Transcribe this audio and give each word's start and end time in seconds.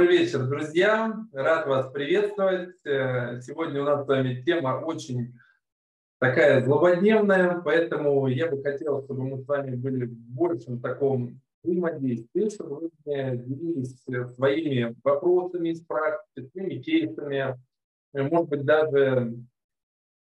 Добрый 0.00 0.16
вечер, 0.16 0.46
друзья. 0.46 1.14
Рад 1.30 1.66
вас 1.66 1.92
приветствовать. 1.92 2.74
Э, 2.86 3.38
сегодня 3.42 3.82
у 3.82 3.84
нас 3.84 4.06
с 4.06 4.08
вами 4.08 4.40
тема 4.40 4.80
очень 4.82 5.34
такая 6.18 6.64
злободневная, 6.64 7.60
поэтому 7.62 8.26
я 8.26 8.50
бы 8.50 8.62
хотел, 8.62 9.04
чтобы 9.04 9.24
мы 9.24 9.42
с 9.42 9.46
вами 9.46 9.76
были 9.76 10.06
в 10.06 10.14
большем 10.14 10.80
таком 10.80 11.38
взаимодействии, 11.62 12.48
чтобы 12.48 12.76
вы 12.76 12.90
делились 13.04 14.02
своими 14.36 14.96
вопросами 15.04 15.68
из 15.68 15.82
практики, 15.82 16.48
своими 16.48 16.80
кейсами, 16.80 17.58
э, 18.14 18.22
может 18.22 18.48
быть, 18.48 18.64
даже 18.64 19.34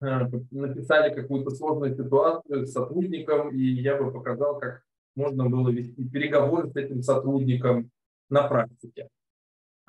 э, 0.01 0.29
написали 0.51 1.15
какую-то 1.15 1.51
сложную 1.51 1.95
ситуацию 1.95 2.67
с 2.67 2.73
сотрудником, 2.73 3.51
и 3.51 3.63
я 3.63 3.97
бы 3.97 4.11
показал, 4.11 4.59
как 4.59 4.83
можно 5.15 5.49
было 5.49 5.69
вести 5.69 6.03
переговоры 6.09 6.69
с 6.69 6.75
этим 6.75 7.01
сотрудником 7.01 7.93
на 8.29 8.49
практике. 8.49 9.09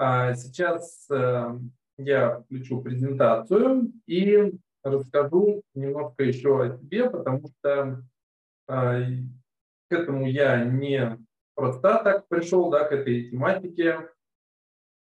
А 0.01 0.33
сейчас 0.33 1.07
э, 1.11 1.59
я 1.97 2.39
включу 2.39 2.81
презентацию 2.81 3.91
и 4.07 4.53
расскажу 4.81 5.61
немножко 5.75 6.23
еще 6.23 6.63
о 6.63 6.77
себе, 6.77 7.09
потому 7.09 7.41
что 7.49 8.01
э, 8.69 9.05
к 9.89 9.91
этому 9.91 10.25
я 10.25 10.63
не 10.63 11.19
просто 11.53 12.01
так 12.01 12.29
пришел, 12.29 12.69
да, 12.69 12.85
к 12.85 12.93
этой 12.93 13.29
тематике, 13.29 14.07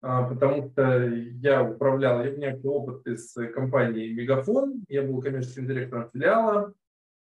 а, 0.02 0.30
потому 0.30 0.70
что 0.70 1.08
я 1.08 1.62
управлял, 1.62 2.24
я 2.24 2.32
меня 2.32 2.56
был 2.56 2.76
опыт 2.76 3.06
из 3.06 3.34
компании 3.54 4.14
Мегафон, 4.14 4.86
я 4.88 5.02
был 5.02 5.20
коммерческим 5.20 5.68
директором 5.68 6.10
филиала, 6.14 6.74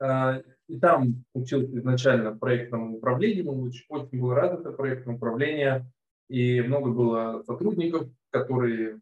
а, 0.01 0.41
и 0.67 0.79
там 0.81 1.23
учился 1.33 1.77
изначально 1.77 2.37
проектному 2.37 2.97
управлению, 2.97 3.57
очень, 3.61 3.85
очень 3.87 4.19
было 4.19 4.35
развито 4.35 4.73
проектное 4.73 5.15
управление, 5.15 5.89
и 6.33 6.61
много 6.61 6.89
было 6.89 7.43
сотрудников, 7.45 8.09
которые 8.31 8.99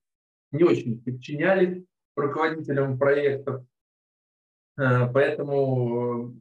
не 0.52 0.66
очень 0.66 1.02
подчинялись 1.02 1.82
руководителям 2.18 3.00
проектов. 3.00 3.64
Э, 4.78 5.10
поэтому 5.14 6.36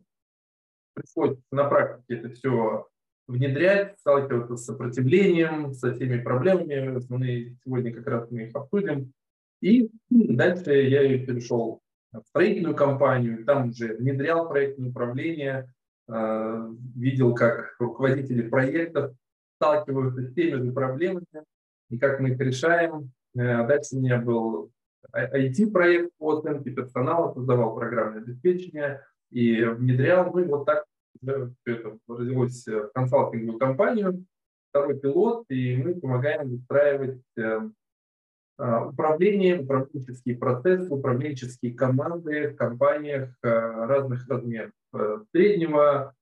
приходится 0.93 1.45
на 1.53 1.69
практике 1.69 2.15
это 2.17 2.31
все 2.31 2.89
внедрять, 3.29 4.01
сталкиваться 4.01 4.57
с 4.57 4.65
сопротивлением, 4.65 5.75
со 5.75 5.95
всеми 5.95 6.21
проблемами. 6.21 6.97
Основные 6.97 7.57
сегодня 7.65 7.95
как 7.95 8.09
раз 8.09 8.29
мы 8.33 8.49
их 8.49 8.57
обсудим. 8.57 9.13
И 9.61 9.93
дальше 10.11 10.73
я 10.73 11.03
перешел 11.25 11.83
в 12.11 12.25
строительную 12.31 12.75
компанию, 12.75 13.45
там 13.45 13.69
уже 13.69 13.95
внедрял 13.95 14.49
проектное 14.49 14.91
управление, 14.91 15.73
э, 16.09 16.69
видел, 16.97 17.33
как 17.37 17.77
руководители 17.79 18.43
проектов 18.43 19.15
сталкиваются 19.61 20.23
с 20.23 20.35
теми 20.35 20.63
же 20.63 20.73
проблемами 20.73 21.27
и 21.91 21.99
как 21.99 22.19
мы 22.21 22.31
их 22.31 22.41
решаем. 22.41 23.13
Э, 23.37 23.67
дальше 23.67 23.97
у 23.97 24.01
меня 24.01 24.19
был 24.19 24.71
IT-проект 25.15 26.13
по 26.19 26.39
оценке 26.39 26.71
персонала, 26.71 27.35
создавал 27.35 27.75
программное 27.75 28.23
обеспечение 28.23 29.05
и 29.31 29.63
внедрял. 29.63 30.33
Ну 30.33 30.39
и 30.41 30.45
вот 30.45 30.65
так 30.65 30.85
да, 31.21 31.51
это 31.67 31.99
развелось 32.09 32.67
в 32.67 32.91
консалтинговую 32.95 33.59
компанию, 33.59 34.25
второй 34.71 34.99
пилот, 34.99 35.45
и 35.51 35.77
мы 35.77 35.95
помогаем 35.95 36.49
выстраивать 36.49 37.21
э, 37.37 37.61
а, 38.57 38.87
управление, 38.87 39.61
управленческие 39.61 40.37
процессы, 40.37 40.89
управленческие 40.89 41.75
команды 41.75 42.51
в 42.51 42.57
компаниях 42.57 43.35
э, 43.43 43.49
разных 43.49 44.27
размеров. 44.29 44.73
Среднего 45.33 46.15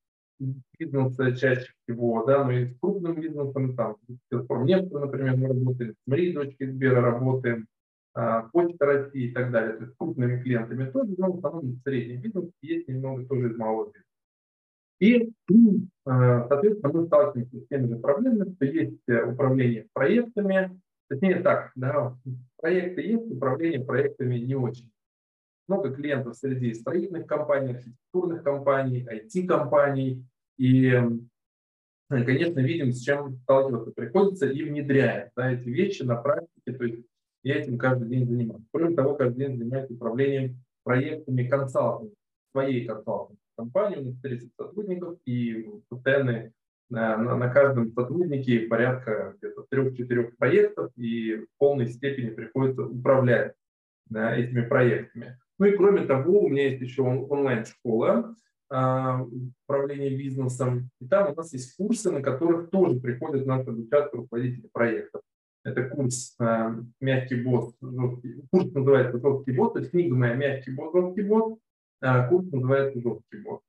бизнеса 0.78 1.36
чаще 1.36 1.72
всего, 1.82 2.24
да, 2.24 2.44
но 2.44 2.52
и 2.52 2.66
с 2.66 2.78
крупным 2.78 3.20
бизнесом, 3.20 3.76
там, 3.76 3.96
Газпромнефть, 4.30 4.92
например, 4.92 5.36
мы 5.36 5.48
работаем, 5.48 5.92
с 5.92 6.06
Марией, 6.06 6.34
дочкой 6.34 6.72
Сбера, 6.72 7.00
работаем, 7.00 7.66
а, 8.14 8.42
Почта 8.52 8.86
России 8.86 9.28
и 9.28 9.32
так 9.32 9.50
далее, 9.50 9.74
то 9.76 9.84
есть 9.84 9.94
с 9.94 9.96
крупными 9.96 10.42
клиентами 10.42 10.90
тоже, 10.90 11.14
но 11.16 11.32
в 11.32 11.36
основном 11.38 11.80
средний 11.84 12.16
бизнес, 12.16 12.50
есть 12.62 12.88
немного 12.88 13.24
тоже 13.26 13.50
из 13.50 13.56
малого 13.56 13.86
бизнеса. 13.86 14.04
И, 15.00 15.32
а, 16.04 16.48
соответственно, 16.48 16.92
мы 16.92 17.06
сталкиваемся 17.06 17.60
с 17.60 17.68
теми 17.68 17.86
же 17.88 17.96
проблемами, 17.96 18.52
что 18.54 18.64
есть 18.64 19.02
э, 19.08 19.22
управление 19.24 19.86
проектами, 19.92 20.80
точнее 21.08 21.40
так, 21.40 21.70
да, 21.76 22.16
проекты 22.56 23.02
есть, 23.02 23.30
управление 23.30 23.84
проектами 23.84 24.38
не 24.38 24.56
очень 24.56 24.90
много 25.68 25.94
клиентов 25.94 26.36
среди 26.36 26.74
строительных 26.74 27.26
компаний, 27.26 27.72
архитектурных 27.74 28.42
компаний, 28.42 29.06
IT-компаний. 29.08 30.24
И, 30.56 30.92
конечно, 32.08 32.60
видим, 32.60 32.92
с 32.92 33.00
чем 33.00 33.36
сталкиваться 33.42 33.92
приходится 33.92 34.48
и 34.48 34.62
внедряем 34.64 35.30
да, 35.36 35.52
эти 35.52 35.68
вещи 35.68 36.02
на 36.02 36.16
практике. 36.16 36.72
То 36.72 36.84
есть 36.84 37.06
я 37.42 37.56
этим 37.56 37.78
каждый 37.78 38.08
день 38.08 38.26
занимаюсь. 38.26 38.64
Кроме 38.72 38.96
того, 38.96 39.14
каждый 39.14 39.46
день 39.46 39.58
занимаюсь 39.58 39.90
управлением 39.90 40.64
проектами 40.82 41.46
консалтинга, 41.46 42.14
своей 42.52 42.86
консалтинг 42.86 43.38
компании, 43.56 43.96
у 43.96 44.04
нас 44.04 44.20
30 44.20 44.50
сотрудников 44.56 45.18
и 45.26 45.68
постоянные 45.88 46.52
на, 46.90 47.16
на, 47.18 47.36
на 47.36 47.50
каждом 47.50 47.92
сотруднике 47.92 48.60
порядка 48.60 49.34
где-то 49.36 49.66
трех-четырех 49.68 50.36
проектов, 50.36 50.90
и 50.96 51.36
в 51.36 51.46
полной 51.58 51.88
степени 51.88 52.30
приходится 52.30 52.82
управлять 52.84 53.54
да, 54.06 54.34
этими 54.34 54.62
проектами. 54.62 55.38
Ну 55.58 55.66
и 55.66 55.76
кроме 55.76 56.04
того, 56.06 56.40
у 56.40 56.48
меня 56.48 56.68
есть 56.68 56.82
еще 56.82 57.02
онлайн-школа 57.02 58.34
а, 58.70 59.26
управления 59.66 60.10
бизнесом. 60.10 60.90
И 61.00 61.06
там 61.06 61.32
у 61.32 61.34
нас 61.34 61.52
есть 61.52 61.76
курсы, 61.76 62.10
на 62.10 62.22
которых 62.22 62.70
тоже 62.70 63.00
приходят 63.00 63.46
наши 63.46 63.70
обучаться 63.70 64.16
руководители 64.16 64.68
проектов. 64.72 65.22
Это 65.64 65.88
курс 65.88 66.36
э, 66.40 66.70
«Мягкий 67.00 67.42
бот», 67.42 67.74
курс 67.80 68.72
называется 68.72 69.20
«Жесткий 69.20 69.52
бот», 69.52 69.74
то 69.74 69.80
есть 69.80 69.90
книга 69.90 70.14
моя 70.14 70.34
«Мягкий 70.34 70.70
бот», 70.70 70.94
«Жесткий 70.94 71.22
бот», 71.22 71.58
а 72.00 72.28
курс 72.28 72.50
называется 72.50 73.00
«Жесткий 73.00 73.38
бот». 73.42 73.60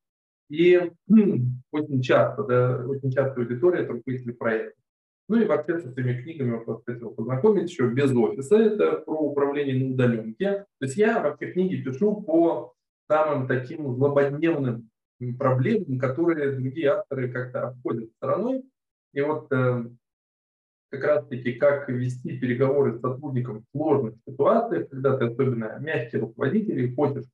И 0.50 0.92
очень 1.72 2.02
часто, 2.02 2.44
да, 2.44 2.86
очень 2.88 3.12
часто 3.12 3.42
аудитория– 3.42 3.80
это 3.84 3.94
руководители 3.94 4.32
проектов. 4.32 4.82
Ну 5.29 5.40
и 5.40 5.45
вообще 5.45 5.78
с 5.78 5.85
этими 5.85 6.19
книгами 6.22 6.62
вот 6.66 6.84
хотел 6.85 7.12
познакомить 7.12 7.69
еще 7.69 7.88
без 7.88 8.12
офиса. 8.16 8.57
Это 8.57 8.97
про 8.97 9.13
управление 9.13 9.85
на 9.85 9.94
удаленке. 9.94 10.66
То 10.79 10.85
есть 10.85 10.97
я 10.97 11.22
вообще 11.22 11.51
книги 11.51 11.84
пишу 11.84 12.19
по 12.22 12.73
самым 13.07 13.47
таким 13.47 13.94
злободневным 13.94 14.90
проблемам, 15.38 16.00
которые 16.00 16.53
другие 16.53 16.90
авторы 16.90 17.31
как-то 17.31 17.67
обходят 17.67 18.09
стороной. 18.17 18.63
И 19.13 19.22
вот 19.22 19.51
э, 19.51 19.85
как 20.90 21.03
раз-таки 21.03 21.53
как 21.53 21.90
вести 21.90 22.40
переговоры 22.40 22.97
с 22.97 23.01
сотрудником 23.01 23.61
в 23.61 23.78
сложных 23.78 24.16
ситуациях, 24.28 24.90
когда 24.90 25.16
ты 25.16 25.25
особенно 25.25 25.78
мягкий 25.79 26.17
руководитель 26.17 26.79
и 26.79 26.96
хочешь 26.96 27.25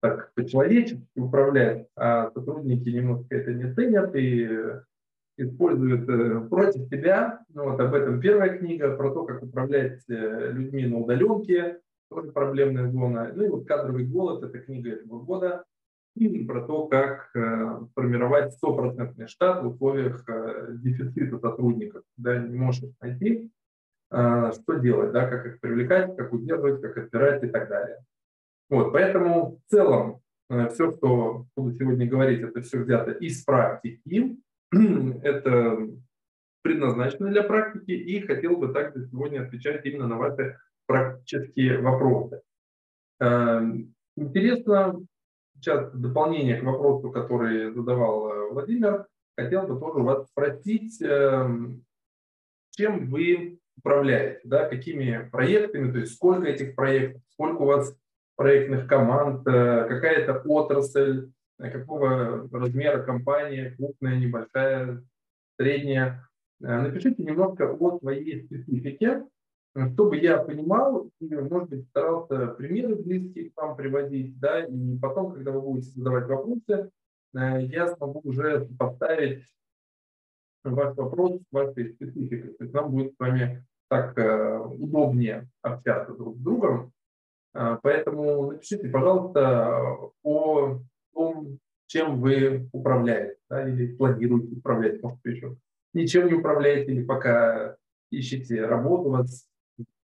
так 0.00 0.32
по-человечески 0.34 1.06
управлять, 1.16 1.86
а 1.96 2.30
сотрудники 2.30 2.88
немножко 2.88 3.34
это 3.34 3.52
не 3.52 3.74
ценят 3.74 4.14
и 4.14 4.48
используют 5.36 6.08
э, 6.08 6.40
против 6.48 6.88
тебя. 6.88 7.44
Ну, 7.52 7.70
вот 7.70 7.80
об 7.80 7.94
этом 7.94 8.20
первая 8.20 8.56
книга, 8.56 8.96
про 8.96 9.10
то, 9.12 9.24
как 9.24 9.42
управлять 9.42 10.00
э, 10.08 10.50
людьми 10.52 10.86
на 10.86 10.98
удаленке, 10.98 11.80
тоже 12.10 12.32
проблемная 12.32 12.90
зона. 12.90 13.32
Ну 13.34 13.44
и 13.44 13.48
вот 13.48 13.66
«Кадровый 13.66 14.06
голод»– 14.06 14.42
это 14.44 14.58
книга 14.58 14.90
этого 14.92 15.20
года, 15.20 15.64
и 16.14 16.44
про 16.44 16.62
то, 16.62 16.86
как 16.86 17.30
э, 17.34 17.80
формировать 17.94 18.54
стопроцентный 18.54 19.26
штат 19.26 19.62
в 19.62 19.68
условиях 19.68 20.24
дефицита 20.70 21.38
сотрудников. 21.38 22.02
Да, 22.16 22.38
не 22.38 22.56
можешь 22.56 22.84
найти, 23.00 23.50
что 24.08 24.74
делать, 24.80 25.12
да, 25.12 25.28
как 25.28 25.46
их 25.46 25.60
привлекать, 25.60 26.16
как 26.16 26.32
удерживать, 26.32 26.80
как 26.80 26.96
отбирать 26.96 27.42
и 27.42 27.48
так 27.48 27.68
далее. 27.68 27.98
Вот, 28.70 28.92
поэтому 28.92 29.58
в 29.66 29.70
целом 29.70 30.20
все, 30.48 30.92
что 30.92 31.46
буду 31.56 31.76
сегодня 31.76 32.06
говорить, 32.08 32.40
это 32.40 32.62
все 32.62 32.78
взято 32.78 33.10
из 33.10 33.44
практики, 33.44 34.38
это 35.22 35.88
предназначено 36.62 37.30
для 37.30 37.42
практики, 37.42 37.92
и 37.92 38.20
хотел 38.20 38.56
бы 38.56 38.72
также 38.72 39.06
сегодня 39.08 39.42
отвечать 39.42 39.84
именно 39.86 40.08
на 40.08 40.16
ваши 40.16 40.58
практические 40.86 41.78
вопросы. 41.80 42.42
Эм, 43.20 43.94
интересно, 44.16 45.00
сейчас 45.56 45.92
дополнение 45.92 46.60
к 46.60 46.64
вопросу, 46.64 47.10
который 47.10 47.72
задавал 47.72 48.30
э, 48.30 48.50
Владимир, 48.50 49.06
хотел 49.36 49.66
бы 49.66 49.78
тоже 49.78 50.02
вас 50.02 50.26
спросить, 50.28 51.00
эм, 51.02 51.84
чем 52.72 53.10
вы 53.10 53.58
управляете, 53.78 54.40
да, 54.44 54.68
какими 54.68 55.28
проектами, 55.30 55.92
то 55.92 55.98
есть 55.98 56.14
сколько 56.14 56.48
этих 56.48 56.74
проектов, 56.74 57.22
сколько 57.32 57.62
у 57.62 57.66
вас 57.66 57.96
проектных 58.36 58.86
команд, 58.86 59.46
э, 59.46 59.86
какая-то 59.88 60.42
отрасль, 60.46 61.30
какого 61.58 62.48
размера 62.50 63.02
компания, 63.02 63.74
крупная, 63.76 64.18
небольшая, 64.18 65.02
средняя. 65.58 66.26
Э, 66.62 66.82
напишите 66.82 67.22
немножко 67.22 67.72
о 67.72 67.98
своей 67.98 68.44
специфике, 68.44 69.24
чтобы 69.92 70.16
я 70.16 70.38
понимал 70.38 71.10
и, 71.20 71.34
может 71.34 71.68
быть, 71.68 71.88
старался 71.88 72.48
примеры 72.48 72.96
близкие 72.96 73.50
к 73.50 73.56
вам 73.56 73.76
приводить, 73.76 74.38
да, 74.38 74.64
и 74.64 74.98
потом, 74.98 75.32
когда 75.32 75.50
вы 75.50 75.60
будете 75.60 75.90
задавать 75.90 76.26
вопросы, 76.26 76.90
э, 77.34 77.62
я 77.66 77.88
смогу 77.88 78.20
уже 78.24 78.68
поставить 78.78 79.44
ваш 80.64 80.96
вопрос 80.96 81.40
с 81.40 81.52
вашей 81.52 81.92
спецификой. 81.92 82.54
То 82.54 82.64
есть 82.64 82.74
нам 82.74 82.90
будет 82.90 83.14
с 83.14 83.18
вами 83.18 83.64
так 83.88 84.18
э, 84.18 84.58
удобнее 84.58 85.48
общаться 85.62 86.12
друг 86.14 86.36
с 86.36 86.40
другом. 86.40 86.92
Э, 87.54 87.78
поэтому 87.82 88.52
напишите, 88.52 88.88
пожалуйста, 88.88 89.96
о 90.22 90.80
том, 91.16 91.58
чем 91.86 92.20
вы 92.20 92.68
управляете, 92.72 93.38
да, 93.48 93.68
или 93.68 93.94
планируете 93.96 94.56
управлять, 94.56 95.02
может, 95.02 95.18
еще 95.24 95.56
ничем 95.92 96.26
не 96.26 96.34
управляете, 96.34 96.92
или 96.92 97.04
пока 97.04 97.76
ищете 98.10 98.64
работу, 98.66 99.08
у 99.08 99.12
вас 99.12 99.48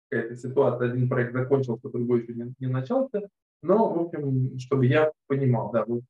какая-то 0.08 0.36
ситуация, 0.36 0.90
один 0.90 1.08
проект 1.08 1.32
закончился, 1.32 1.90
другой 1.90 2.22
еще 2.22 2.34
не, 2.34 2.54
не 2.58 2.66
начался. 2.68 3.22
Но, 3.62 3.92
в 3.92 3.98
общем, 3.98 4.58
чтобы 4.58 4.86
я 4.86 5.12
понимал, 5.26 5.70
да, 5.72 5.84
вот 5.84 6.02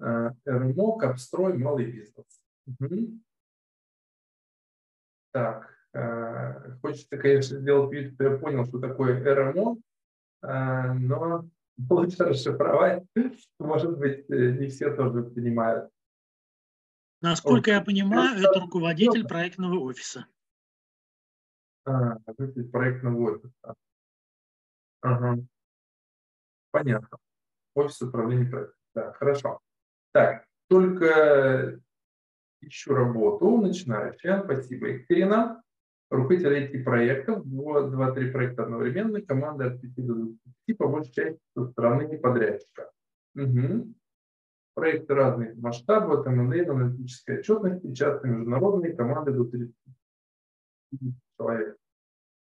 э, 0.00 0.30
РМО, 0.46 0.96
Капстрой, 0.96 1.56
малый 1.56 1.86
бизнес. 1.86 2.26
Угу. 2.66 3.20
Так, 5.32 5.70
э, 5.92 6.76
хочется, 6.80 7.16
конечно, 7.18 7.58
сделать 7.58 7.92
вид, 7.92 8.14
что 8.14 8.24
я 8.24 8.38
понял, 8.38 8.64
что 8.64 8.78
такое 8.78 9.22
РМО, 9.22 9.76
э, 10.42 10.92
но 10.94 11.46
лучше 11.78 12.24
расшифровать. 12.24 13.04
Может 13.58 13.98
быть, 13.98 14.28
э, 14.30 14.50
не 14.52 14.68
все 14.68 14.94
тоже 14.94 15.22
понимают. 15.22 15.90
Насколько 17.22 17.70
я 17.72 17.80
понимаю, 17.80 18.38
это 18.38 18.60
руководитель 18.60 19.26
проектного 19.26 19.78
офиса. 19.80 20.26
А, 21.84 22.18
руководитель 22.26 22.70
проектного 22.70 23.30
офиса. 23.30 23.74
Ага. 25.00 25.38
Понятно. 26.70 27.18
Офис 27.74 28.02
управления 28.02 28.50
проектом. 28.50 28.76
Да, 28.94 29.12
хорошо. 29.12 29.60
Так, 30.12 30.46
только 30.68 31.80
ищу 32.60 32.94
работу, 32.94 33.60
начинающая. 33.60 34.42
Спасибо, 34.42 34.88
Екатерина. 34.88 35.62
Руководитель 36.08 36.82
IT-проектов, 36.82 37.44
2-3 37.44 38.30
проекта 38.30 38.62
одновременно, 38.62 39.20
команда 39.20 39.66
от 39.66 39.80
5 39.80 40.06
до 40.06 40.14
20, 40.14 40.78
по 40.78 40.88
большей 40.88 41.12
части 41.12 41.40
со 41.56 41.66
стороны 41.66 42.18
подрядчика. 42.18 42.92
Угу. 43.34 43.92
Проекты 44.74 45.14
разных 45.14 45.56
масштабов, 45.56 46.24
МНД, 46.26 46.68
аналитической 46.68 47.38
отчетности, 47.38 47.92
часто 47.92 48.28
международные, 48.28 48.94
команды 48.94 49.32
до 49.32 49.44
30 49.46 49.74
человек. 51.36 51.76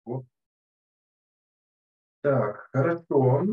Вот. 0.05 0.25
Так, 2.23 2.69
хорошо. 2.73 3.47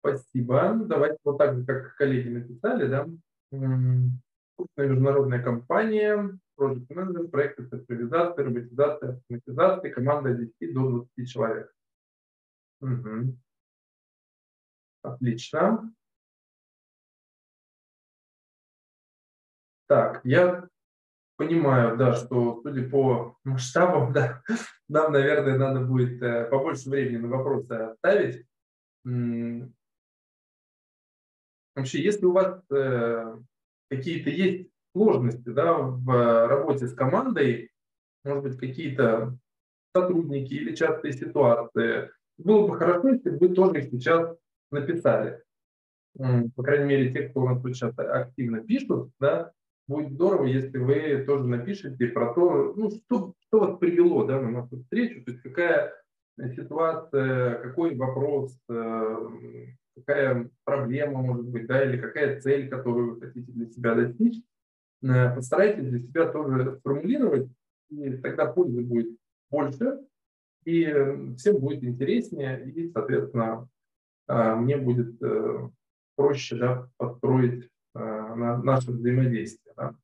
Спасибо. 0.00 0.74
Давайте 0.84 1.18
вот 1.24 1.38
так 1.38 1.56
же, 1.56 1.64
как 1.64 1.94
коллеги 1.96 2.28
написали, 2.28 2.88
да. 2.88 3.08
Крупная 3.50 4.88
международная 4.88 5.42
компания, 5.42 6.38
Project 6.62 6.86
Management, 6.88 7.28
проекты 7.28 7.66
цифровизации, 7.66 8.42
роботизации, 8.42 9.08
автоматизации, 9.10 9.90
команда 9.90 10.34
10 10.34 10.74
до 10.74 11.06
20 11.16 11.28
человек. 11.28 11.74
Угу. 12.80 13.36
Отлично. 15.02 15.92
Так, 19.88 20.20
я 20.24 20.68
понимаю, 21.36 21.96
да, 21.96 22.14
что 22.14 22.62
судя 22.62 22.88
по 22.88 23.36
масштабам, 23.42 24.12
да, 24.14 24.42
нам, 24.88 25.12
наверное, 25.12 25.58
надо 25.58 25.80
будет 25.80 26.22
э, 26.22 26.48
побольше 26.48 26.88
времени 26.88 27.16
на 27.16 27.28
вопросы 27.28 27.72
оставить. 27.72 28.46
Вообще, 31.74 32.02
если 32.02 32.26
у 32.26 32.32
вас 32.32 32.62
э, 32.70 33.38
какие-то 33.90 34.30
есть 34.30 34.71
сложности 34.92 35.48
да, 35.48 35.78
в 35.78 36.48
работе 36.48 36.86
с 36.86 36.94
командой, 36.94 37.70
может 38.24 38.44
быть, 38.44 38.58
какие-то 38.58 39.36
сотрудники 39.94 40.54
или 40.54 40.74
частые 40.74 41.12
ситуации, 41.12 42.10
было 42.38 42.66
бы 42.66 42.76
хорошо, 42.76 43.08
если 43.10 43.30
бы 43.30 43.48
вы 43.48 43.54
тоже 43.54 43.80
их 43.80 43.90
сейчас 43.90 44.36
написали. 44.70 45.42
По 46.16 46.62
крайней 46.62 46.86
мере, 46.86 47.12
те, 47.12 47.28
кто 47.28 47.40
у 47.40 47.48
нас 47.48 47.62
сейчас 47.62 47.98
активно 47.98 48.60
пишут, 48.60 49.10
да, 49.18 49.52
будет 49.88 50.12
здорово, 50.12 50.46
если 50.46 50.78
вы 50.78 51.24
тоже 51.26 51.46
напишите 51.46 52.06
про 52.08 52.34
то, 52.34 52.74
ну, 52.76 52.90
что, 52.90 53.34
что 53.46 53.60
вас 53.60 53.78
привело 53.78 54.24
да, 54.24 54.40
на 54.40 54.50
нашу 54.50 54.78
встречу, 54.78 55.24
то 55.24 55.32
есть 55.32 55.42
какая 55.42 55.92
ситуация, 56.54 57.56
какой 57.62 57.94
вопрос, 57.96 58.58
э, 58.70 59.16
какая 59.96 60.50
проблема 60.64 61.22
может 61.22 61.46
быть, 61.48 61.66
да, 61.66 61.84
или 61.84 62.00
какая 62.00 62.40
цель, 62.40 62.68
которую 62.68 63.14
вы 63.14 63.20
хотите 63.20 63.50
для 63.52 63.66
себя 63.66 63.94
достичь, 63.94 64.38
э, 64.38 64.51
постарайтесь 65.02 65.88
для 65.88 65.98
себя 66.00 66.30
тоже 66.30 66.76
сформулировать, 66.78 67.48
и 67.90 68.16
тогда 68.18 68.46
пользы 68.46 68.82
будет 68.82 69.16
больше, 69.50 70.00
и 70.64 70.84
всем 71.36 71.58
будет 71.58 71.82
интереснее, 71.82 72.64
и, 72.70 72.90
соответственно, 72.92 73.68
э, 74.28 74.54
мне 74.54 74.76
будет 74.76 75.18
проще 76.16 76.56
да, 76.56 76.88
построить 76.96 77.68
наше 77.94 78.92
взаимодействие. 78.92 79.74
Да. 79.76 79.94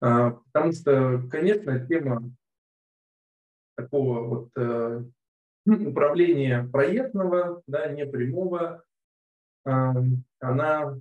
Потому 0.00 0.72
что, 0.72 1.22
конечно, 1.30 1.86
тема 1.86 2.22
такого 3.76 4.24
вот 4.26 4.50
управления 5.66 6.68
проектного, 6.72 7.62
да, 7.66 7.88
непрямого, 7.88 8.82
она 9.64 10.98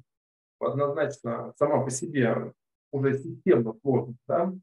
однозначно 0.60 1.54
сама 1.58 1.84
по 1.84 1.90
себе 1.90 2.54
уже 2.92 3.18
системно 3.18 3.74
сложна. 3.82 4.16
Да? 4.28 4.54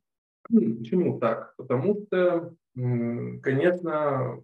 Почему 0.48 1.18
так? 1.18 1.54
Потому 1.56 1.96
что, 2.02 2.54
конечно, 2.74 4.42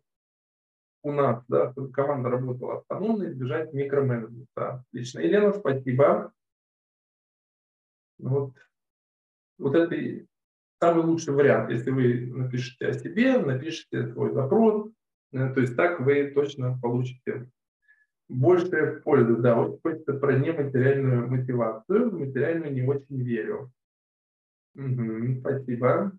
у 1.03 1.12
нас 1.12 1.43
да, 1.49 1.73
команда 1.93 2.31
работала 2.31 2.79
автономно, 2.79 3.25
избежать 3.25 3.73
микроменеджмента. 3.73 4.85
Отлично. 4.91 5.21
Елена, 5.21 5.53
спасибо. 5.53 6.32
Вот, 8.19 8.53
вот 9.59 9.75
это 9.75 10.26
самый 10.81 11.05
лучший 11.05 11.33
вариант. 11.33 11.71
Если 11.71 11.91
вы 11.91 12.26
напишите 12.26 12.87
о 12.87 12.93
себе, 12.93 13.38
напишите 13.38 14.09
свой 14.09 14.33
запрос, 14.33 14.91
э, 15.33 15.53
то 15.55 15.61
есть 15.61 15.76
так 15.76 16.00
вы 16.00 16.31
точно 16.31 16.79
получите 16.81 17.50
большая 18.31 19.00
польза, 19.00 19.37
да, 19.37 19.56
вот 19.56 19.81
хочется 19.82 20.15
про 20.15 20.37
нематериальную 20.38 21.29
мотивацию, 21.29 22.11
в 22.11 22.19
материальную 22.19 22.73
не 22.73 22.82
очень 22.82 23.23
верю. 23.23 23.71
Угу, 24.75 25.41
спасибо. 25.41 26.12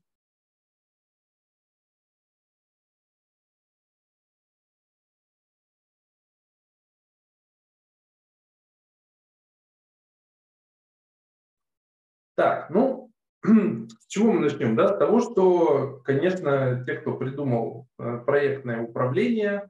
Так, 12.36 12.69
ну, 12.69 13.12
с 13.43 14.07
чего 14.07 14.31
мы 14.33 14.41
начнем? 14.41 14.75
Да? 14.75 14.95
С 14.95 14.97
того, 14.97 15.19
что, 15.19 16.01
конечно, 16.03 16.83
те, 16.86 16.95
кто 16.95 17.15
придумал 17.15 17.88
э, 18.00 18.17
проектное 18.25 18.81
управление, 18.81 19.69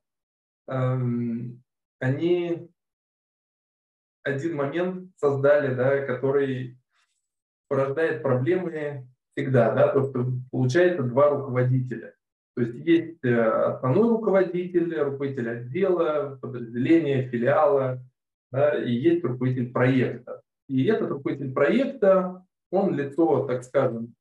эм, 0.68 1.62
они 2.02 2.70
один 4.24 4.56
момент 4.56 5.12
создали, 5.18 5.74
да, 5.74 6.06
который 6.06 6.78
порождает 7.68 8.22
проблемы 8.22 9.08
всегда, 9.34 9.74
да, 9.74 9.94
то, 9.94 10.10
что 10.10 10.34
получается 10.52 11.04
два 11.04 11.30
руководителя. 11.30 12.16
То 12.56 12.64
есть 12.64 12.86
есть 12.86 13.24
э, 13.24 13.42
основной 13.42 14.10
руководитель, 14.10 14.94
руководитель 15.00 15.50
отдела, 15.50 16.38
подразделения, 16.42 17.30
филиала, 17.30 18.04
да, 18.52 18.84
и 18.84 18.92
есть 18.92 19.24
руководитель 19.24 19.72
проекта. 19.72 20.42
И 20.68 20.84
этот 20.86 21.10
руководитель 21.10 21.54
проекта, 21.54 22.46
он 22.72 22.96
лицо, 22.96 23.48
так 23.48 23.64
скажем, 23.64 24.14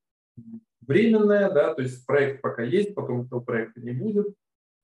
временное, 0.87 1.50
да, 1.50 1.75
то 1.75 1.82
есть 1.82 2.06
проект 2.06 2.40
пока 2.40 2.62
есть, 2.62 2.94
потом 2.94 3.22
этого 3.22 3.40
проекта 3.40 3.80
не 3.80 3.92
будет. 3.92 4.28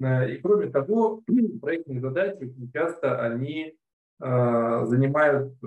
Э, 0.00 0.30
и 0.30 0.38
кроме 0.38 0.70
того, 0.70 1.22
проектные 1.60 2.00
задачи 2.00 2.52
часто 2.72 3.20
они 3.22 3.74
э, 4.20 4.84
занимают 4.86 5.54
э, 5.62 5.66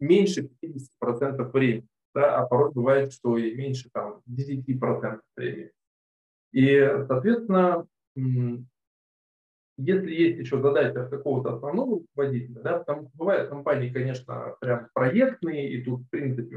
меньше 0.00 0.50
50% 0.62 1.50
времени, 1.52 1.86
да, 2.14 2.38
а 2.38 2.46
порой 2.46 2.72
бывает, 2.72 3.12
что 3.12 3.36
и 3.38 3.54
меньше 3.54 3.90
там, 3.92 4.20
10% 4.28 5.20
времени. 5.36 5.70
И, 6.52 6.78
соответственно, 7.08 7.86
если 9.76 10.14
есть 10.14 10.38
еще 10.38 10.62
задача 10.62 11.08
какого-то 11.08 11.54
основного 11.54 11.98
руководителя, 11.98 12.60
да, 12.60 12.78
потому 12.78 13.08
что 13.08 13.18
бывают 13.18 13.50
компании, 13.50 13.92
конечно, 13.92 14.54
прям 14.60 14.88
проектные, 14.94 15.72
и 15.72 15.84
тут, 15.84 16.02
в 16.02 16.10
принципе, 16.10 16.56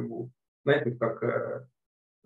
знаете, 0.64 0.92
как 0.92 1.68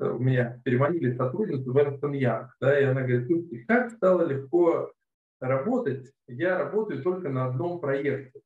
у 0.01 0.19
меня 0.19 0.59
переманили 0.63 1.15
сотрудницу 1.15 1.71
в 1.71 1.77
Эрнстон 1.77 2.13
Янг, 2.13 2.55
да, 2.59 2.79
и 2.79 2.83
она 2.83 3.01
говорит, 3.01 3.27
слушайте, 3.27 3.65
как 3.67 3.91
стало 3.91 4.25
легко 4.25 4.91
работать, 5.39 6.11
я 6.27 6.57
работаю 6.57 7.01
только 7.01 7.29
на 7.29 7.47
одном 7.47 7.79
проекте. 7.79 8.39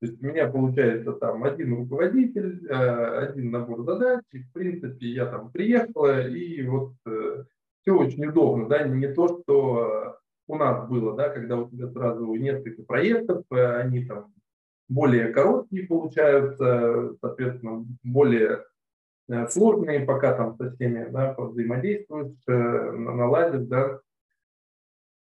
То 0.00 0.06
есть 0.06 0.22
у 0.22 0.26
меня 0.26 0.48
получается 0.48 1.12
там 1.12 1.44
один 1.44 1.74
руководитель, 1.76 2.66
э, 2.66 3.18
один 3.28 3.50
набор 3.50 3.84
задач, 3.84 4.22
и 4.32 4.38
в 4.38 4.52
принципе 4.52 5.08
я 5.08 5.26
там 5.26 5.50
приехала, 5.50 6.26
и 6.26 6.62
вот 6.66 6.94
э, 7.06 7.44
все 7.82 7.92
очень 7.96 8.24
удобно, 8.26 8.68
да, 8.68 8.82
не 8.84 9.12
то, 9.12 9.40
что 9.42 10.16
у 10.46 10.56
нас 10.56 10.88
было, 10.88 11.16
да, 11.16 11.28
когда 11.28 11.58
у 11.58 11.68
тебя 11.68 11.88
сразу 11.88 12.34
несколько 12.34 12.82
проектов, 12.82 13.44
они 13.50 14.04
там 14.06 14.32
более 14.88 15.28
короткие 15.28 15.86
получаются, 15.86 17.14
соответственно, 17.20 17.84
более 18.02 18.60
Э, 18.60 18.79
сложные, 19.48 20.00
пока 20.00 20.34
там 20.34 20.56
со 20.56 20.70
всеми 20.72 21.08
да, 21.10 21.34
взаимодействуешь, 21.36 22.36
э, 22.48 22.52
наладишь, 22.52 23.66
да. 23.66 24.00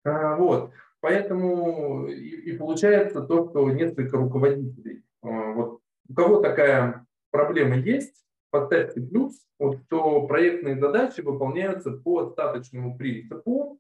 А, 0.05 0.35
вот, 0.35 0.71
поэтому 1.01 2.07
и, 2.07 2.51
и 2.51 2.57
получается 2.57 3.21
то, 3.21 3.49
что 3.49 3.69
несколько 3.69 4.17
руководителей. 4.17 5.03
А, 5.21 5.51
вот 5.51 5.81
у 6.09 6.13
кого 6.13 6.41
такая 6.41 7.05
проблема 7.31 7.75
есть, 7.75 8.23
поставьте 8.49 9.01
плюс, 9.01 9.35
вот, 9.59 9.79
что 9.85 10.25
проектные 10.25 10.79
задачи 10.79 11.21
выполняются 11.21 11.91
по 11.91 12.19
остаточному 12.19 12.97
принципу, 12.97 13.79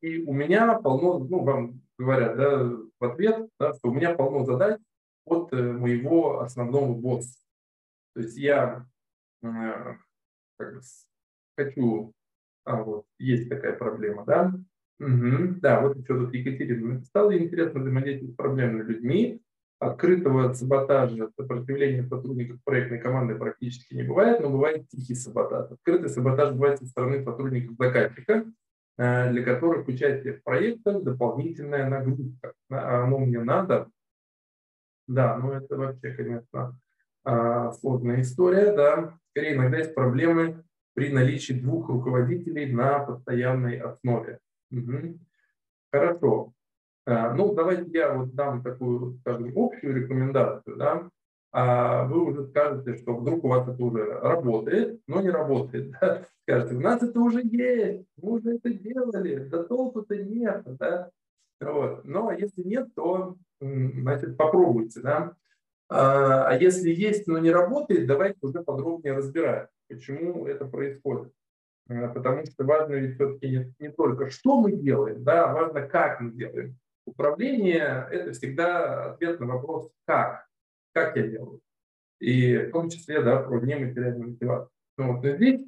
и 0.00 0.22
у 0.22 0.32
меня 0.32 0.74
полно, 0.74 1.18
ну, 1.18 1.44
вам 1.44 1.80
говорят, 1.98 2.36
да, 2.36 2.70
в 2.98 3.04
ответ, 3.04 3.48
да, 3.58 3.74
что 3.74 3.90
у 3.90 3.94
меня 3.94 4.14
полно 4.14 4.44
задач 4.44 4.80
от 5.24 5.52
э, 5.52 5.56
моего 5.56 6.40
основного 6.40 6.92
босса. 6.94 7.38
То 8.14 8.22
есть 8.22 8.36
я 8.36 8.86
Э, 8.86 8.97
хочу, 11.56 12.12
а 12.64 12.82
вот 12.82 13.06
есть 13.18 13.48
такая 13.48 13.74
проблема, 13.76 14.24
да? 14.24 14.52
Угу, 15.00 15.60
да, 15.60 15.80
вот 15.80 15.96
еще 15.96 16.18
тут 16.18 16.34
Екатерина 16.34 16.94
написала, 16.94 17.36
интересно 17.36 17.80
взаимодействовать 17.80 18.34
с 18.34 18.36
проблемными 18.36 18.82
людьми, 18.82 19.40
открытого 19.78 20.52
саботажа, 20.52 21.30
сопротивления 21.36 22.02
сотрудников 22.02 22.58
проектной 22.64 22.98
команды 22.98 23.36
практически 23.36 23.94
не 23.94 24.02
бывает, 24.02 24.40
но 24.40 24.50
бывает 24.50 24.88
тихий 24.88 25.14
саботаж. 25.14 25.70
Открытый 25.70 26.08
саботаж 26.08 26.52
бывает 26.52 26.78
со 26.80 26.86
стороны 26.86 27.22
сотрудников 27.22 27.76
заказчика, 27.78 28.44
э, 28.98 29.30
для 29.30 29.44
которых 29.44 29.86
участие 29.86 30.34
в 30.34 30.42
проектах 30.42 31.02
дополнительная 31.04 31.88
нагрузка. 31.88 32.54
А 32.70 33.04
оно 33.04 33.18
мне 33.18 33.40
надо. 33.40 33.88
Да, 35.06 35.38
ну 35.38 35.52
это 35.52 35.76
вообще, 35.76 36.12
конечно, 36.12 36.76
а, 37.28 37.72
сложная 37.72 38.22
история, 38.22 38.72
да. 38.72 39.12
Скорее, 39.30 39.54
иногда 39.54 39.76
есть 39.76 39.94
проблемы 39.94 40.64
при 40.94 41.12
наличии 41.12 41.52
двух 41.52 41.90
руководителей 41.90 42.72
на 42.72 43.00
постоянной 43.00 43.78
основе. 43.80 44.38
Угу. 44.70 45.18
Хорошо. 45.92 46.54
А, 47.04 47.34
ну, 47.34 47.54
давайте 47.54 47.90
я 47.90 48.14
вот 48.14 48.34
дам 48.34 48.62
такую, 48.62 49.18
скажем, 49.18 49.52
общую 49.54 49.94
рекомендацию, 49.94 50.76
да. 50.76 51.10
А 51.52 52.04
вы 52.04 52.24
уже 52.24 52.46
скажете, 52.46 52.96
что 52.96 53.14
вдруг 53.14 53.44
у 53.44 53.48
вас 53.48 53.68
это 53.68 53.84
уже 53.84 54.04
работает, 54.04 55.02
но 55.06 55.20
не 55.20 55.30
работает. 55.30 55.92
Да? 56.00 56.24
Скажете, 56.44 56.76
у 56.76 56.80
нас 56.80 57.02
это 57.02 57.20
уже 57.20 57.42
есть, 57.44 58.06
мы 58.16 58.32
уже 58.38 58.54
это 58.54 58.70
делали, 58.70 59.46
да 59.50 59.64
толку-то 59.64 60.16
нет. 60.16 60.62
Да? 60.78 61.10
Вот. 61.60 62.06
Но 62.06 62.32
если 62.32 62.62
нет, 62.62 62.88
то 62.94 63.36
значит, 63.60 64.38
попробуйте. 64.38 65.00
Да? 65.00 65.36
А, 65.88 66.48
а 66.48 66.56
если 66.56 66.90
есть, 66.90 67.26
но 67.26 67.38
не 67.38 67.50
работает, 67.50 68.06
давайте 68.06 68.38
уже 68.42 68.62
подробнее 68.62 69.14
разбирать, 69.14 69.68
почему 69.88 70.46
это 70.46 70.66
происходит. 70.66 71.32
А, 71.88 72.08
потому 72.08 72.44
что 72.44 72.64
важно 72.64 72.94
ведь 72.94 73.14
все-таки 73.14 73.48
не, 73.48 73.74
не 73.78 73.90
только, 73.90 74.30
что 74.30 74.60
мы 74.60 74.72
делаем, 74.72 75.24
да, 75.24 75.50
а 75.50 75.54
важно, 75.54 75.82
как 75.82 76.20
мы 76.20 76.32
делаем. 76.32 76.76
Управление– 77.06 78.06
это 78.10 78.32
всегда 78.32 79.12
ответ 79.12 79.40
на 79.40 79.46
вопрос 79.46 79.90
«как?», 80.06 80.46
«как 80.92 81.16
я 81.16 81.26
делаю?». 81.26 81.60
И 82.20 82.56
в 82.56 82.72
том 82.72 82.90
числе 82.90 83.22
да, 83.22 83.42
про 83.42 83.60
нематериальную 83.60 84.30
мотивацию. 84.30 84.70
Ну, 84.98 85.14
вот, 85.14 85.24
здесь 85.24 85.62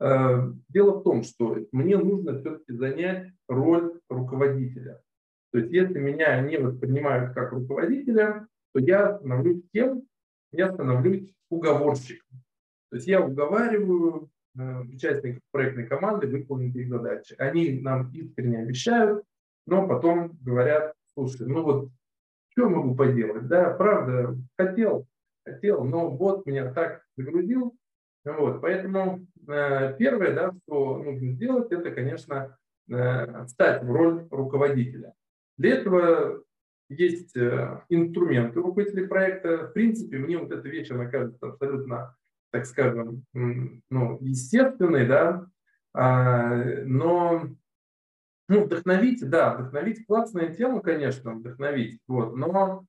э, 0.00 0.52
дело 0.68 1.00
в 1.00 1.02
том, 1.02 1.24
что 1.24 1.58
мне 1.72 1.98
нужно 1.98 2.38
все-таки 2.38 2.72
занять 2.72 3.32
роль 3.48 4.00
руководителя. 4.08 5.02
То 5.52 5.58
есть 5.58 5.72
если 5.72 5.98
меня 5.98 6.40
не 6.40 6.56
воспринимают 6.56 7.34
как 7.34 7.52
руководителя, 7.52 8.46
то 8.72 8.80
я 8.80 9.18
становлюсь 9.18 9.62
кем? 9.72 10.02
Я 10.50 10.72
становлюсь 10.72 11.32
уговорщиком. 11.48 12.38
То 12.90 12.96
есть 12.96 13.08
я 13.08 13.20
уговариваю 13.20 14.30
э, 14.58 14.80
участников 14.82 15.40
проектной 15.50 15.86
команды 15.86 16.26
выполнить 16.26 16.76
их 16.76 16.88
задачи. 16.88 17.34
Они 17.38 17.80
нам 17.80 18.10
искренне 18.12 18.58
обещают, 18.58 19.24
но 19.66 19.86
потом 19.88 20.36
говорят, 20.42 20.94
слушай, 21.14 21.46
ну 21.46 21.62
вот 21.62 21.88
что 22.50 22.68
могу 22.68 22.94
поделать? 22.94 23.48
Да, 23.48 23.70
правда, 23.70 24.36
хотел, 24.58 25.06
хотел, 25.44 25.84
но 25.84 26.10
вот 26.10 26.44
меня 26.46 26.72
так 26.72 27.02
загрузил. 27.16 27.74
Вот, 28.24 28.60
поэтому 28.60 29.26
э, 29.48 29.96
первое, 29.98 30.34
да, 30.34 30.52
что 30.62 30.98
нужно 30.98 31.32
сделать, 31.32 31.72
это, 31.72 31.90
конечно, 31.90 32.56
э, 32.90 33.44
встать 33.46 33.82
в 33.82 33.90
роль 33.90 34.28
руководителя. 34.30 35.14
Для 35.58 35.76
этого 35.76 36.42
есть 36.98 37.36
э, 37.36 37.82
инструменты 37.88 38.60
руководителей 38.60 39.06
проекта. 39.06 39.68
В 39.68 39.72
принципе, 39.72 40.18
мне 40.18 40.38
вот 40.38 40.50
эта 40.50 40.68
вещь, 40.68 40.90
она 40.90 41.06
кажется 41.06 41.46
абсолютно, 41.46 42.16
так 42.50 42.66
скажем, 42.66 43.24
ну, 43.32 44.18
естественной, 44.20 45.06
да, 45.06 45.46
а, 45.94 46.54
но 46.84 47.48
ну, 48.48 48.64
вдохновить, 48.64 49.28
да, 49.28 49.54
вдохновить 49.54 50.06
классная 50.06 50.52
тема, 50.52 50.80
конечно, 50.80 51.34
вдохновить, 51.34 52.00
вот, 52.06 52.34
но 52.34 52.84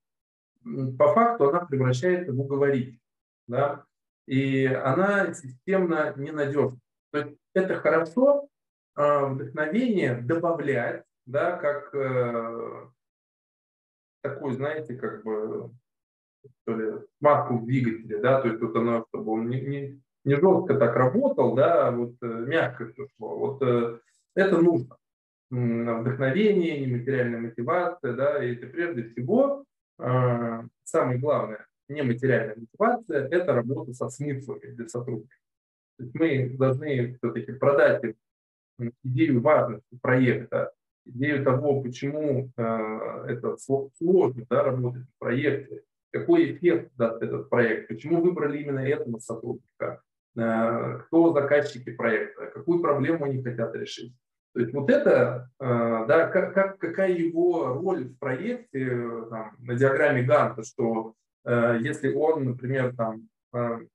по 0.98 1.14
факту 1.14 1.48
она 1.48 1.60
превращается 1.60 2.32
в 2.32 2.40
уговорить, 2.40 2.98
да, 3.46 3.84
и 4.26 4.66
она 4.66 5.34
системно 5.34 6.14
ненадежна. 6.16 6.78
То 7.10 7.18
есть 7.18 7.38
это 7.54 7.76
хорошо, 7.76 8.48
а, 8.94 9.26
вдохновение 9.26 10.20
добавлять, 10.20 11.04
да, 11.26 11.56
как 11.56 11.94
такой, 14.44 14.54
знаете, 14.56 14.94
как 14.94 15.24
бы 15.24 15.70
что 16.62 16.76
ли, 16.76 16.92
смазку 17.18 17.58
в 17.58 17.66
двигателе, 17.66 18.18
да, 18.20 18.40
то 18.40 18.48
есть 18.48 18.60
вот 18.60 18.76
оно, 18.76 19.06
чтобы 19.08 19.32
он 19.32 19.48
не, 19.48 19.60
не, 19.62 20.02
не 20.24 20.34
жестко 20.34 20.74
так 20.74 20.94
работал, 20.94 21.54
да, 21.54 21.88
а 21.88 21.90
вот 21.90 22.14
э, 22.20 22.26
мягко 22.26 22.86
все 22.88 23.06
шло. 23.16 23.38
Вот 23.38 23.62
э, 23.62 23.98
это 24.34 24.60
нужно. 24.60 24.96
Вдохновение, 25.50 26.80
нематериальная 26.80 27.40
мотивация, 27.40 28.12
да, 28.12 28.44
и 28.44 28.54
это 28.54 28.66
прежде 28.66 29.04
всего 29.04 29.64
э, 29.98 30.62
самое 30.82 31.18
главное, 31.18 31.66
нематериальная 31.88 32.56
мотивация– 32.56 33.28
это 33.30 33.54
работа 33.54 33.94
со 33.94 34.10
смыслами 34.10 34.72
для 34.72 34.88
сотрудников. 34.88 35.38
То 35.96 36.04
есть 36.04 36.14
мы 36.14 36.56
должны 36.58 37.14
все-таки 37.14 37.52
продать 37.52 38.04
им 38.04 38.92
идею 39.04 39.40
важности 39.40 39.96
проекта, 40.02 40.72
идею 41.06 41.44
того, 41.44 41.80
почему 41.82 42.50
э, 42.56 43.24
это 43.28 43.56
сложно 43.56 44.44
да, 44.48 44.62
работать 44.62 45.04
в 45.04 45.18
проекте, 45.18 45.82
какой 46.12 46.52
эффект 46.52 46.92
даст 46.96 47.22
этот 47.22 47.50
проект, 47.50 47.88
почему 47.88 48.20
выбрали 48.20 48.62
именно 48.62 48.80
этого 48.80 49.18
сотрудника, 49.18 50.02
э, 50.36 50.98
кто 51.06 51.32
заказчики 51.32 51.92
проекта, 51.92 52.46
какую 52.46 52.80
проблему 52.80 53.24
они 53.24 53.42
хотят 53.42 53.74
решить. 53.74 54.14
То 54.54 54.60
есть 54.60 54.72
вот 54.72 54.88
это, 54.88 55.50
э, 55.60 55.64
да, 55.66 56.28
как, 56.28 56.54
как, 56.54 56.78
какая 56.78 57.12
его 57.12 57.74
роль 57.74 58.04
в 58.04 58.18
проекте 58.18 58.86
там, 59.30 59.56
на 59.58 59.74
диаграмме 59.74 60.22
Ганта, 60.22 60.62
что 60.62 61.14
если 61.46 62.10
он, 62.14 62.46
например, 62.46 62.96
там, 62.96 63.28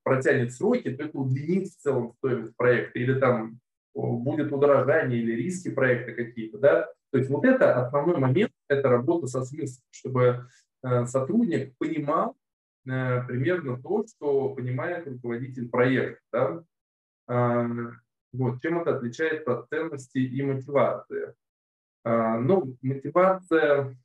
протянет 0.04 0.52
сроки, 0.52 0.88
то 0.88 1.02
это 1.02 1.18
удлинит 1.18 1.66
в 1.66 1.76
целом 1.78 2.12
стоимость 2.18 2.56
проекта, 2.56 2.96
или 3.00 3.18
там 3.18 3.58
будет 3.92 4.52
удорожание 4.52 5.20
или 5.20 5.32
риски 5.32 5.70
проекта 5.70 6.12
какие-то, 6.12 6.58
да, 6.58 6.88
то 7.10 7.18
есть 7.18 7.30
вот 7.30 7.44
это 7.44 7.84
основной 7.84 8.18
момент, 8.18 8.52
это 8.68 8.88
работа 8.88 9.26
со 9.26 9.44
смыслом, 9.44 9.84
чтобы 9.90 10.46
э, 10.82 11.06
сотрудник 11.06 11.76
понимал 11.76 12.36
э, 12.86 13.24
примерно 13.26 13.80
то, 13.82 14.06
что 14.06 14.54
понимает 14.54 15.08
руководитель 15.08 15.68
проекта. 15.68 16.20
Да? 16.32 16.64
А, 17.26 17.68
вот, 18.32 18.62
чем 18.62 18.80
это 18.80 18.96
отличается 18.96 19.58
от 19.58 19.68
ценности 19.68 20.18
и 20.18 20.42
мотивации? 20.42 21.34
А, 22.04 22.38
ну, 22.38 22.76
мотивация 22.80 23.96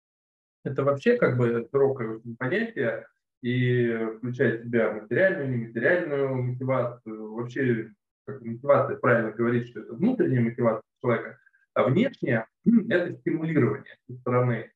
–это 0.64 0.82
вообще 0.82 1.18
как 1.18 1.36
бы 1.36 1.68
широкое 1.70 2.20
понятие 2.38 3.06
и 3.42 3.94
включает 4.16 4.62
в 4.62 4.64
себя 4.64 4.92
материальную, 4.92 5.50
нематериальную 5.50 6.42
мотивацию. 6.42 7.34
Вообще, 7.34 7.92
как 8.26 8.40
мотивация 8.40 8.96
правильно 8.96 9.32
говорить, 9.32 9.68
что 9.68 9.80
это 9.80 9.92
внутренняя 9.92 10.40
мотивация 10.40 10.82
человека– 11.02 11.38
а 11.76 11.84
внешнее– 11.84 12.46
это 12.88 13.14
стимулирование 13.18 13.96
со 14.08 14.16
стороны 14.16 14.72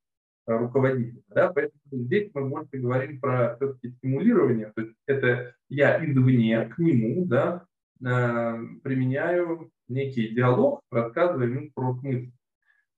э, 0.47 0.53
руководителя. 0.53 1.23
Да? 1.29 1.51
Поэтому 1.51 1.81
здесь 1.93 2.31
мы 2.35 2.51
больше 2.51 2.77
говорим 2.77 3.19
про 3.21 3.57
все-таки 3.57 3.93
стимулирование, 3.93 4.71
то 4.77 4.83
есть 4.83 4.95
это 5.07 5.55
я 5.71 6.05
извне 6.05 6.67
к 6.67 6.79
нему 6.79 7.25
да, 7.25 7.65
э, 8.05 8.59
применяю 8.83 9.71
некий 9.89 10.29
диалог, 10.29 10.83
рассказывая 10.93 11.47
ему 11.47 11.71
про 11.75 11.95
смысл. 11.95 12.31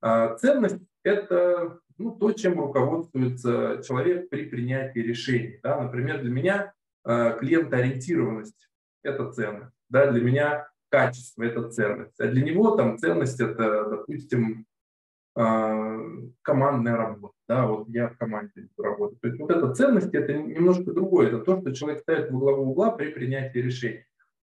А 0.00 0.35
ценность– 0.35 0.82
это 1.04 1.78
ну, 1.97 2.11
то, 2.11 2.32
чем 2.32 2.59
руководствуется 2.59 3.82
человек 3.87 4.28
при 4.30 4.47
принятии 4.47 4.99
решений. 4.99 5.61
Да? 5.62 5.80
Например, 5.80 6.21
для 6.21 6.30
меня 6.30 6.73
клиентоориентированность– 7.04 8.68
это 9.04 9.30
ценность. 9.30 9.76
Да? 9.88 10.11
Для 10.11 10.21
меня 10.21 10.71
качество, 10.92 11.42
это 11.42 11.70
ценность. 11.70 12.20
А 12.20 12.26
для 12.28 12.44
него 12.44 12.76
там 12.76 12.99
ценность 12.99 13.40
это, 13.40 13.88
допустим, 13.88 14.66
а, 15.34 15.99
командная 16.42 16.96
работа. 16.96 17.34
Да, 17.49 17.66
вот 17.66 17.88
я 17.88 18.08
в 18.08 18.18
команде 18.18 18.68
работаю. 18.76 19.18
То 19.20 19.28
есть 19.28 19.40
вот 19.40 19.50
эта 19.50 19.72
ценность 19.72 20.14
это 20.14 20.34
немножко 20.34 20.92
другое. 20.92 21.28
Это 21.28 21.38
то, 21.38 21.61
что 21.61 21.75
человек 21.75 22.02
ставит 22.02 22.30
в 22.30 22.38
главу 22.38 22.70
угла 22.70 22.90
при 22.90 23.08
принятии 23.11 23.58
решений. 23.58 24.04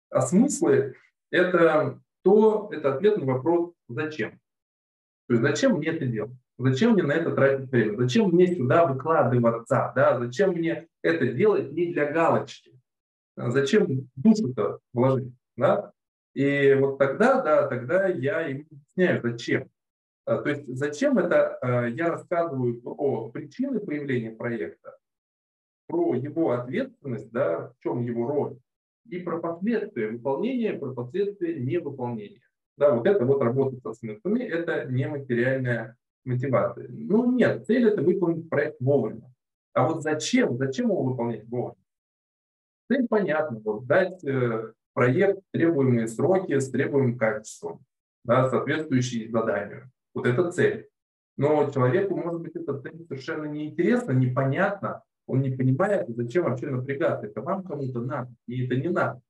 А 0.10 0.22
смыслы 0.22 0.96
это 1.32 2.00
то, 2.24 2.70
это 2.72 2.96
ответ 2.96 3.18
на 3.18 3.25
вопрос 3.25 3.74
«зачем?». 3.89 4.39
То 5.27 5.34
есть 5.34 5.42
зачем 5.42 5.74
мне 5.74 5.89
это 5.89 6.06
делать? 6.06 6.32
Зачем 6.58 6.94
мне 6.94 7.04
на 7.04 7.12
это 7.12 7.32
тратить 7.36 7.70
время? 7.70 7.98
Зачем 7.98 8.30
мне 8.30 8.56
сюда 8.56 8.86
выкладываться? 8.86 9.92
Да? 9.94 10.18
Зачем 10.18 10.51
мне 10.51 10.88
это 11.01 11.27
делать 11.27 11.74
не 11.74 11.92
для 11.92 12.10
галочки? 12.10 12.72
Зачем 13.36 14.10
душу-то 14.16 14.80
вложить? 14.94 15.34
Да? 15.58 15.92
И 16.38 16.75
вот 16.75 17.00
тогда, 17.00 17.41
да, 17.41 17.67
тогда 17.67 18.06
я 18.06 18.41
ему 18.41 18.65
объясняю, 18.70 19.24
зачем. 19.24 19.72
А, 20.24 20.38
то 20.38 20.50
есть 20.50 20.67
зачем 20.67 21.17
это 21.17 21.56
а, 21.56 21.88
я 21.88 22.10
рассказываю 22.10 22.79
про 22.79 23.29
причины 23.29 23.79
появления 23.79 24.29
проекта, 24.29 24.98
про 25.88 26.13
его 26.13 26.51
ответственность, 26.51 27.32
да, 27.32 27.70
в 27.70 27.79
чем 27.82 28.03
его 28.03 28.27
роль, 28.27 28.60
и 29.10 29.17
про 29.17 29.39
последствия 29.39 30.10
выполнения, 30.10 30.74
про 30.74 30.94
последствия 30.94 31.60
невыполнения. 31.60 32.41
Да, 32.77 32.94
вот 32.94 33.08
это 33.08 33.25
вот 33.25 33.41
работа 33.41 33.77
со 33.77 33.94
смыслами, 33.94 34.44
это 34.44 34.86
нематериальная 34.86 35.98
мотивация. 36.24 36.88
Ну 36.88 37.32
нет, 37.32 37.65
цель 37.65 37.88
это 37.88 38.03
выполнить 38.03 38.48
проект 38.48 38.79
вовремя. 38.79 39.34
А 39.74 39.88
вот 39.88 40.03
зачем, 40.03 40.56
зачем 40.60 40.89
его 40.89 41.01
выполнять 41.01 41.48
вовремя? 41.48 41.82
Цель 42.91 43.08
понятна, 43.08 43.60
вот 43.63 43.88
дать 43.88 44.24
э, 44.24 44.74
проект 44.98 45.44
требуемые 45.51 46.08
сроки 46.08 46.58
с 46.58 46.72
требуемым 46.72 47.20
качеством, 47.20 47.86
да, 48.24 48.50
соответствующие 48.50 49.30
заданию. 49.30 49.92
Вот 50.16 50.25
это 50.25 50.51
цель. 50.51 50.89
Но 51.38 51.70
человеку, 51.70 52.16
может 52.16 52.42
быть, 52.42 52.56
эта 52.56 52.82
цель 52.82 53.06
совершенно 53.08 53.46
неинтересна, 53.46 54.13
непонятна, 54.13 55.04
он 55.27 55.42
не 55.42 55.56
понимает, 55.56 56.08
зачем 56.08 56.46
вообще 56.46 56.72
напрягаться. 56.72 57.27
Это 57.27 57.42
вам 57.42 57.63
кому-то 57.63 58.01
надо, 58.01 58.34
и 58.48 58.66
это 58.66 58.75
не 58.75 58.89
надо. 58.89 59.22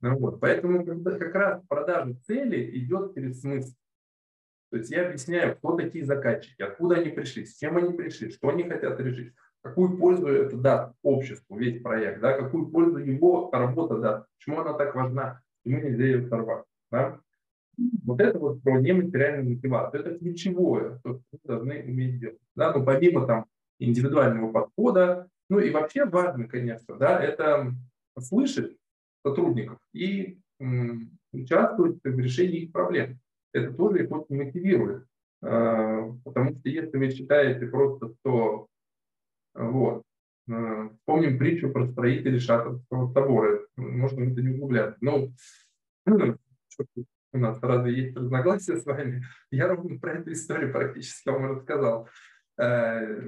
Ну, 0.00 0.16
вот. 0.16 0.38
Поэтому 0.38 0.84
когда 0.84 1.18
как 1.18 1.34
раз 1.34 1.60
продажа 1.66 2.14
цели 2.28 2.78
идет 2.78 3.14
через 3.16 3.40
смысл. 3.40 3.74
То 4.70 4.76
есть 4.76 4.92
я 4.92 5.08
объясняю, 5.08 5.56
кто 5.56 5.76
такие 5.76 6.04
заказчики, 6.04 6.62
откуда 6.62 6.98
они 6.98 7.10
пришли, 7.10 7.44
с 7.46 7.56
чем 7.56 7.78
они 7.78 7.96
пришли, 7.96 8.30
что 8.30 8.48
они 8.50 8.62
хотят 8.62 9.00
решить, 9.00 9.34
какую 9.68 9.96
пользу 9.98 10.28
это 10.28 10.56
даст 10.56 10.94
обществу, 11.02 11.56
весь 11.56 11.82
проект, 11.82 12.20
да, 12.20 12.32
какую 12.32 12.66
пользу 12.68 12.98
его 12.98 13.50
работа 13.52 13.98
даст, 13.98 14.26
почему 14.38 14.60
она 14.60 14.72
так 14.74 14.94
важна, 14.94 15.40
почему 15.62 15.82
нельзя 15.82 16.04
ее 16.04 16.28
сорвать. 16.28 16.64
Да? 16.90 17.20
Вот 18.04 18.20
это 18.20 18.38
вот 18.38 18.62
про 18.62 18.80
нематериальную 18.80 19.54
мотивацию, 19.54 20.00
это 20.00 20.18
ключевое, 20.18 20.98
что 20.98 21.20
вы 21.32 21.38
должны 21.44 21.82
уметь 21.82 22.18
делать. 22.18 22.38
Да? 22.56 22.72
Ну, 22.72 22.84
помимо 22.84 23.26
там 23.26 23.46
индивидуального 23.78 24.50
подхода, 24.52 25.28
ну 25.48 25.60
и 25.60 25.70
вообще 25.70 26.04
важно, 26.04 26.48
конечно, 26.48 26.96
да, 26.96 27.22
это 27.22 27.72
слышать 28.18 28.76
сотрудников 29.24 29.78
и 29.94 30.38
участвовать 31.32 31.98
в 32.02 32.18
решении 32.18 32.62
их 32.62 32.72
проблем. 32.72 33.18
Это 33.52 33.72
тоже 33.72 34.04
их 34.04 34.10
очень 34.10 34.36
мотивирует. 34.36 35.06
А, 35.40 36.12
потому 36.24 36.50
что 36.50 36.68
если 36.68 36.96
вы 36.96 37.10
считаете 37.10 37.66
просто, 37.66 38.12
что 38.20 38.66
вот, 39.58 40.02
а, 40.50 40.88
вспомним 40.90 41.38
притчу 41.38 41.70
про 41.70 41.86
строителей 41.86 42.38
Шатовского 42.38 43.12
собора, 43.12 43.60
можно 43.76 44.24
это 44.24 44.40
не 44.40 44.54
углубляться. 44.54 44.98
Но 45.00 45.28
ну, 46.06 46.36
у 47.32 47.38
нас 47.38 47.58
разве 47.62 47.92
есть 47.94 48.16
разногласия 48.16 48.76
с 48.76 48.86
вами? 48.86 49.24
Я 49.50 49.68
ровно 49.68 49.98
про 49.98 50.14
эту 50.14 50.32
историю 50.32 50.72
практически 50.72 51.28
вам 51.28 51.56
рассказал. 51.56 52.08
Э, 52.58 53.20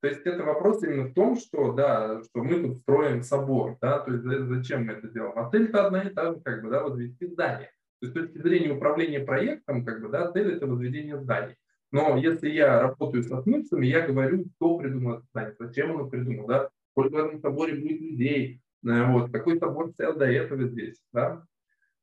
то 0.00 0.08
есть 0.08 0.22
это 0.24 0.42
вопрос 0.44 0.82
именно 0.82 1.08
в 1.08 1.14
том, 1.14 1.36
что, 1.36 1.72
да, 1.72 2.22
что 2.22 2.42
мы 2.42 2.62
тут 2.62 2.78
строим 2.78 3.22
собор, 3.22 3.76
да, 3.82 3.98
то 3.98 4.12
есть 4.12 4.24
зачем 4.24 4.86
мы 4.86 4.94
это 4.94 5.08
делаем? 5.08 5.50
Цель-то 5.50 5.86
одна 5.86 6.02
и 6.02 6.10
та 6.10 6.32
же, 6.32 6.40
как 6.40 6.62
бы, 6.62 6.70
да, 6.70 6.82
возвести 6.82 7.26
здание. 7.26 7.70
То 8.00 8.06
есть 8.06 8.16
с 8.16 8.18
точки 8.18 8.38
зрения 8.38 8.72
управления 8.72 9.20
проектом, 9.20 9.84
как 9.84 10.00
бы, 10.00 10.08
да, 10.08 10.32
цель 10.32 10.54
это 10.54 10.66
возведение 10.66 11.18
зданий. 11.18 11.56
Но 11.92 12.16
если 12.16 12.50
я 12.50 12.80
работаю 12.80 13.24
со 13.24 13.42
смыслами, 13.42 13.86
я 13.86 14.06
говорю, 14.06 14.44
кто 14.56 14.78
придумал 14.78 15.14
это 15.14 15.24
здание, 15.32 15.56
зачем 15.58 15.90
оно 15.90 16.08
придумал, 16.08 16.46
да, 16.46 16.70
сколько 16.92 17.12
в 17.12 17.16
этом 17.16 17.40
соборе 17.40 17.74
будет 17.74 18.00
людей, 18.00 18.60
э, 18.86 19.12
вот, 19.12 19.32
какой 19.32 19.58
собор 19.58 19.90
стоял 19.90 20.16
до 20.16 20.26
этого 20.26 20.68
здесь, 20.68 21.00
да. 21.12 21.44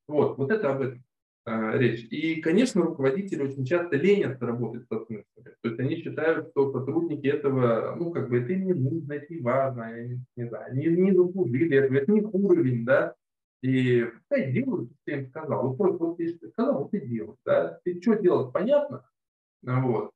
Вот, 0.07 0.37
вот 0.37 0.51
это 0.51 0.71
об 0.73 0.81
этом. 0.81 1.03
А, 1.49 1.77
речь. 1.77 2.05
И, 2.11 2.41
конечно, 2.41 2.81
руководители 2.81 3.41
очень 3.43 3.63
часто 3.63 3.95
ленятся 3.95 4.45
работать 4.45 4.85
со 4.89 4.99
смыслами. 5.05 5.55
То 5.61 5.69
есть 5.69 5.79
они 5.79 5.95
считают, 5.95 6.49
что 6.49 6.73
сотрудники 6.73 7.25
этого, 7.25 7.95
ну, 7.97 8.11
как 8.11 8.29
бы 8.29 8.39
это 8.39 8.51
им 8.51 8.65
не 8.65 8.73
нужно, 8.73 9.13
это 9.13 9.33
не 9.33 9.39
важно, 9.39 9.85
они, 9.85 10.19
не 10.35 10.49
знаю, 10.49 10.65
они 10.71 10.87
не 10.87 11.13
заслужили 11.13 11.77
этого, 11.77 11.99
это 11.99 12.11
не 12.11 12.21
уровень, 12.21 12.83
да. 12.83 13.15
И 13.61 14.03
пускай 14.03 14.51
делают, 14.51 14.89
что 14.91 15.11
я 15.11 15.19
им 15.19 15.27
сказал. 15.29 15.69
Вот 15.69 15.77
просто 15.77 16.03
вот 16.03 16.17
ты 16.17 16.37
сказал, 16.51 16.83
вот 16.83 16.93
и 16.93 16.99
делай, 16.99 17.35
да. 17.45 17.79
Ты 17.85 18.01
что 18.01 18.15
делать, 18.15 18.51
понятно? 18.51 19.05
Вот. 19.61 20.11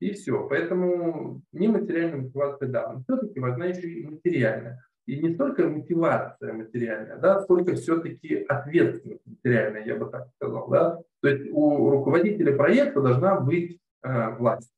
И 0.00 0.12
все. 0.12 0.46
Поэтому 0.48 1.42
нематериальная 1.52 2.22
мотивация, 2.22 2.68
да, 2.68 2.92
но 2.92 3.02
все-таки 3.02 3.40
важна 3.40 3.66
еще 3.66 3.88
и 3.88 4.06
материальная. 4.06 4.84
И 5.06 5.18
не 5.20 5.34
столько 5.34 5.68
мотивация 5.68 6.54
материальная, 6.54 7.18
да, 7.18 7.42
сколько 7.42 7.74
все-таки 7.74 8.36
ответственность 8.44 9.26
материальная, 9.26 9.84
я 9.84 9.96
бы 9.96 10.10
так 10.10 10.28
сказал. 10.36 10.68
Да? 10.68 10.98
То 11.20 11.28
есть 11.28 11.50
у 11.52 11.90
руководителя 11.90 12.56
проекта 12.56 13.02
должна 13.02 13.38
быть 13.38 13.78
э, 14.02 14.30
власть. 14.36 14.72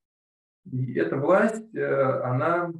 И 0.70 0.94
эта 0.98 1.16
власть, 1.16 1.74
э, 1.74 2.20
она 2.22 2.72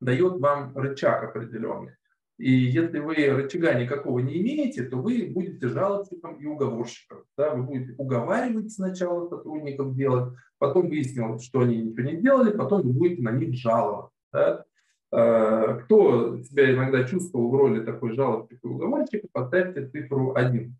дает 0.00 0.38
вам 0.38 0.76
рычаг 0.76 1.24
определенный. 1.24 1.97
И 2.38 2.52
если 2.52 3.00
вы 3.00 3.14
рычага 3.14 3.74
никакого 3.74 4.20
не 4.20 4.40
имеете, 4.40 4.84
то 4.84 4.96
вы 4.96 5.28
будете 5.28 5.68
жалобщиком 5.68 6.36
и 6.36 6.46
уговорщиком. 6.46 7.24
Да? 7.36 7.54
Вы 7.54 7.64
будете 7.64 7.94
уговаривать 7.98 8.72
сначала 8.72 9.28
сотрудников 9.28 9.96
делать, 9.96 10.34
потом 10.58 10.88
выяснилось, 10.88 11.44
что 11.44 11.60
они 11.60 11.82
ничего 11.82 12.08
не 12.08 12.16
делали, 12.16 12.56
потом 12.56 12.82
вы 12.82 12.92
будете 12.92 13.22
на 13.22 13.32
них 13.32 13.54
жаловаться. 13.54 14.14
Да? 14.32 14.64
Э, 15.10 15.80
кто 15.80 16.40
себя 16.42 16.74
иногда 16.74 17.02
чувствовал 17.04 17.50
в 17.50 17.54
роли 17.56 17.84
такой 17.84 18.12
жалобщика 18.12 18.60
и 18.62 18.70
уговорщика, 18.70 19.26
поставьте 19.32 19.88
цифру 19.88 20.34
1. 20.36 20.76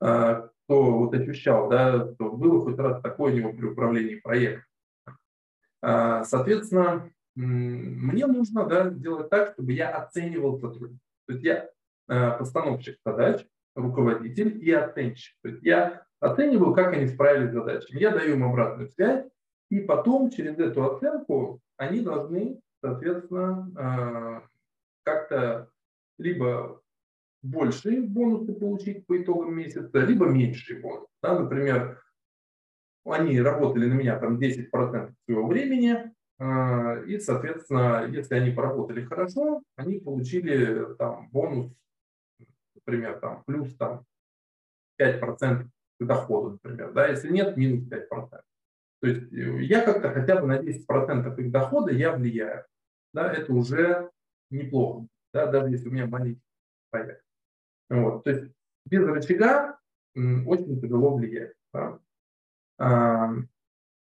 Э, 0.00 0.48
кто 0.64 0.98
вот 0.98 1.14
ощущал, 1.14 1.68
да, 1.68 2.12
что 2.14 2.32
было 2.32 2.60
хоть 2.62 2.78
раз 2.78 3.00
такое 3.02 3.32
у 3.32 3.36
него 3.36 3.52
при 3.52 3.66
управлении 3.66 4.16
проектом. 4.16 4.64
Э, 5.82 6.24
соответственно, 6.24 7.10
мне 7.42 8.26
нужно 8.26 8.66
да, 8.66 8.90
сделать 8.90 9.30
так, 9.30 9.52
чтобы 9.52 9.72
я 9.72 9.90
оценивал 9.90 10.58
сотрудников. 10.58 11.06
То 11.26 11.32
есть 11.34 11.44
я 11.44 11.68
постановщик 12.06 12.96
задач, 13.04 13.44
руководитель 13.74 14.58
и 14.62 14.72
оценщик. 14.72 15.36
То 15.42 15.50
есть 15.50 15.62
я 15.62 16.02
оцениваю, 16.20 16.74
как 16.74 16.94
они 16.94 17.06
справились 17.06 17.50
с 17.50 17.54
задачами. 17.54 18.00
Я 18.00 18.10
даю 18.10 18.34
им 18.34 18.44
обратную 18.44 18.88
связь, 18.88 19.26
и 19.70 19.80
потом 19.80 20.30
через 20.30 20.58
эту 20.58 20.90
оценку 20.90 21.60
они 21.76 22.00
должны 22.00 22.60
соответственно, 22.80 23.70
а, 23.76 24.42
как-то 25.04 25.70
либо 26.18 26.80
большие 27.42 28.02
бонусы 28.02 28.52
получить 28.52 29.06
по 29.06 29.20
итогам 29.20 29.54
месяца, 29.54 29.98
либо 30.00 30.26
меньшие 30.26 30.80
бонусы. 30.80 31.08
Да, 31.22 31.38
например, 31.38 32.02
они 33.04 33.40
работали 33.40 33.86
на 33.86 33.94
меня 33.94 34.18
там 34.18 34.38
10% 34.38 35.14
своего 35.24 35.46
времени, 35.46 36.12
и, 36.40 37.18
соответственно, 37.18 38.06
если 38.08 38.36
они 38.36 38.52
поработали 38.52 39.04
хорошо, 39.04 39.62
они 39.74 39.98
получили 39.98 40.94
там 40.94 41.28
бонус, 41.30 41.72
например, 42.76 43.18
там 43.18 43.42
плюс 43.44 43.74
там 43.76 44.04
5% 45.00 45.66
к 46.00 46.04
доходу, 46.04 46.50
например. 46.52 46.92
Да? 46.92 47.08
Если 47.08 47.30
нет, 47.30 47.56
минус 47.56 47.88
5%. 47.88 48.40
То 49.00 49.06
есть 49.06 49.32
э, 49.32 49.62
я 49.62 49.82
как-то 49.82 50.12
хотя 50.12 50.40
бы 50.40 50.46
на 50.46 50.60
10% 50.60 51.40
их 51.40 51.50
дохода 51.50 51.92
я 51.92 52.12
влияю. 52.12 52.64
Да, 53.12 53.32
это 53.32 53.52
уже 53.52 54.10
неплохо, 54.50 55.06
да, 55.32 55.46
даже 55.46 55.70
если 55.70 55.88
у 55.88 55.92
меня 55.92 56.06
маленький 56.06 56.42
проект. 56.90 57.24
Вот, 57.88 58.24
то 58.24 58.30
есть 58.30 58.52
без 58.86 59.06
рычага 59.06 59.78
очень 60.14 60.80
тяжело 60.80 61.16
влиять. 61.16 61.54
Да. 61.72 61.98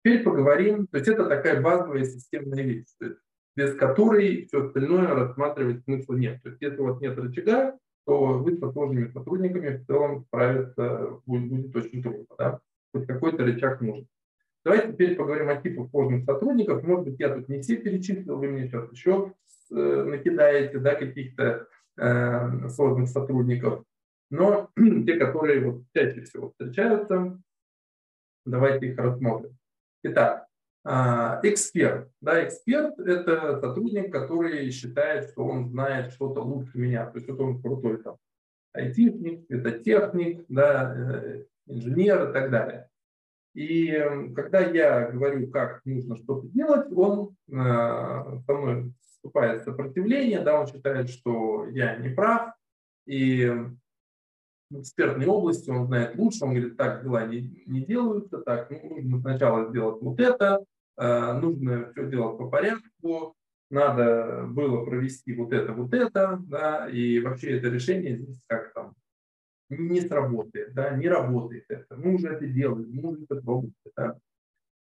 Теперь 0.08 0.24
поговорим, 0.24 0.88
то 0.88 1.00
есть 1.00 1.10
это 1.10 1.26
такая 1.28 1.62
базовая 1.62 2.06
системная 2.06 2.64
вещь, 2.64 2.88
то 2.98 3.08
есть 3.08 3.18
без 3.58 3.76
которой 3.76 4.46
все 4.46 4.66
остальное 4.66 5.08
рассматривать 5.08 5.84
смысла 5.84 6.14
нет. 6.14 6.42
То 6.44 6.48
есть 6.48 6.62
если 6.62 6.78
у 6.78 6.86
вас 6.86 7.02
нет 7.02 7.18
рычага, 7.18 7.78
то 8.06 8.40
вы 8.40 8.56
со 8.56 8.72
сложными 8.72 9.12
сотрудниками 9.12 9.76
в 9.76 9.86
целом 9.86 10.24
справиться 10.24 11.20
будет, 11.26 11.50
будет 11.50 11.76
очень 11.76 12.02
трудно. 12.02 12.26
Да? 12.38 12.60
Хоть 12.94 13.06
какой-то 13.06 13.44
рычаг 13.44 13.82
нужен. 13.82 14.08
Давайте 14.64 14.94
теперь 14.94 15.18
поговорим 15.18 15.50
о 15.50 15.58
типах 15.58 15.90
сложных 15.90 16.24
сотрудников. 16.24 16.84
Может 16.84 17.04
быть, 17.04 17.20
я 17.20 17.36
тут 17.36 17.50
не 17.50 17.60
все 17.60 17.76
перечислил, 17.76 18.38
вы 18.38 18.48
мне 18.48 18.68
сейчас 18.68 18.90
еще 18.90 19.34
э, 19.72 19.76
накидаете 19.76 20.80
да, 20.80 20.96
каких-то 20.96 21.68
э, 21.98 22.70
сложных 22.70 23.10
сотрудников. 23.10 23.84
но 24.30 24.70
те, 25.06 25.18
которые 25.18 25.70
вот 25.70 25.84
чаще 25.94 26.22
всего 26.22 26.52
встречаются, 26.52 27.38
давайте 28.46 28.88
их 28.88 28.98
рассмотрим. 28.98 29.58
Итак, 30.04 30.48
а, 30.84 31.40
эксперт. 31.44 32.10
Да, 32.22 32.46
эксперт– 32.46 32.98
это 33.00 33.60
сотрудник, 33.60 34.12
который 34.12 34.72
считает, 34.72 35.30
что 35.30 35.44
он 35.46 35.68
знает 35.68 36.14
что-то 36.14 36.42
лучше 36.42 36.78
меня. 36.78 37.06
То 37.08 37.18
есть 37.18 37.30
вот 37.30 37.40
он 37.40 37.62
крутой 37.62 38.02
там 38.02 38.18
айтишник, 38.74 39.46
это 39.50 39.80
техник, 39.80 40.46
да, 40.48 40.94
э, 40.96 41.44
инженер 41.66 42.30
и 42.30 42.34
так 42.34 42.52
далее. 42.52 42.90
И 43.54 43.90
эм, 43.90 44.34
когда 44.34 44.60
я 44.60 45.10
говорю, 45.10 45.50
как 45.50 45.82
нужно 45.84 46.16
что-то 46.16 46.48
делать, 46.48 46.92
он 46.96 47.36
э, 47.50 47.54
со 47.54 48.54
мной 48.54 48.94
вступает 49.02 49.62
в 49.62 49.66
сопротивление, 49.66 50.42
да, 50.42 50.62
он 50.62 50.68
считает, 50.68 51.10
что 51.10 51.68
я 51.70 51.96
не 51.96 52.10
прав, 52.10 52.54
и 53.08 53.52
в 54.70 54.82
экспертной 54.82 55.28
области 55.28 55.70
он 55.70 55.88
знает 55.88 56.16
лучше, 56.16 56.44
он 56.44 56.52
говорит, 56.52 56.78
так 56.78 57.04
дела 57.04 57.26
не, 57.26 57.64
не 57.66 57.86
делаются, 57.86 58.40
так, 58.40 58.70
ну, 58.70 58.96
нужно 58.96 59.20
сначала 59.20 59.70
сделать 59.70 60.02
вот 60.02 60.20
это, 60.20 60.64
э, 60.98 61.34
нужно 61.40 61.92
все 61.92 62.10
делать 62.10 62.38
по 62.38 62.50
порядку, 62.50 63.36
надо 63.70 64.46
было 64.48 64.86
провести 64.86 65.34
вот 65.36 65.54
это, 65.54 65.74
вот 65.74 65.94
это, 65.94 66.40
да, 66.48 66.88
и 66.90 67.20
вообще 67.20 67.58
это 67.58 67.70
решение 67.70 68.18
здесь 68.18 68.42
как 68.48 68.74
там 68.74 68.96
не 69.70 70.02
сработает, 70.02 70.74
да, 70.74 70.92
не 70.92 71.08
работает 71.08 71.66
это. 71.68 71.96
Мы 71.96 72.16
уже 72.16 72.30
это 72.30 72.48
делаем, 72.48 72.90
мы 72.90 73.12
уже 73.12 73.24
это 73.24 73.42
пробуем. 73.42 73.74
Да. 73.96 74.18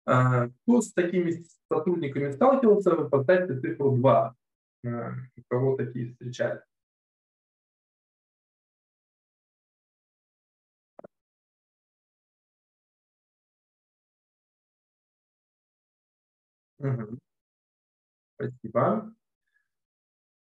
А, 0.05 0.49
кто 0.49 0.81
с 0.81 0.93
такими 0.93 1.45
сотрудниками 1.71 2.33
сталкивался, 2.33 2.91
поставьте 3.05 3.61
цифру 3.61 3.97
2. 3.97 4.35
А, 4.85 5.13
у 5.37 5.43
кого 5.49 5.77
такие 5.77 6.11
встречались. 6.11 6.63
Угу. 16.83 17.19
Спасибо. 18.35 19.15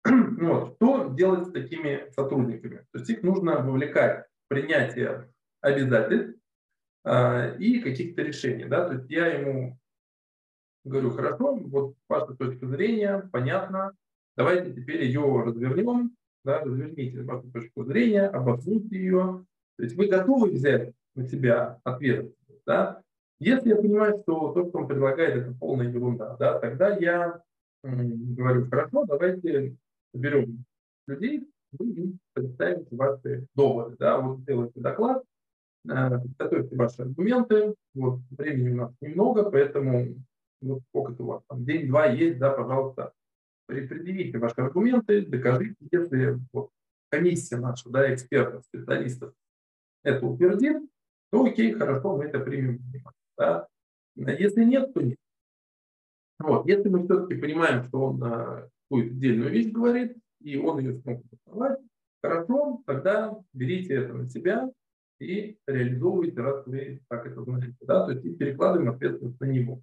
Ну 0.07 0.53
вот. 0.53 0.75
Что 0.75 1.15
делать 1.15 1.49
с 1.49 1.53
такими 1.53 2.11
сотрудниками? 2.11 2.85
То 2.93 2.99
есть 2.99 3.09
их 3.09 3.23
нужно 3.23 3.63
вовлекать 3.63 4.27
в 4.27 4.49
принятие 4.49 5.33
обязательств 5.63 6.39
э, 7.05 7.57
и 7.59 7.81
каких-то 7.81 8.23
решений. 8.23 8.67
Да? 8.67 8.87
То 8.87 8.95
есть 8.95 9.11
я 9.11 9.29
ему 9.29 9.79
говорю, 10.85 11.11
хорошо, 11.13 11.55
вот 11.55 11.97
ваша 12.09 12.35
точка 12.35 12.67
зрения, 12.67 13.29
понятно, 13.33 13.97
давайте 14.37 14.75
теперь 14.75 15.05
ее 15.05 15.43
развернем, 15.43 16.15
да, 16.45 16.61
разверните 16.61 17.23
вашу 17.23 17.51
точку 17.51 17.85
зрения, 17.85 18.27
обоснуйте 18.27 18.97
ее. 18.97 19.47
То 19.77 19.85
есть 19.85 19.97
вы 19.97 20.09
готовы 20.09 20.51
взять 20.51 20.93
на 21.15 21.27
себя 21.27 21.81
ответственность. 21.85 22.65
Да? 22.67 23.03
Если 23.41 23.71
я 23.71 23.77
понимаю, 23.77 24.21
что 24.23 24.53
то, 24.53 24.69
что 24.69 24.79
он 24.79 24.89
предлагает, 24.89 25.37
это 25.37 25.55
полная 25.59 25.89
ерунда, 25.89 26.37
да, 26.37 26.59
тогда 26.59 26.97
я 26.97 27.43
говорю, 27.83 28.69
хорошо, 28.71 29.05
давайте 29.05 29.77
берем 30.15 30.65
людей, 31.07 31.49
вы 31.73 31.91
им 31.91 32.19
представите 32.33 32.95
ваши 32.97 33.47
доводы. 33.55 33.97
Да? 33.99 34.19
Вот 34.21 34.41
сделайте 34.41 34.81
доклад, 34.81 35.23
э, 35.89 36.19
готовьте 36.39 36.77
ваши 36.77 37.03
аргументы. 37.03 37.75
Вот, 37.95 38.21
времени 38.31 38.71
у 38.71 38.77
нас 38.77 38.93
немного, 39.01 39.51
поэтому 39.51 40.15
вот 40.61 40.83
сколько 40.89 41.23
у 41.23 41.27
вас 41.27 41.43
там, 41.49 41.65
день-два 41.65 42.07
есть, 42.07 42.39
да, 42.39 42.51
пожалуйста, 42.51 43.13
предъявите 43.67 44.39
ваши 44.39 44.61
аргументы, 44.61 45.27
докажите, 45.27 45.77
если 45.91 46.39
вот, 46.53 46.71
комиссия 47.11 47.57
наша, 47.57 47.89
да, 47.91 48.13
экспертов, 48.13 48.65
специалистов 48.65 49.35
это 50.03 50.25
утвердит, 50.27 50.83
то 51.31 51.45
окей, 51.45 51.73
хорошо, 51.73 52.17
мы 52.17 52.25
это 52.25 52.39
примем. 52.41 52.81
Да? 53.37 53.67
Если 54.17 54.65
нет, 54.65 54.93
то 54.95 55.03
нет. 55.03 55.19
Вот. 56.39 56.67
Если 56.67 56.89
мы 56.89 57.05
все-таки 57.05 57.41
понимаем, 57.41 57.85
что 57.85 58.07
он 58.07 58.23
а, 58.23 58.69
какую-то 58.85 59.15
отдельную 59.15 59.51
вещь 59.51 59.73
говорит, 59.73 60.17
и 60.41 60.57
он 60.57 60.79
ее 60.79 60.95
смог 61.01 61.23
доставать, 61.31 61.81
хорошо, 62.23 62.83
тогда 62.87 63.37
берите 63.53 63.95
это 63.95 64.15
на 64.15 64.29
себя 64.29 64.71
и 65.21 65.57
реализовывайте, 65.67 66.41
раз 66.41 66.67
вы 66.67 67.01
так 67.09 67.27
это 67.27 67.43
знаете. 67.43 67.77
Да? 67.83 68.07
То 68.07 68.13
есть 68.13 68.25
и 68.25 68.35
перекладываем 68.35 68.91
ответственность 68.91 69.41
на 69.41 69.47
него. 69.47 69.81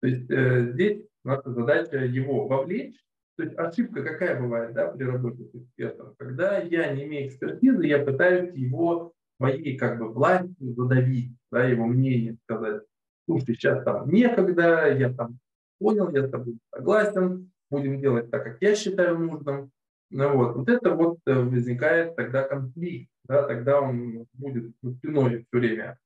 То 0.00 0.08
есть 0.08 0.30
э, 0.30 0.72
здесь 0.72 1.04
наша 1.24 1.52
задача 1.52 1.98
его 1.98 2.46
вовлечь. 2.46 2.96
То 3.36 3.44
есть 3.44 3.56
ошибка 3.56 4.02
какая 4.02 4.40
бывает 4.40 4.74
да, 4.74 4.88
при 4.88 5.04
работе 5.04 5.44
с 5.44 5.54
экспертом? 5.54 6.14
Когда 6.18 6.58
я 6.58 6.92
не 6.92 7.04
имею 7.04 7.28
экспертизы, 7.28 7.86
я 7.86 8.04
пытаюсь 8.04 8.52
его 8.54 9.12
своей 9.36 9.76
как 9.76 9.98
бы 9.98 10.08
властью 10.08 10.74
задавить, 10.74 11.32
да, 11.52 11.64
его 11.64 11.86
мнение 11.86 12.36
сказать. 12.44 12.82
Слушай, 13.28 13.56
сейчас 13.56 13.84
там 13.84 14.08
некогда, 14.08 14.90
я 14.90 15.12
там 15.12 15.38
понял, 15.78 16.08
я 16.10 16.26
с 16.26 16.30
тобой 16.30 16.56
согласен, 16.74 17.50
будем 17.70 18.00
делать 18.00 18.30
так, 18.30 18.42
как 18.42 18.56
я 18.62 18.74
считаю 18.74 19.18
нужным. 19.18 19.70
Ну, 20.10 20.34
вот. 20.34 20.56
вот 20.56 20.68
это 20.70 20.94
вот 20.94 21.18
э, 21.26 21.34
возникает 21.34 22.16
тогда 22.16 22.44
конфликт, 22.44 23.10
да, 23.24 23.46
тогда 23.46 23.82
он 23.82 24.26
будет 24.32 24.72
спиной 24.96 25.44
все 25.46 25.58
время 25.58 25.98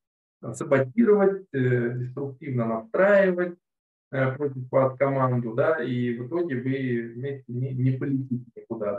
саботировать, 0.55 1.47
э, 1.53 1.97
деструктивно 1.99 2.67
настраивать 2.67 3.57
э, 4.11 4.35
против 4.35 4.69
вас 4.73 4.99
команду, 4.99 5.55
да, 5.55 5.81
и 5.81 6.19
в 6.19 6.27
итоге 6.27 6.57
вы 6.57 7.13
вместе 7.15 7.53
не, 7.53 7.73
не 7.73 7.93
полетите 7.93 8.51
никуда, 8.57 8.97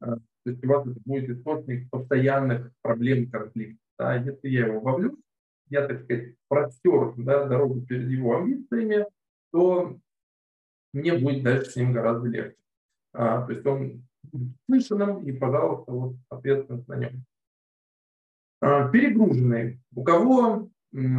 да. 0.00 0.18
То 0.46 0.50
есть 0.50 0.64
у 0.64 0.68
вас 0.68 0.84
это 0.84 0.98
будет 1.04 1.30
источник 1.30 1.88
постоянных 1.90 2.72
проблем 2.82 3.30
конфликта. 3.30 3.78
Да. 3.98 4.16
Если 4.16 4.48
я 4.48 4.66
его 4.66 4.80
вовлю, 4.80 5.16
я, 5.68 5.86
так 5.86 6.04
сказать, 6.04 6.34
простер 6.48 7.14
да, 7.16 7.46
дорогу 7.46 7.80
перед 7.82 8.08
его 8.08 8.36
амбициями, 8.36 9.06
то 9.52 9.98
мне 10.92 11.16
будет 11.18 11.42
дальше 11.42 11.70
с 11.70 11.76
ним 11.76 11.92
гораздо 11.92 12.28
легче. 12.28 12.56
А, 13.12 13.46
то 13.46 13.52
есть 13.52 13.66
он 13.66 14.06
будет 14.24 14.56
слышанным, 14.66 15.24
и, 15.24 15.32
пожалуйста, 15.32 15.92
вот 15.92 16.16
ответственность 16.28 16.88
на 16.88 16.96
нем. 16.96 17.24
А, 18.60 18.88
перегруженные. 18.88 19.80
У 19.94 20.04
кого 20.04 20.70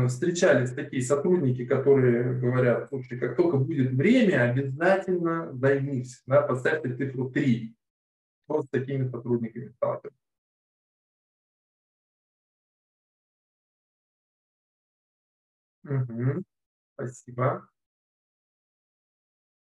встречались 0.07 0.73
такие 0.73 1.01
сотрудники, 1.03 1.65
которые 1.65 2.39
говорят, 2.39 2.89
слушай, 2.89 3.19
как 3.19 3.35
только 3.35 3.57
будет 3.57 3.91
время, 3.91 4.49
обязательно 4.49 5.53
займусь. 5.53 6.21
Да, 6.25 6.41
поставьте 6.41 6.95
цифру 6.95 7.29
3. 7.29 7.75
Кто 8.45 8.63
с 8.63 8.69
такими 8.69 9.07
сотрудниками 9.07 9.69
сталкивается? 9.69 10.26
Угу. 15.87 16.43
Спасибо. 16.93 17.67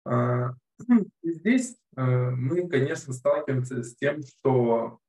А, 0.05 0.55
здесь 1.23 1.77
э, 1.97 2.31
мы, 2.31 2.69
конечно, 2.69 3.13
сталкиваемся 3.13 3.83
с 3.83 3.95
тем, 3.97 4.23
что 4.23 5.01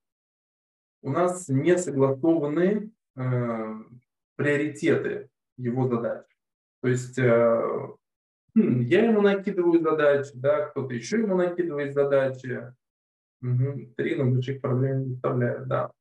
у 1.01 1.09
нас 1.09 1.47
не 1.47 1.77
согласованы 1.77 2.91
э, 3.15 3.75
приоритеты 4.35 5.29
его 5.57 5.87
задач. 5.87 6.25
То 6.81 6.89
есть 6.89 7.17
э, 7.17 7.87
хм, 8.55 8.81
я 8.81 9.05
ему 9.05 9.21
накидываю 9.21 9.81
задачи, 9.81 10.31
да, 10.33 10.67
кто-то 10.67 10.93
еще 10.93 11.19
ему 11.19 11.37
накидывает 11.37 11.93
задачи. 11.93 12.73
Угу. 13.41 13.93
Три, 13.95 14.21
больших 14.21 14.59
проблем 14.59 15.03
не 15.03 15.13
составляют, 15.13 15.67
да. 15.67 15.91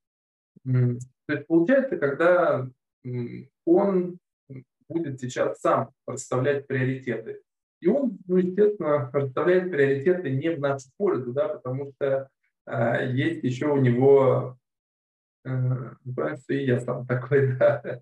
То 0.65 1.35
есть 1.35 1.47
получается, 1.47 1.97
когда 1.99 2.69
он 3.65 4.19
будет 4.89 5.21
сейчас 5.21 5.61
сам 5.61 5.91
расставлять 6.07 6.67
приоритеты. 6.67 7.43
И 7.81 7.89
он, 7.89 8.19
ну, 8.27 8.37
естественно, 8.39 9.11
расставляет 9.13 9.71
приоритеты 9.71 10.31
не 10.31 10.51
в 10.51 10.61
нашу 10.61 10.89
пользу, 10.97 11.33
да, 11.33 11.49
потому 11.49 11.93
что 11.93 12.29
э, 12.67 13.11
есть 13.13 13.45
еще 13.45 13.67
у 13.67 13.77
него, 13.77 14.59
э, 15.45 15.51
что 16.13 16.55
и 16.55 16.65
я 16.65 16.81
сам 16.81 17.07
такой, 17.07 17.57
да. 17.59 18.01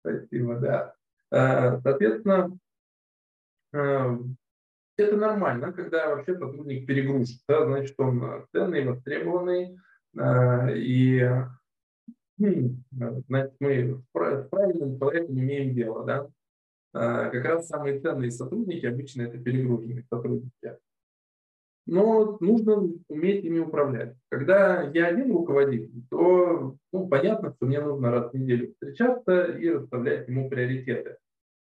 Спасибо, 0.00 0.56
да. 0.56 0.94
Э, 1.30 1.80
соответственно, 1.82 2.58
э, 3.72 4.18
это 4.96 5.16
нормально, 5.16 5.72
когда 5.72 6.08
вообще 6.08 6.34
сотрудник 6.34 6.86
перегружен, 6.86 7.38
да, 7.48 7.64
значит, 7.64 7.94
он 7.98 8.46
ценный, 8.52 8.86
востребованный, 8.86 9.78
э, 10.18 10.76
и 10.78 11.28
значит, 12.38 13.54
мы 13.60 14.02
с 14.14 14.48
правильным 14.48 14.98
человеком 14.98 15.38
имеем 15.38 15.74
дело, 15.74 16.04
да. 16.04 16.28
А, 16.92 17.28
как 17.28 17.44
раз 17.44 17.68
самые 17.68 18.00
ценные 18.00 18.30
сотрудники 18.30 18.86
обычно 18.86 19.22
это 19.22 19.38
перегруженные 19.38 20.04
сотрудники. 20.08 20.78
Но 21.86 22.36
нужно 22.40 22.88
уметь 23.08 23.44
ими 23.44 23.60
управлять. 23.60 24.16
Когда 24.28 24.82
я 24.82 25.06
один 25.06 25.30
руководитель, 25.30 26.02
то 26.10 26.76
ну, 26.92 27.08
понятно, 27.08 27.52
что 27.54 27.66
мне 27.66 27.80
нужно 27.80 28.10
раз 28.10 28.32
в 28.32 28.34
неделю 28.34 28.72
встречаться 28.72 29.44
и 29.44 29.68
расставлять 29.68 30.26
ему 30.26 30.48
приоритеты. 30.48 31.18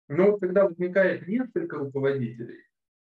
Но 0.08 0.38
когда 0.38 0.66
возникает 0.66 1.28
несколько 1.28 1.78
руководителей, 1.78 2.64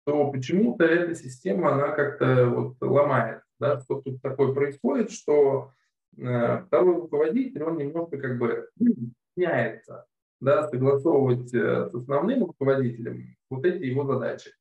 то 0.05 0.31
почему-то 0.31 0.83
эта 0.83 1.15
система, 1.15 1.73
она 1.73 1.89
как-то 1.89 2.47
вот 2.47 2.75
ломается. 2.81 3.47
Да? 3.59 3.79
Что 3.81 4.01
тут 4.01 4.21
такое 4.21 4.53
происходит, 4.53 5.11
что 5.11 5.71
э, 5.71 5.80
второй 6.15 6.95
руководитель, 6.95 7.63
он 7.63 7.77
немножко 7.77 8.17
как 8.17 8.37
бы 8.37 8.69
меняется, 9.35 10.05
да, 10.39 10.67
согласовывать 10.67 11.53
э, 11.53 11.89
с 11.89 11.93
основным 11.93 12.45
руководителем 12.45 13.35
вот 13.49 13.65
эти 13.65 13.83
его 13.83 14.05
задачи. 14.05 14.51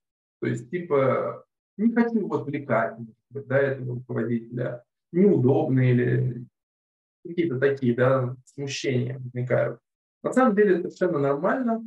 То 0.40 0.46
есть, 0.46 0.70
типа, 0.70 1.44
не 1.76 1.92
хочу 1.92 2.18
его 2.18 2.36
отвлекать, 2.36 2.96
да, 3.30 3.58
этого 3.58 3.96
руководителя, 3.96 4.84
неудобно 5.12 5.80
или 5.90 6.46
какие-то 7.26 7.58
такие, 7.58 7.94
да, 7.94 8.36
смущения 8.44 9.18
возникают. 9.18 9.80
На 10.22 10.32
самом 10.32 10.54
деле 10.54 10.78
совершенно 10.78 11.18
нормально 11.18 11.82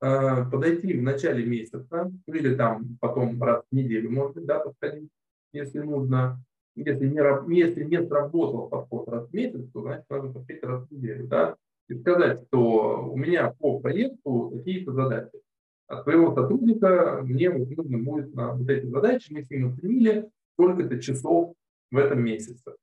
э, 0.00 0.50
подойти 0.50 0.98
в 0.98 1.02
начале 1.02 1.44
месяца 1.44 2.12
или 2.26 2.54
там 2.54 2.96
потом 3.00 3.42
раз 3.42 3.64
в 3.70 3.74
неделю, 3.74 4.10
может 4.10 4.34
быть, 4.34 4.46
да, 4.46 4.60
подходить, 4.60 5.10
если 5.52 5.80
нужно. 5.80 6.42
Если 6.76 7.06
не, 7.06 7.56
если 7.56 7.84
не 7.84 8.04
сработал 8.04 8.68
подход 8.68 9.08
раз 9.08 9.28
в 9.28 9.32
месяц, 9.32 9.70
то 9.72 9.82
значит 9.82 10.04
надо 10.10 10.28
подходить 10.28 10.64
раз 10.64 10.88
в 10.88 10.90
неделю, 10.90 11.28
да, 11.28 11.56
и 11.88 11.94
сказать, 11.94 12.42
что 12.48 13.10
у 13.12 13.16
меня 13.16 13.54
по 13.58 13.78
проекту 13.78 14.52
какие-то 14.56 14.92
задачи. 14.92 15.38
От 15.86 16.02
своего 16.02 16.34
сотрудника 16.34 17.20
мне 17.22 17.50
нужно 17.50 17.98
будет 17.98 18.34
на 18.34 18.54
вот 18.54 18.68
эти 18.68 18.86
задачи, 18.86 19.32
мы 19.32 19.42
с 19.42 19.50
ним 19.50 19.68
оценили 19.68 20.30
сколько-то 20.54 20.98
часов 20.98 21.54
в 21.90 21.96
этом 21.96 22.24
месяце. 22.24 22.74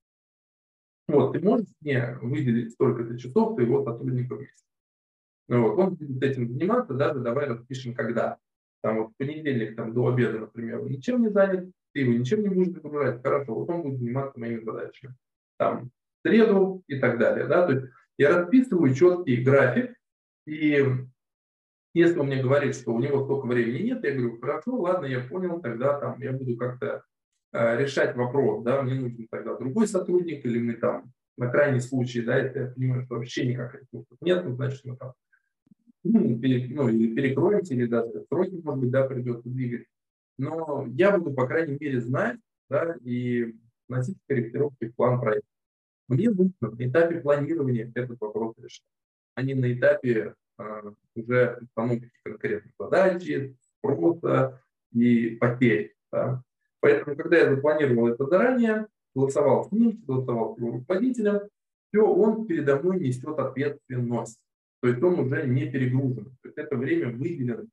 Вот, 1.08 1.34
ты 1.34 1.42
можешь 1.42 1.68
мне 1.82 2.18
выделить 2.22 2.72
столько-то 2.72 3.18
часов 3.18 3.56
твоего 3.56 3.84
сотрудника 3.84 4.36
в 4.36 4.40
месяц. 4.40 4.64
Ну, 5.50 5.64
вот, 5.64 5.78
он 5.78 5.96
будет 5.96 6.24
этим 6.24 6.48
заниматься, 6.48 6.94
даже 6.94 7.20
давай 7.20 7.48
распишем, 7.48 7.94
когда. 7.94 8.38
Там 8.82 8.98
вот 9.00 9.12
в 9.12 9.18
понедельник 9.18 9.76
там, 9.76 9.94
до 9.94 10.08
обеда, 10.08 10.40
например, 10.40 10.84
ничем 10.90 11.22
не 11.22 11.30
занят, 11.30 11.70
ты 11.94 12.02
его 12.02 12.14
ничем 12.14 12.42
не 12.42 12.50
будешь 12.50 12.74
загружать, 12.74 13.22
хорошо, 13.22 13.56
вот 13.56 13.70
он 13.70 13.84
будет 13.84 14.00
заниматься 14.00 14.40
моими 14.40 14.64
задачами. 14.64 15.16
Там, 15.58 15.92
среду 16.26 16.84
и 16.88 17.00
так 17.00 17.20
далее. 17.20 17.48
Да? 17.48 17.66
То 17.68 17.74
есть 17.74 17.88
я 18.18 18.38
расписываю 18.38 18.94
четкий 18.94 19.44
график, 19.44 19.96
и 20.46 20.86
если 21.94 22.20
он 22.20 22.28
мне 22.28 22.42
говорит, 22.42 22.76
что 22.76 22.94
у 22.94 23.00
него 23.00 23.24
столько 23.24 23.48
времени 23.48 23.84
нет, 23.84 24.04
я 24.04 24.12
говорю, 24.12 24.40
хорошо, 24.40 24.76
ладно, 24.80 25.06
я 25.06 25.20
понял, 25.22 25.62
тогда 25.62 26.00
там 26.00 26.22
я 26.22 26.32
буду 26.32 26.56
как-то 26.56 27.04
э, 27.54 27.78
решать 27.78 28.16
вопрос, 28.16 28.64
да, 28.64 28.82
мне 28.82 28.96
нужен 28.96 29.28
тогда 29.30 29.58
другой 29.58 29.88
сотрудник, 29.88 30.46
или 30.46 30.60
мы 30.60 30.74
там 30.74 31.12
на 31.38 31.50
крайний 31.50 31.82
случай, 31.82 32.22
да, 32.22 32.38
если 32.38 32.60
я 32.60 32.68
понимаю, 32.68 33.04
что 33.04 33.16
вообще 33.16 33.46
никак 33.46 33.76
ресурсов 33.76 34.18
нет, 34.22 34.46
ну, 34.46 34.56
значит, 34.56 34.86
мы 34.86 34.96
там 34.96 35.14
ну, 36.04 36.40
пере, 36.40 36.68
ну, 36.74 36.90
или 36.90 37.14
перекроемся, 37.14 37.74
или 37.74 37.86
даже 37.86 38.26
сроки, 38.30 38.60
может 38.64 38.80
быть, 38.80 38.92
да, 38.92 39.06
придется 39.06 39.50
двигать. 39.50 39.86
Но 40.42 40.88
я 40.96 41.16
буду, 41.16 41.36
по 41.36 41.46
крайней 41.46 41.78
мере, 41.80 42.02
знать, 42.02 42.40
да, 42.68 42.96
и 43.04 43.54
вносить 43.88 44.18
корректировки 44.28 44.88
в 44.88 44.96
план 44.96 45.22
проекта. 45.22 45.48
Мне 46.08 46.32
нужно 46.32 46.56
на 46.62 46.90
этапе 46.90 47.22
планирования 47.22 47.92
этот 47.94 48.20
вопрос 48.20 48.56
решать, 48.58 48.82
а 49.36 49.44
не 49.44 49.54
на 49.54 49.72
этапе 49.72 50.34
а, 50.58 50.82
уже 51.16 51.60
установки 51.62 52.10
конкретных 52.24 52.74
задач, 52.80 53.24
спроса 53.78 54.60
и 54.92 55.36
потерь. 55.40 55.94
Да. 56.12 56.42
Поэтому, 56.80 57.16
когда 57.16 57.38
я 57.38 57.56
запланировал 57.56 58.08
это 58.08 58.26
заранее, 58.26 58.88
голосовал 59.14 59.70
с 59.70 59.72
ним, 59.72 60.02
голосовал 60.08 60.56
с 60.56 60.58
его 60.58 60.72
руководителем, 60.72 61.42
все, 61.94 62.04
он 62.04 62.48
передо 62.48 62.80
мной 62.80 63.00
несет 63.00 63.38
ответственность. 63.38 64.40
То 64.82 64.88
есть 64.88 65.04
он 65.04 65.20
уже 65.20 65.46
не 65.46 65.70
перегружен. 65.70 66.36
То 66.42 66.48
есть 66.48 66.58
это 66.58 66.76
время 66.78 67.12
выделено. 67.12 67.68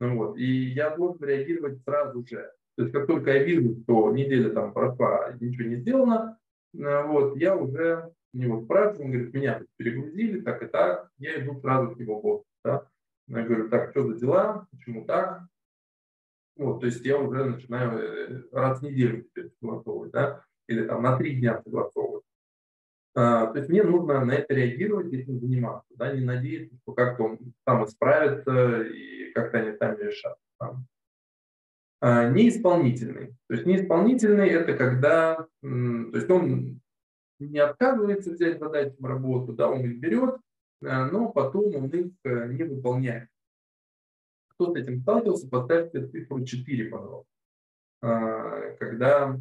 Ну, 0.00 0.16
вот. 0.16 0.36
И 0.38 0.70
я 0.70 0.96
должен 0.96 1.26
реагировать 1.26 1.82
сразу 1.82 2.24
же. 2.26 2.50
То 2.76 2.82
есть 2.82 2.92
как 2.92 3.06
только 3.06 3.32
я 3.32 3.44
вижу, 3.44 3.76
что 3.82 4.12
неделя 4.12 4.50
там 4.50 4.72
прошла, 4.72 5.32
ничего 5.40 5.68
не 5.68 5.76
сделано, 5.76 6.38
э, 6.74 7.02
вот, 7.06 7.36
я 7.36 7.56
уже 7.56 8.12
него 8.32 8.62
спрашиваю, 8.62 9.06
он 9.06 9.10
говорит, 9.12 9.34
меня 9.34 9.62
перегрузили, 9.76 10.40
так 10.40 10.62
и 10.62 10.66
так, 10.66 11.10
я 11.18 11.40
иду 11.42 11.58
сразу 11.60 11.94
к 11.94 12.00
его 12.00 12.20
боссу. 12.20 12.44
Да? 12.64 12.86
Я 13.26 13.42
говорю, 13.42 13.68
так, 13.68 13.90
что 13.90 14.06
за 14.06 14.18
дела, 14.18 14.66
почему 14.70 15.04
так? 15.04 15.42
Вот, 16.56 16.80
то 16.80 16.86
есть 16.86 17.04
я 17.04 17.18
уже 17.18 17.44
начинаю 17.44 17.98
э, 17.98 18.42
раз 18.52 18.80
в 18.80 18.82
неделю 18.82 19.26
согласовывать, 19.60 20.10
да, 20.10 20.44
или 20.66 20.84
там 20.86 21.02
на 21.02 21.16
три 21.16 21.36
дня 21.36 21.60
согласовывать. 21.62 22.17
А, 23.20 23.48
то 23.48 23.58
есть 23.58 23.68
мне 23.68 23.82
нужно 23.82 24.24
на 24.24 24.30
это 24.30 24.54
реагировать, 24.54 25.12
этим 25.12 25.40
заниматься, 25.40 25.92
да, 25.96 26.12
не 26.12 26.24
надеяться, 26.24 26.76
что 26.76 26.92
как-то 26.92 27.36
сам 27.66 27.84
исправится 27.84 28.82
и 28.82 29.32
как-то 29.32 29.58
они 29.58 29.76
сами 29.76 30.04
решат. 30.04 30.36
Да. 30.60 30.76
А, 32.00 32.30
неисполнительный. 32.30 33.34
То 33.48 33.54
есть 33.54 33.66
неисполнительный– 33.66 34.48
это 34.50 34.72
когда, 34.74 35.48
то 35.60 36.16
есть 36.16 36.30
он 36.30 36.80
не 37.40 37.58
отказывается 37.58 38.30
взять 38.30 38.60
задачи 38.60 38.94
в 38.96 39.04
работу, 39.04 39.52
да, 39.52 39.68
он 39.68 39.80
их 39.80 39.98
берет, 39.98 40.36
а, 40.84 41.06
но 41.06 41.28
потом 41.32 41.74
он 41.74 41.88
их 41.88 42.12
э, 42.22 42.52
не 42.52 42.62
выполняет. 42.62 43.28
Кто 44.50 44.72
с 44.72 44.76
этим 44.76 45.00
сталкивался, 45.00 45.48
поставьте 45.48 46.06
цифру 46.06 46.44
4, 46.44 46.84
пожалуйста. 46.84 47.32
Когда 48.78 49.36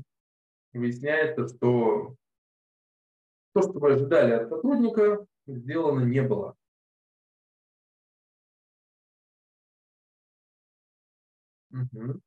выясняется, 0.74 1.48
что 1.48 2.16
то, 3.54 3.62
что 3.62 3.80
вы 3.80 3.94
ожидали 3.94 4.34
от 4.34 4.50
сотрудника, 4.50 5.26
сделано 5.48 6.02
не 6.06 6.22
было. 6.22 6.56
Угу. 11.72 12.22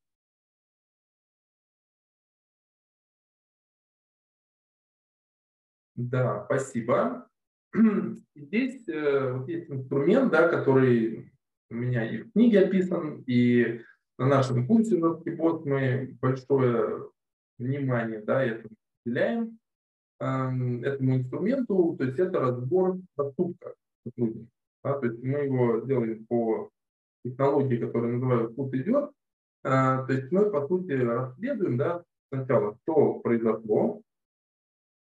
Да, 5.97 6.45
спасибо. 6.47 7.29
Здесь 8.35 8.89
э, 8.89 9.33
вот 9.33 9.49
есть 9.49 9.71
инструмент, 9.71 10.33
да, 10.33 10.49
который 10.49 11.33
у 11.71 11.75
меня 11.75 12.11
и 12.11 12.23
в 12.23 12.33
книге 12.33 12.61
описан, 12.61 13.23
и 13.27 13.83
на 14.19 14.27
нашем 14.27 14.67
курсе 14.67 14.99
«Жесткий 14.99 15.31
бот» 15.31 15.65
мы 15.65 16.17
большое 16.21 17.11
внимание 17.59 18.21
да, 18.21 18.43
этому 18.43 18.75
уделяем 19.05 19.60
этому 20.21 21.17
инструменту, 21.17 21.97
то 21.99 22.05
есть 22.05 22.19
это 22.19 22.41
разбор 22.41 22.99
поступка 23.15 23.75
сотрудника. 24.05 24.51
Да, 24.85 24.99
то 24.99 25.07
есть 25.07 25.23
мы 25.23 25.39
его 25.41 25.81
делаем 25.81 26.27
по 26.27 26.71
технологии, 27.25 27.77
которая 27.77 28.13
называется 28.13 28.55
«Пут 28.55 28.75
идет». 28.75 29.11
А, 29.63 30.05
то 30.07 30.13
есть 30.13 30.31
мы, 30.33 30.51
по 30.51 30.67
сути, 30.67 30.93
расследуем 30.93 31.77
да, 31.77 32.03
сначала, 32.33 32.77
что 32.83 33.15
произошло, 33.21 34.01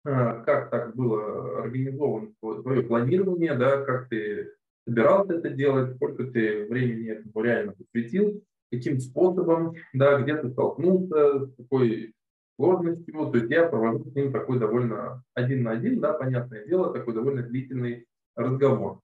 а, 0.05 0.41
как 0.43 0.69
так 0.69 0.95
было 0.95 1.59
организовано 1.59 2.31
твое 2.41 2.83
планирование, 2.83 3.55
да, 3.55 3.83
как 3.83 4.09
ты 4.09 4.53
собирался 4.85 5.33
это 5.33 5.49
делать, 5.49 5.95
сколько 5.95 6.25
ты 6.25 6.65
времени 6.67 7.11
этому 7.11 7.43
реально 7.43 7.73
посвятил, 7.73 8.43
каким 8.71 8.99
способом, 8.99 9.75
да, 9.93 10.19
где 10.21 10.35
ты 10.35 10.49
столкнулся, 10.49 11.45
с 11.45 11.55
какой 11.55 12.13
сложностью. 12.59 13.31
То 13.31 13.37
есть 13.37 13.49
я 13.49 13.67
провожу 13.67 14.03
с 14.03 14.15
ним 14.15 14.33
такой 14.33 14.59
довольно 14.59 15.23
один 15.33 15.63
на 15.63 15.71
один, 15.71 16.01
да, 16.01 16.13
понятное 16.13 16.65
дело, 16.65 16.93
такой 16.93 17.13
довольно 17.13 17.41
длительный 17.41 18.05
разговор. 18.35 18.99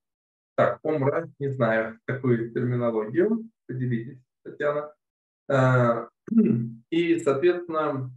Так, 0.58 0.80
омра, 0.84 1.30
не 1.40 1.50
знаю 1.50 2.00
такую 2.06 2.52
терминологию, 2.52 3.50
поделитесь, 3.68 4.20
Татьяна. 4.44 4.94
А, 5.50 6.10
и, 6.90 7.20
соответственно, 7.20 8.12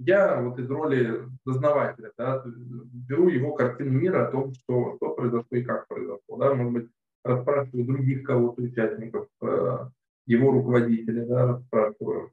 я 0.00 0.40
вот 0.40 0.58
из 0.58 0.70
роли 0.70 1.28
дознавателя 1.44 2.12
да, 2.16 2.42
беру 2.44 3.28
его 3.28 3.52
картину 3.54 3.92
мира 3.92 4.26
о 4.26 4.30
том, 4.30 4.52
что, 4.52 4.96
что 4.96 5.14
произошло 5.14 5.56
и 5.56 5.62
как 5.62 5.86
произошло. 5.88 6.36
Да, 6.38 6.54
может 6.54 6.72
быть, 6.72 6.88
расспрашиваю 7.24 7.84
других 7.84 8.24
кого-то 8.24 8.62
участников, 8.62 9.28
э, 9.42 9.78
его 10.26 10.52
руководителя, 10.52 11.26
да, 11.26 11.46
расспрашиваю. 11.48 12.30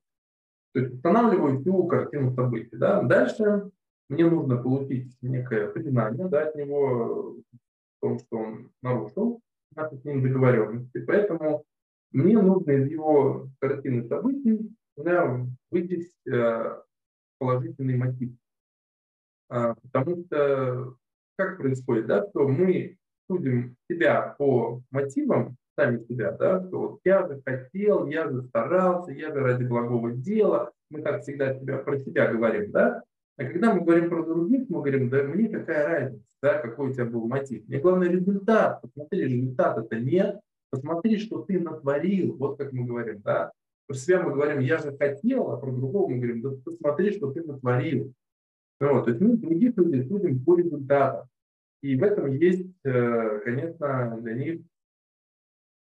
То 0.75 0.81
есть 0.81 0.93
устанавливаю 0.95 1.61
всю 1.61 1.87
картину 1.87 2.35
событий. 2.35 2.75
Да. 2.75 3.01
Дальше 3.01 3.71
мне 4.09 4.29
нужно 4.29 4.57
получить 4.57 5.15
некое 5.21 5.69
признание 5.69 6.27
да, 6.27 6.49
от 6.49 6.55
него 6.55 7.37
в 7.37 8.01
том, 8.01 8.19
что 8.19 8.37
он 8.39 8.71
нарушил 8.81 9.39
наши 9.73 9.95
с 9.95 10.03
ним 10.03 10.21
договоренности. 10.21 10.99
Поэтому 11.05 11.63
мне 12.11 12.37
нужно 12.37 12.71
из 12.71 12.91
его 12.91 13.47
картины 13.61 14.05
событий 14.09 14.75
да, 14.97 15.47
вычесть 15.71 16.27
э, 16.27 16.81
положительный 17.39 17.95
мотив. 17.95 18.31
А, 19.47 19.75
потому 19.75 20.25
что 20.25 20.95
как 21.37 21.57
происходит, 21.57 22.07
да, 22.07 22.27
что 22.27 22.49
мы 22.49 22.97
судим 23.27 23.77
себя 23.89 24.35
по 24.37 24.81
мотивам, 24.91 25.55
сами 25.75 26.03
себя, 26.05 26.31
да, 26.31 26.65
что 26.67 26.79
вот 26.79 26.99
я 27.03 27.27
же 27.27 27.41
хотел, 27.45 28.07
я 28.07 28.29
же 28.29 28.43
старался, 28.43 29.11
я 29.11 29.33
же 29.33 29.39
ради 29.39 29.63
благого 29.63 30.11
дела, 30.11 30.71
мы 30.89 31.01
так 31.01 31.21
всегда 31.21 31.53
себя, 31.53 31.77
про 31.77 31.99
себя 31.99 32.31
говорим, 32.31 32.71
да, 32.71 33.03
а 33.37 33.43
когда 33.43 33.73
мы 33.73 33.81
говорим 33.81 34.09
про 34.09 34.23
других, 34.23 34.69
мы 34.69 34.79
говорим, 34.79 35.09
да 35.09 35.23
мне 35.23 35.49
какая 35.49 35.85
разница, 35.85 36.25
да, 36.41 36.59
какой 36.59 36.89
у 36.89 36.93
тебя 36.93 37.05
был 37.05 37.27
мотив. 37.27 37.67
Мне 37.67 37.79
главное 37.79 38.09
результат, 38.09 38.81
посмотри, 38.81 39.25
результат 39.25 39.77
это 39.77 39.99
нет, 39.99 40.39
посмотри, 40.69 41.17
что 41.17 41.41
ты 41.43 41.59
натворил, 41.59 42.35
вот 42.37 42.57
как 42.57 42.71
мы 42.71 42.85
говорим, 42.85 43.21
да. 43.21 43.51
Про 43.87 43.95
себя 43.95 44.23
мы 44.23 44.31
говорим, 44.31 44.61
я 44.61 44.77
же 44.77 44.95
хотел, 44.97 45.51
а 45.51 45.57
про 45.57 45.71
другого 45.71 46.09
мы 46.09 46.17
говорим, 46.17 46.41
да 46.41 46.51
посмотри, 46.63 47.11
что 47.11 47.31
ты 47.31 47.43
натворил. 47.43 48.13
Вот, 48.79 49.05
то 49.05 49.11
есть 49.11 49.21
мы 49.21 49.37
других 49.37 49.77
людей 49.77 50.03
судим 50.07 50.43
по 50.43 50.57
результатам. 50.57 51.27
И 51.81 51.95
в 51.95 52.03
этом 52.03 52.31
есть, 52.31 52.67
э, 52.83 53.39
конечно, 53.43 54.17
для 54.21 54.33
них 54.33 54.61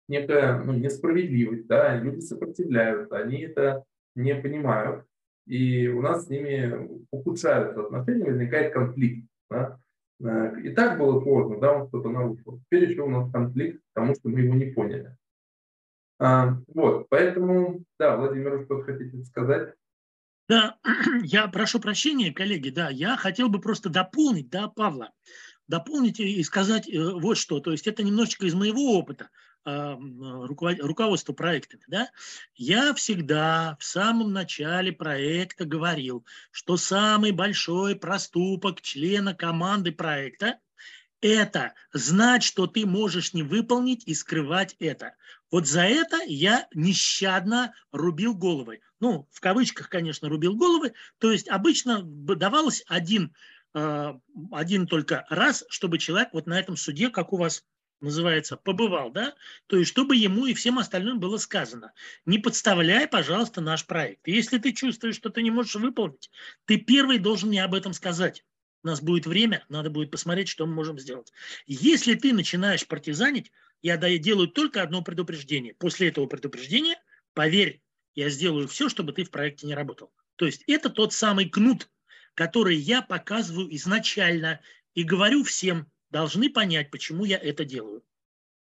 некая 0.08 0.58
ну, 0.62 0.72
несправедливость. 0.72 1.66
Да? 1.66 1.96
Люди 1.96 2.20
сопротивляются, 2.20 3.16
они 3.16 3.42
это 3.42 3.84
не 4.14 4.34
понимают. 4.34 5.04
И 5.46 5.88
у 5.88 6.02
нас 6.02 6.26
с 6.26 6.28
ними 6.28 7.04
ухудшаются 7.10 7.80
отношения, 7.80 8.24
возникает 8.24 8.72
конфликт. 8.72 9.26
Да? 9.50 9.78
Э, 10.20 10.60
и 10.62 10.70
так 10.70 10.98
было 10.98 11.20
сложно, 11.22 11.60
да, 11.60 11.72
он 11.72 11.88
что-то 11.88 12.10
нарушил. 12.10 12.60
Теперь 12.66 12.90
еще 12.90 13.02
у 13.02 13.08
нас 13.08 13.30
конфликт, 13.30 13.80
потому 13.94 14.14
что 14.14 14.28
мы 14.28 14.40
его 14.40 14.54
не 14.54 14.66
поняли. 14.66 15.16
А, 16.20 16.58
вот, 16.66 17.08
поэтому, 17.08 17.84
да, 17.98 18.16
Владимир, 18.16 18.64
что 18.64 18.82
хотите 18.82 19.24
сказать? 19.24 19.74
Да, 20.48 20.76
я 21.22 21.46
прошу 21.46 21.78
прощения, 21.78 22.32
коллеги, 22.32 22.70
да, 22.70 22.88
я 22.88 23.16
хотел 23.16 23.48
бы 23.48 23.60
просто 23.60 23.88
дополнить, 23.88 24.50
да, 24.50 24.68
Павла, 24.68 25.12
дополнить 25.68 26.18
и 26.18 26.42
сказать 26.42 26.88
э, 26.88 26.98
вот 26.98 27.36
что, 27.36 27.60
то 27.60 27.70
есть 27.70 27.86
это 27.86 28.02
немножечко 28.02 28.46
из 28.46 28.54
моего 28.54 28.98
опыта 28.98 29.28
э, 29.68 29.96
руководства 30.80 31.32
проектами, 31.32 31.82
да, 31.88 32.10
я 32.54 32.94
всегда 32.94 33.76
в 33.78 33.84
самом 33.84 34.32
начале 34.32 34.92
проекта 34.92 35.64
говорил, 35.64 36.24
что 36.50 36.76
самый 36.76 37.32
большой 37.32 37.96
проступок 37.96 38.80
члена 38.80 39.34
команды 39.34 39.92
проекта 39.92 40.58
это 41.20 41.74
знать, 41.92 42.42
что 42.42 42.66
ты 42.66 42.86
можешь 42.86 43.34
не 43.34 43.42
выполнить 43.42 44.04
и 44.06 44.14
скрывать 44.14 44.76
это. 44.78 45.14
Вот 45.50 45.66
за 45.66 45.82
это 45.82 46.18
я 46.26 46.68
нещадно 46.74 47.74
рубил 47.90 48.34
головы. 48.34 48.80
Ну, 49.00 49.28
в 49.32 49.40
кавычках, 49.40 49.88
конечно, 49.88 50.28
рубил 50.28 50.54
головы. 50.54 50.92
То 51.18 51.32
есть 51.32 51.48
обычно 51.48 52.02
давалось 52.02 52.84
один, 52.86 53.34
э, 53.74 54.14
один 54.52 54.86
только 54.86 55.26
раз, 55.30 55.64
чтобы 55.68 55.98
человек 55.98 56.30
вот 56.32 56.46
на 56.46 56.58
этом 56.58 56.76
суде, 56.76 57.08
как 57.08 57.32
у 57.32 57.36
вас 57.36 57.64
называется, 58.00 58.56
побывал, 58.56 59.10
да, 59.10 59.34
то 59.66 59.76
есть 59.76 59.90
чтобы 59.90 60.16
ему 60.16 60.46
и 60.46 60.54
всем 60.54 60.78
остальным 60.78 61.20
было 61.20 61.36
сказано, 61.36 61.92
не 62.26 62.38
подставляй, 62.38 63.06
пожалуйста, 63.08 63.60
наш 63.60 63.86
проект. 63.86 64.26
Если 64.26 64.58
ты 64.58 64.72
чувствуешь, 64.72 65.16
что 65.16 65.30
ты 65.30 65.42
не 65.42 65.50
можешь 65.50 65.74
выполнить, 65.74 66.30
ты 66.64 66.76
первый 66.76 67.18
должен 67.18 67.48
мне 67.48 67.64
об 67.64 67.74
этом 67.74 67.92
сказать 67.92 68.44
у 68.82 68.86
нас 68.86 69.00
будет 69.00 69.26
время, 69.26 69.64
надо 69.68 69.90
будет 69.90 70.10
посмотреть, 70.10 70.48
что 70.48 70.66
мы 70.66 70.74
можем 70.74 70.98
сделать. 70.98 71.32
Если 71.66 72.14
ты 72.14 72.32
начинаешь 72.32 72.86
партизанить, 72.86 73.52
я 73.82 73.96
делаю 73.96 74.48
только 74.48 74.82
одно 74.82 75.02
предупреждение. 75.02 75.74
После 75.74 76.08
этого 76.08 76.26
предупреждения, 76.26 77.00
поверь, 77.34 77.82
я 78.14 78.30
сделаю 78.30 78.66
все, 78.68 78.88
чтобы 78.88 79.12
ты 79.12 79.24
в 79.24 79.30
проекте 79.30 79.66
не 79.66 79.74
работал. 79.74 80.12
То 80.36 80.46
есть 80.46 80.62
это 80.66 80.90
тот 80.90 81.12
самый 81.12 81.48
кнут, 81.48 81.88
который 82.34 82.76
я 82.76 83.02
показываю 83.02 83.74
изначально 83.76 84.60
и 84.94 85.02
говорю 85.02 85.44
всем, 85.44 85.90
должны 86.10 86.50
понять, 86.50 86.90
почему 86.90 87.24
я 87.24 87.38
это 87.38 87.64
делаю. 87.64 88.02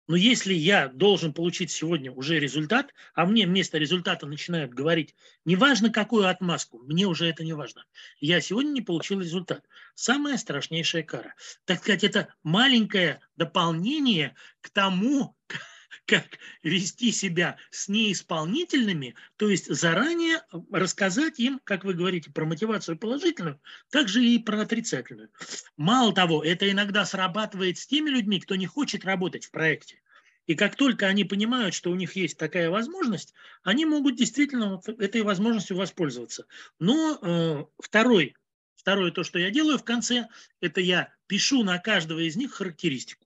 Но 0.07 0.17
если 0.17 0.53
я 0.53 0.89
должен 0.89 1.31
получить 1.31 1.71
сегодня 1.71 2.11
уже 2.11 2.37
результат, 2.37 2.93
а 3.13 3.25
мне 3.25 3.45
вместо 3.45 3.77
результата 3.77 4.25
начинают 4.25 4.73
говорить, 4.73 5.15
неважно 5.45 5.89
какую 5.89 6.27
отмазку, 6.27 6.79
мне 6.79 7.05
уже 7.05 7.27
это 7.27 7.45
не 7.45 7.53
важно. 7.53 7.85
Я 8.19 8.41
сегодня 8.41 8.71
не 8.71 8.81
получил 8.81 9.21
результат. 9.21 9.65
Самая 9.95 10.37
страшнейшая 10.37 11.03
кара. 11.03 11.33
Так 11.65 11.79
сказать, 11.79 12.03
это 12.03 12.33
маленькое 12.43 13.21
дополнение 13.37 14.35
к 14.59 14.69
тому, 14.69 15.37
как 16.05 16.25
вести 16.63 17.11
себя 17.11 17.57
с 17.69 17.87
неисполнительными, 17.87 19.15
то 19.37 19.49
есть 19.49 19.73
заранее 19.73 20.41
рассказать 20.71 21.39
им, 21.39 21.59
как 21.63 21.83
вы 21.83 21.93
говорите, 21.93 22.31
про 22.31 22.45
мотивацию 22.45 22.97
положительную, 22.97 23.59
также 23.89 24.23
и 24.23 24.39
про 24.39 24.61
отрицательную. 24.61 25.29
Мало 25.77 26.13
того, 26.13 26.43
это 26.43 26.69
иногда 26.69 27.05
срабатывает 27.05 27.77
с 27.77 27.87
теми 27.87 28.09
людьми, 28.09 28.39
кто 28.39 28.55
не 28.55 28.67
хочет 28.67 29.05
работать 29.05 29.45
в 29.45 29.51
проекте. 29.51 30.01
И 30.47 30.55
как 30.55 30.75
только 30.75 31.07
они 31.07 31.23
понимают, 31.23 31.73
что 31.73 31.91
у 31.91 31.95
них 31.95 32.15
есть 32.15 32.37
такая 32.37 32.69
возможность, 32.69 33.33
они 33.63 33.85
могут 33.85 34.15
действительно 34.15 34.81
этой 34.97 35.21
возможностью 35.21 35.77
воспользоваться. 35.77 36.45
Но 36.79 37.17
э, 37.21 37.65
второй, 37.81 38.35
второе 38.75 39.11
то, 39.11 39.23
что 39.23 39.39
я 39.39 39.51
делаю 39.51 39.77
в 39.77 39.83
конце, 39.83 40.27
это 40.59 40.81
я 40.81 41.13
пишу 41.27 41.63
на 41.63 41.77
каждого 41.77 42.19
из 42.19 42.35
них 42.35 42.53
характеристику. 42.53 43.25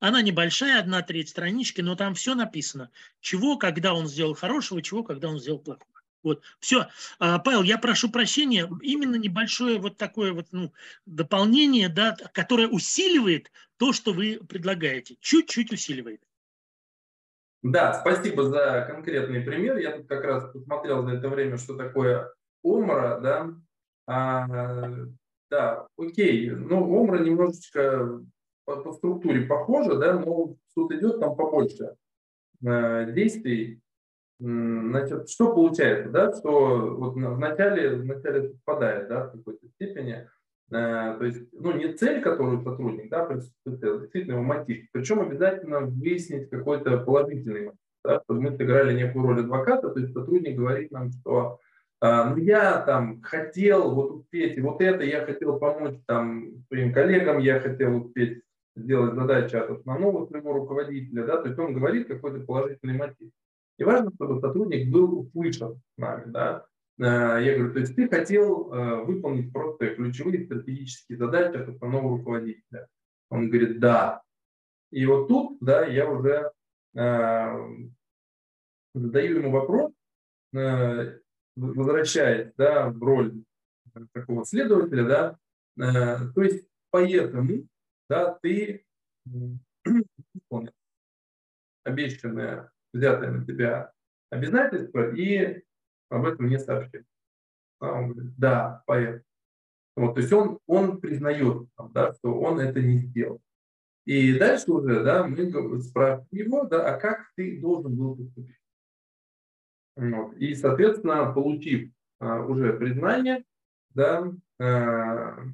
Она 0.00 0.22
небольшая, 0.22 0.80
одна 0.80 1.02
треть 1.02 1.28
странички, 1.28 1.82
но 1.82 1.94
там 1.94 2.14
все 2.14 2.34
написано. 2.34 2.90
Чего, 3.20 3.58
когда 3.58 3.94
он 3.94 4.08
сделал 4.08 4.34
хорошего, 4.34 4.82
чего, 4.82 5.04
когда 5.04 5.28
он 5.28 5.38
сделал 5.38 5.58
плохого. 5.58 5.86
Вот, 6.22 6.42
все. 6.58 6.88
А, 7.18 7.38
Павел, 7.38 7.62
я 7.62 7.78
прошу 7.78 8.10
прощения, 8.10 8.68
именно 8.82 9.16
небольшое 9.16 9.78
вот 9.78 9.96
такое 9.96 10.32
вот 10.32 10.48
ну, 10.52 10.72
дополнение, 11.06 11.88
да, 11.88 12.16
которое 12.32 12.68
усиливает 12.68 13.50
то, 13.78 13.92
что 13.92 14.12
вы 14.12 14.40
предлагаете. 14.46 15.16
Чуть-чуть 15.20 15.72
усиливает. 15.72 16.22
Да, 17.62 17.94
спасибо 18.00 18.44
за 18.44 18.86
конкретный 18.90 19.42
пример. 19.42 19.76
Я 19.78 19.96
тут 19.96 20.08
как 20.08 20.24
раз 20.24 20.50
посмотрел 20.52 21.04
за 21.04 21.12
это 21.12 21.28
время, 21.28 21.58
что 21.58 21.76
такое 21.76 22.32
омра, 22.62 23.20
да. 23.22 23.54
А, 24.06 24.88
да, 25.50 25.86
окей. 25.96 26.50
Ну, 26.50 26.90
омра 26.90 27.18
немножечко 27.18 28.22
по, 28.70 28.82
по 28.82 28.92
структуре 28.92 29.42
похожа, 29.42 29.96
да, 29.96 30.18
но 30.18 30.54
тут 30.74 30.92
идет 30.92 31.20
там 31.20 31.34
побольше 31.36 31.96
э, 32.64 33.12
действий. 33.12 33.80
Значит, 34.38 35.28
что 35.28 35.52
получается, 35.52 36.08
да, 36.08 36.32
что 36.32 36.96
вот 36.96 37.14
в 37.14 37.38
начале, 37.38 37.96
в 37.96 38.06
начале 38.06 38.48
совпадает, 38.48 39.08
да, 39.08 39.26
в 39.26 39.32
какой-то 39.32 39.68
степени, 39.74 40.26
э, 40.70 41.16
то 41.18 41.22
есть, 41.22 41.42
ну, 41.52 41.72
не 41.72 41.92
цель, 41.92 42.22
которую 42.22 42.62
сотрудник, 42.62 43.10
да, 43.10 43.26
преследует, 43.26 44.02
действительно 44.02 44.34
его 44.34 44.42
мотив. 44.42 44.86
Причем 44.92 45.20
обязательно 45.20 45.80
выяснить 45.80 46.48
какой-то 46.48 46.98
положительный 46.98 47.66
мотив, 47.66 47.80
да, 48.02 48.22
чтобы 48.24 48.40
мы 48.40 48.56
сыграли 48.56 48.96
некую 48.96 49.26
роль 49.26 49.40
адвоката, 49.40 49.90
то 49.90 50.00
есть 50.00 50.14
сотрудник 50.14 50.56
говорит 50.56 50.90
нам, 50.90 51.10
что 51.10 51.58
э, 52.00 52.24
ну, 52.30 52.36
я 52.38 52.80
там 52.80 53.20
хотел 53.20 53.94
вот 53.94 54.10
успеть, 54.12 54.58
вот 54.58 54.80
это 54.80 55.04
я 55.04 55.26
хотел 55.26 55.58
помочь 55.58 55.98
там 56.06 56.64
своим 56.68 56.94
коллегам, 56.94 57.40
я 57.40 57.60
хотел 57.60 57.94
успеть 57.96 58.42
сделать 58.76 59.14
задачи 59.14 59.56
от 59.56 59.70
основного 59.70 60.26
своего 60.26 60.52
руководителя, 60.52 61.26
да, 61.26 61.42
то 61.42 61.48
есть 61.48 61.58
он 61.58 61.74
говорит 61.74 62.08
какой-то 62.08 62.40
положительный 62.40 62.96
мотив. 62.96 63.30
И 63.78 63.84
важно, 63.84 64.12
чтобы 64.14 64.40
сотрудник 64.40 64.92
был 64.92 65.20
услышан 65.20 65.76
с 65.76 65.98
нами. 65.98 66.30
Да? 66.30 66.66
Э, 66.98 67.42
я 67.42 67.56
говорю, 67.56 67.72
то 67.72 67.80
есть 67.80 67.96
ты 67.96 68.08
хотел 68.08 68.72
э, 68.72 69.04
выполнить 69.04 69.52
просто 69.52 69.94
ключевые 69.94 70.44
стратегические 70.44 71.18
задачи 71.18 71.56
от 71.56 71.68
основного 71.70 72.18
руководителя. 72.18 72.88
Он 73.30 73.48
говорит, 73.48 73.80
да. 73.80 74.22
И 74.90 75.06
вот 75.06 75.28
тут, 75.28 75.56
да, 75.60 75.86
я 75.86 76.10
уже 76.10 76.52
э, 76.94 77.68
задаю 78.94 79.38
ему 79.38 79.50
вопрос, 79.50 79.92
э, 80.52 81.18
возвращаясь, 81.56 82.52
да, 82.56 82.90
в 82.90 83.02
роль 83.02 83.42
такого 84.12 84.44
следователя, 84.44 85.04
да, 85.04 85.38
э, 85.78 86.32
то 86.34 86.42
есть 86.42 86.66
поэтому, 86.90 87.66
да, 88.10 88.36
ты 88.42 88.84
выполнил 89.24 90.72
обещанное 91.84 92.72
взятое 92.92 93.30
на 93.30 93.46
тебя 93.46 93.92
обязательство 94.30 95.14
и 95.14 95.62
об 96.08 96.26
этом 96.26 96.48
не 96.48 96.58
сообщил. 96.58 97.04
А 97.78 97.92
он 97.92 98.12
говорит, 98.12 98.34
да, 98.36 98.82
поэтому. 98.86 99.24
Вот, 99.96 100.14
то 100.14 100.20
есть 100.20 100.32
он, 100.32 100.58
он 100.66 101.00
признает, 101.00 101.68
да, 101.92 102.12
что 102.14 102.38
он 102.40 102.58
это 102.58 102.82
не 102.82 102.98
сделал. 102.98 103.40
И 104.06 104.36
дальше 104.38 104.72
уже, 104.72 105.04
да, 105.04 105.26
мы 105.26 105.80
спрашиваем 105.80 106.26
его, 106.32 106.64
да, 106.64 106.94
а 106.94 106.98
как 106.98 107.30
ты 107.36 107.60
должен 107.60 107.96
был 107.96 108.16
поступить? 108.16 108.56
Вот. 109.96 110.34
И, 110.36 110.54
соответственно, 110.54 111.32
получив 111.32 111.92
а, 112.18 112.40
уже 112.40 112.72
признание, 112.72 113.44
да, 113.90 114.32
а, 114.58 115.44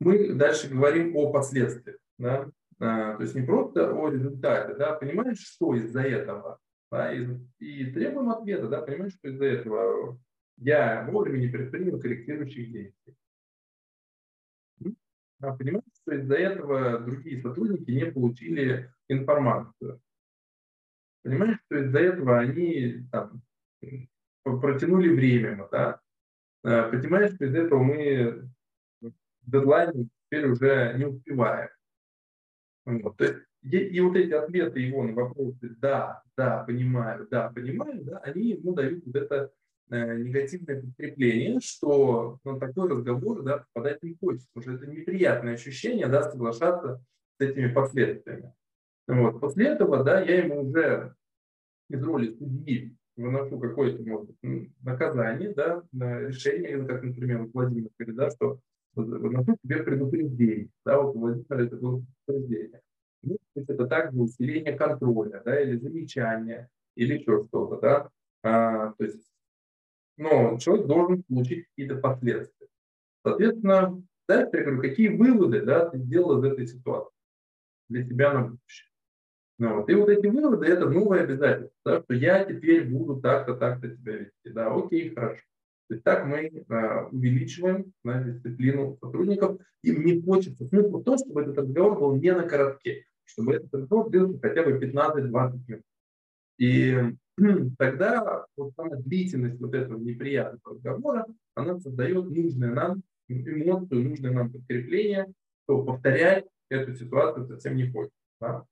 мы 0.00 0.34
дальше 0.34 0.68
говорим 0.68 1.16
о 1.16 1.32
последствиях. 1.32 1.98
Да? 2.18 2.50
А, 2.78 3.16
то 3.16 3.22
есть 3.22 3.34
не 3.34 3.42
просто 3.42 3.92
о 3.92 4.08
результате, 4.10 4.74
да, 4.74 4.92
понимаешь, 4.92 5.38
что 5.38 5.74
из-за 5.74 6.02
этого, 6.02 6.58
да, 6.90 7.12
и, 7.12 7.26
и 7.58 7.90
требуем 7.90 8.30
ответа, 8.30 8.68
да, 8.68 8.82
понимаешь, 8.82 9.14
что 9.14 9.28
из-за 9.28 9.46
этого 9.46 10.18
я 10.58 11.06
вовремя 11.10 11.38
не 11.38 11.48
предпринял 11.48 11.98
корректирующих 11.98 12.70
действий. 12.70 13.16
А 15.40 15.54
понимаешь, 15.54 15.84
что 16.02 16.14
из-за 16.14 16.34
этого 16.34 16.98
другие 16.98 17.40
сотрудники 17.42 17.90
не 17.90 18.10
получили 18.10 18.90
информацию. 19.08 20.00
Понимаешь, 21.22 21.58
что 21.66 21.76
из-за 21.78 21.98
этого 21.98 22.38
они 22.38 23.06
там, 23.10 23.42
протянули 24.42 25.14
время, 25.14 25.68
да. 25.70 26.00
А, 26.62 26.90
понимаешь, 26.90 27.34
что 27.34 27.46
из-за 27.46 27.58
этого 27.58 27.82
мы 27.82 28.50
дедлайн 29.46 30.08
теперь 30.26 30.46
уже 30.46 30.94
не 30.98 31.06
успеваем. 31.06 31.68
Вот. 32.84 33.20
И, 33.62 33.76
и 33.76 34.00
вот 34.00 34.16
эти 34.16 34.32
ответы 34.32 34.80
его 34.80 35.02
на 35.02 35.12
вопросы 35.12 35.74
«да», 35.80 36.22
«да, 36.36 36.62
понимаю», 36.64 37.26
«да, 37.30 37.50
понимаю», 37.50 38.04
да, 38.04 38.18
они 38.18 38.50
ему 38.50 38.74
дают 38.74 39.04
вот 39.04 39.16
это 39.16 39.50
э, 39.90 40.18
негативное 40.18 40.82
подкрепление, 40.82 41.60
что 41.60 42.38
на 42.44 42.60
такой 42.60 42.88
разговор 42.88 43.42
да, 43.42 43.64
попадать 43.72 44.02
не 44.04 44.14
хочется, 44.14 44.48
потому 44.54 44.76
что 44.76 44.84
это 44.84 44.92
неприятное 44.92 45.54
ощущение, 45.54 46.06
да, 46.06 46.30
соглашаться 46.30 47.02
с 47.38 47.40
этими 47.40 47.72
последствиями. 47.72 48.52
Вот. 49.08 49.40
После 49.40 49.66
этого, 49.66 50.04
да, 50.04 50.20
я 50.20 50.44
ему 50.44 50.62
уже 50.62 51.14
из 51.90 52.02
роли 52.02 52.34
судьи 52.34 52.96
выношу 53.16 53.58
какое-то, 53.58 54.02
может 54.02 54.30
наказание, 54.82 55.52
да, 55.54 55.82
решение, 55.92 56.84
как, 56.84 57.02
например, 57.02 57.48
Владимир 57.52 57.90
говорит, 57.98 58.16
да, 58.16 58.30
что 58.30 58.60
выношу 58.96 59.56
тебе 59.62 59.82
предупреждение, 59.82 60.68
да, 60.84 61.00
вот 61.00 61.16
у 61.16 61.20
Владимира 61.20 61.64
это 61.64 61.76
было 61.76 62.02
предупреждение. 62.26 62.82
Ну, 63.22 63.36
то 63.54 63.60
есть 63.60 63.70
это 63.70 63.86
также 63.86 64.18
усиление 64.18 64.76
контроля, 64.76 65.42
да, 65.44 65.60
или 65.60 65.76
замечание, 65.76 66.68
или 66.94 67.18
еще 67.18 67.44
что-то, 67.46 67.80
да. 67.80 68.10
А, 68.42 68.92
то 68.92 69.04
есть, 69.04 69.30
но 70.16 70.58
человек 70.58 70.86
должен 70.86 71.22
получить 71.24 71.66
какие-то 71.68 71.96
последствия. 71.96 72.68
Соответственно, 73.24 74.02
дальше 74.28 74.50
я 74.52 74.64
говорю, 74.64 74.80
какие 74.80 75.08
выводы, 75.08 75.62
да, 75.62 75.88
ты 75.88 75.98
сделал 75.98 76.38
из 76.38 76.52
этой 76.52 76.66
ситуации 76.66 77.12
для 77.88 78.04
себя 78.04 78.32
на 78.32 78.42
будущее. 78.42 78.90
Ну, 79.58 79.76
вот. 79.76 79.88
И 79.88 79.94
вот 79.94 80.08
эти 80.08 80.26
выводы– 80.26 80.66
это 80.68 80.88
новое 80.88 81.22
обязательство, 81.22 81.76
да, 81.84 82.02
что 82.02 82.14
я 82.14 82.44
теперь 82.44 82.88
буду 82.88 83.20
так-то, 83.20 83.56
так-то 83.56 83.90
себя 83.90 84.16
вести. 84.18 84.50
Да, 84.50 84.74
окей, 84.74 85.14
хорошо. 85.14 85.42
То 85.88 85.94
есть 85.94 86.04
так 86.04 86.26
мы 86.26 86.38
э, 86.38 87.04
увеличиваем 87.12 87.92
да, 88.02 88.22
дисциплину 88.22 88.98
сотрудников. 89.00 89.60
Им 89.82 90.04
не 90.04 90.20
хочется. 90.20 90.66
Смысл 90.66 90.98
в 90.98 91.04
том, 91.04 91.16
чтобы 91.18 91.42
этот 91.42 91.58
разговор 91.58 91.98
был 91.98 92.16
не 92.16 92.32
на 92.32 92.42
коротке, 92.42 93.04
чтобы 93.24 93.54
этот 93.54 93.72
разговор 93.72 94.10
длился 94.10 94.38
хотя 94.40 94.64
бы 94.64 94.72
15-20 94.78 95.60
минут. 95.68 95.84
И 96.58 96.96
тогда 97.78 98.46
вот 98.56 98.74
сама 98.74 98.96
длительность 98.96 99.60
вот 99.60 99.74
этого 99.74 99.98
неприятного 99.98 100.74
разговора, 100.74 101.26
она 101.54 101.78
создает 101.78 102.24
нужное 102.30 102.72
нам 102.72 103.02
эмоцию, 103.28 104.08
нужное 104.08 104.32
нам 104.32 104.50
подкрепление, 104.50 105.32
что 105.64 105.82
повторять 105.84 106.46
эту 106.68 106.94
ситуацию 106.96 107.46
совсем 107.46 107.76
не 107.76 107.90
хочется. 107.90 108.16
Да? 108.40 108.64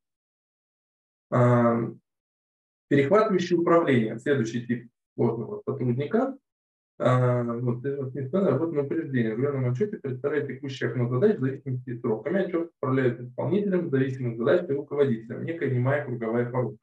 Перехватывающее 2.89 3.59
управление, 3.59 4.19
следующий 4.19 4.67
тип 4.67 4.91
сложного 5.15 5.63
сотрудника. 5.67 6.37
Вот, 6.97 7.85
несмотря 8.15 8.41
на 8.43 8.51
работу 8.51 8.73
на 8.73 8.83
упреждение, 8.83 9.35
в 9.35 9.41
главном 9.41 9.73
отчете 9.73 9.97
представляет 9.97 10.47
текущие 10.47 10.91
окно 10.91 11.09
задач 11.09 11.37
в 11.37 11.41
зависимости 11.41 11.91
от 11.91 12.01
сроками. 12.01 12.45
Отчет 12.45 12.71
управляет 12.77 13.21
исполнителем 13.21 13.87
в 13.87 13.91
зависимости 13.91 14.35
от 14.35 14.39
задач 14.39 14.69
и 14.69 14.73
руководителем, 14.73 15.45
некая 15.45 15.71
немая 15.71 16.05
круговая 16.05 16.51
порука. 16.51 16.79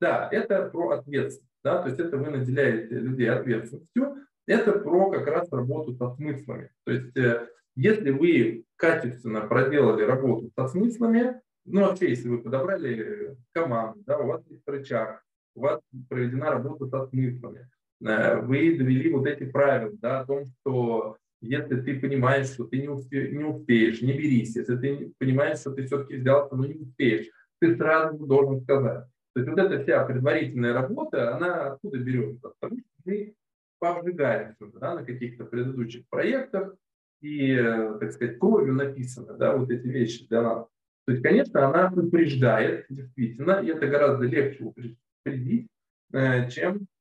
Да, 0.00 0.28
это 0.30 0.68
про 0.68 0.90
ответственность. 0.90 1.48
Да, 1.64 1.82
то 1.82 1.88
есть 1.88 1.98
это 1.98 2.16
вы 2.16 2.30
наделяете 2.30 2.94
людей 2.94 3.30
ответственностью. 3.30 4.16
Это 4.46 4.72
про 4.72 5.10
как 5.10 5.26
раз 5.26 5.50
работу 5.52 5.94
со 5.94 6.14
смыслами. 6.14 6.70
То 6.84 6.92
есть 6.92 7.16
э, 7.16 7.48
если 7.74 8.10
вы 8.10 8.64
качественно 8.76 9.42
проделали 9.42 10.02
работу 10.02 10.50
со 10.56 10.68
смыслами, 10.68 11.40
ну, 11.64 11.82
вообще, 11.82 12.10
если 12.10 12.28
вы 12.28 12.38
подобрали 12.38 13.36
команду, 13.52 14.02
да, 14.06 14.18
у 14.18 14.26
вас 14.26 14.42
есть 14.48 14.66
рычаг, 14.66 15.22
у 15.54 15.60
вас 15.60 15.80
проведена 16.08 16.50
работа 16.50 16.86
со 16.86 17.06
смыслами, 17.08 17.60
э, 17.60 17.77
вы 18.00 18.76
довели 18.78 19.12
вот 19.12 19.26
эти 19.26 19.44
правила, 19.44 19.92
да, 20.00 20.20
о 20.20 20.26
том, 20.26 20.44
что 20.46 21.16
если 21.40 21.80
ты 21.80 22.00
понимаешь, 22.00 22.48
что 22.48 22.64
ты 22.64 22.78
не, 22.78 22.88
успе, 22.88 23.30
не 23.30 23.44
успеешь, 23.44 24.02
не 24.02 24.12
берись. 24.12 24.56
Если 24.56 24.76
ты 24.76 25.12
понимаешь, 25.18 25.58
что 25.58 25.72
ты 25.72 25.86
все-таки 25.86 26.16
взялся, 26.16 26.54
но 26.56 26.66
не 26.66 26.74
успеешь, 26.74 27.28
ты 27.60 27.76
сразу 27.76 28.26
должен 28.26 28.60
сказать. 28.62 29.04
То 29.34 29.40
есть 29.40 29.50
вот 29.50 29.58
эта 29.58 29.82
вся 29.82 30.04
предварительная 30.04 30.72
работа, 30.72 31.36
она 31.36 31.72
откуда 31.72 31.98
берется? 31.98 32.52
Потому 32.58 32.80
что 32.80 32.88
мы 33.04 33.34
повжигаемся 33.78 34.66
да, 34.80 34.94
на 34.96 35.04
каких-то 35.04 35.44
предыдущих 35.44 36.08
проектах, 36.08 36.74
и, 37.20 37.52
э, 37.52 37.98
так 38.00 38.12
сказать, 38.12 38.38
кровью 38.38 38.74
написаны 38.74 39.36
да, 39.36 39.56
вот 39.56 39.70
эти 39.70 39.86
вещи 39.86 40.26
для 40.28 40.42
нас. 40.42 40.66
То 41.04 41.12
есть, 41.12 41.22
конечно, 41.22 41.66
она 41.66 41.92
упреждает, 41.94 42.86
действительно, 42.88 43.60
и 43.60 43.68
это 43.68 43.86
гораздо 43.86 44.24
легче 44.24 44.64
упредить, 44.64 45.68
э, 46.12 46.50
чем 46.50 46.76
э, 46.76 46.97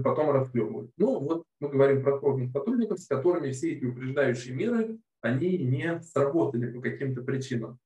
потом 0.00 0.30
расхлебывать. 0.30 0.90
Ну, 0.96 1.18
вот 1.18 1.44
мы 1.60 1.68
говорим 1.68 2.02
про 2.02 2.18
сложных 2.18 2.52
сотрудников, 2.52 3.00
с 3.00 3.08
которыми 3.08 3.50
все 3.50 3.72
эти 3.72 3.84
упреждающие 3.84 4.54
меры, 4.54 4.98
они 5.20 5.58
не 5.58 6.00
сработали 6.00 6.70
по 6.72 6.80
каким-то 6.80 7.22
причинам. 7.22 7.78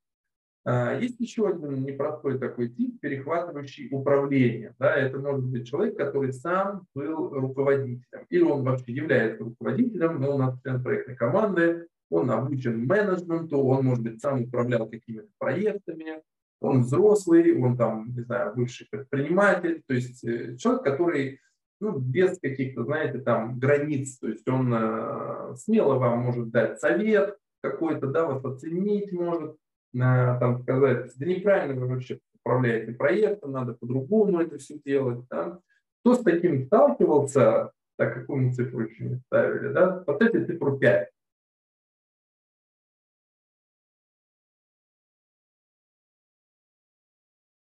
А, 0.65 0.99
есть 0.99 1.21
еще 1.21 1.49
один 1.49 1.85
непростой 1.85 2.39
такой 2.39 2.69
тип, 2.69 3.01
перехватывающий 3.01 3.89
управление. 3.93 4.75
Да, 4.79 4.97
это 4.97 5.19
может 5.19 5.45
быть 5.45 5.69
человек, 5.69 5.97
который 5.97 6.33
сам 6.33 6.87
был 6.93 7.31
руководителем, 7.31 8.27
или 8.31 8.43
он 8.43 8.65
вообще 8.65 8.93
является 8.93 9.45
руководителем, 9.45 10.21
но 10.21 10.35
у 10.35 10.39
нас 10.39 10.61
член 10.63 10.83
проектной 10.83 11.15
команды, 11.15 11.87
он 12.11 12.31
обучен 12.31 12.85
менеджменту, 12.85 13.59
он, 13.59 13.85
может 13.85 14.03
быть, 14.03 14.21
сам 14.21 14.43
управлял 14.43 14.89
какими-то 14.89 15.29
проектами, 15.39 16.23
он 16.61 16.83
взрослый, 16.83 17.57
он 17.57 17.77
там, 17.77 18.13
не 18.15 18.23
знаю, 18.23 18.55
бывший 18.57 18.89
предприниматель, 18.91 19.83
то 19.87 19.95
есть 19.95 20.25
э, 20.25 20.57
человек, 20.57 20.83
который 20.83 21.41
ну, 21.81 21.99
без 21.99 22.39
каких-то, 22.39 22.85
знаете, 22.85 23.19
там 23.19 23.59
границ, 23.59 24.19
то 24.19 24.29
есть 24.29 24.49
он 24.49 24.73
э, 24.75 25.55
смело 25.57 25.99
вам 25.99 26.21
может 26.21 26.51
дать 26.51 26.81
совет 26.81 27.37
какой-то, 27.63 28.07
да, 28.07 28.27
вас 28.27 28.45
оценить 28.45 29.13
может, 29.13 29.53
э, 29.95 29.99
там 29.99 30.63
сказать, 30.63 31.13
да 31.17 31.27
неправильно 31.27 31.81
вы 31.81 31.89
вообще 31.89 32.19
управляете 32.43 32.93
проектом, 32.93 33.53
надо 33.53 33.75
по-другому 33.75 34.41
это 34.41 34.59
все 34.59 34.79
делать, 34.85 35.27
да. 35.31 35.59
Кто 36.01 36.15
с 36.15 36.23
таким 36.23 36.67
сталкивался, 36.67 37.73
так 37.97 38.15
какую 38.15 38.47
мы 38.47 38.53
цифру 38.53 38.87
еще 38.87 39.05
не 39.05 39.17
ставили, 39.17 39.73
да, 39.73 40.03
поставьте 40.07 40.45
цифру 40.45 40.79
5. 40.79 41.11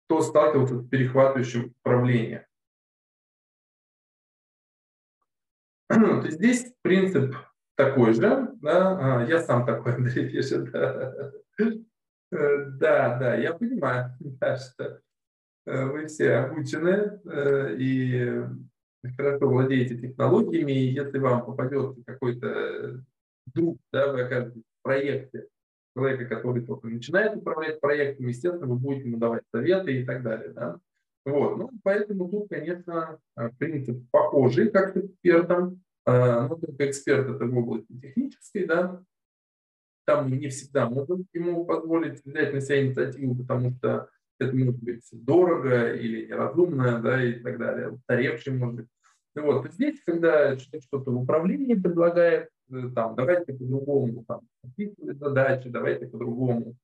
кто 0.08 0.22
сталкивался 0.22 0.80
с 0.80 0.88
перехватывающим 0.88 1.76
управлением. 1.82 2.42
То 5.90 6.30
здесь 6.30 6.74
принцип 6.82 7.36
такой 7.76 8.14
же, 8.14 8.22
да, 8.62 9.20
а, 9.22 9.26
я 9.26 9.40
сам 9.42 9.66
такой, 9.66 9.94
Андрей 9.96 10.30
пишет, 10.30 10.72
да. 10.72 11.32
Э, 12.30 12.66
да, 12.72 13.18
да, 13.18 13.36
я 13.36 13.54
понимаю, 13.54 14.12
да, 14.20 14.58
что 14.58 15.02
э, 15.66 15.86
вы 15.86 16.08
все 16.08 16.34
обучены 16.36 17.22
э, 17.26 17.76
и 17.78 18.44
хорошо 19.16 19.48
владеете 19.48 19.98
технологиями, 19.98 20.74
и 20.74 20.92
если 20.92 21.20
вам 21.20 21.46
попадется 21.46 22.02
какой-то 22.06 23.04
друг, 23.54 23.80
да, 23.94 24.12
вы 24.12 24.24
окажетесь 24.24 24.64
в 24.64 24.84
проекте, 24.84 25.48
человека, 25.96 26.26
который 26.36 26.64
только 26.64 26.88
начинает 26.88 27.36
управлять 27.36 27.80
проектом, 27.80 28.28
естественно, 28.28 28.68
вы 28.68 28.76
будете 28.76 29.08
ему 29.08 29.18
давать 29.18 29.44
советы 29.54 30.02
и 30.02 30.06
так 30.06 30.22
далее. 30.22 30.50
Да? 30.50 30.80
Вот. 31.28 31.58
Ну, 31.58 31.72
поэтому 31.84 32.30
тут, 32.30 32.50
конечно, 32.50 33.20
э, 33.36 33.50
принцип 33.60 34.10
похожий, 34.12 34.70
как 34.70 34.96
экспертом, 34.96 35.82
э, 36.06 36.48
но 36.48 36.56
только 36.56 36.90
эксперт 36.90 37.28
это 37.28 37.46
в 37.46 37.58
области 37.58 37.92
технической, 38.00 38.66
да, 38.66 39.04
там 40.06 40.32
не 40.32 40.48
всегда 40.48 40.90
можно 40.90 41.18
ему 41.34 41.66
позволить 41.66 42.24
взять 42.26 42.54
на 42.54 42.62
себя 42.62 42.86
инициативу, 42.86 43.36
потому 43.36 43.72
что 43.72 44.10
это 44.40 44.56
может 44.56 44.82
быть 44.82 45.04
дорого 45.12 45.94
или 45.94 46.28
неразумно, 46.28 47.02
да, 47.02 47.22
и 47.22 47.34
так 47.34 47.58
далее, 47.58 47.90
устаревший 47.92 48.54
может 48.54 48.76
быть. 48.76 48.88
Вот. 49.36 49.72
Здесь, 49.74 50.02
когда 50.06 50.58
что-то 50.58 51.12
в 51.12 51.22
управлении 51.22 51.76
предлагает, 51.76 52.50
Э, 52.70 52.90
там, 52.94 53.16
давайте 53.16 53.54
по-другому 53.54 54.26
там, 54.28 54.42
задачи, 54.98 55.70
давайте 55.70 56.08
по-другому 56.08 56.76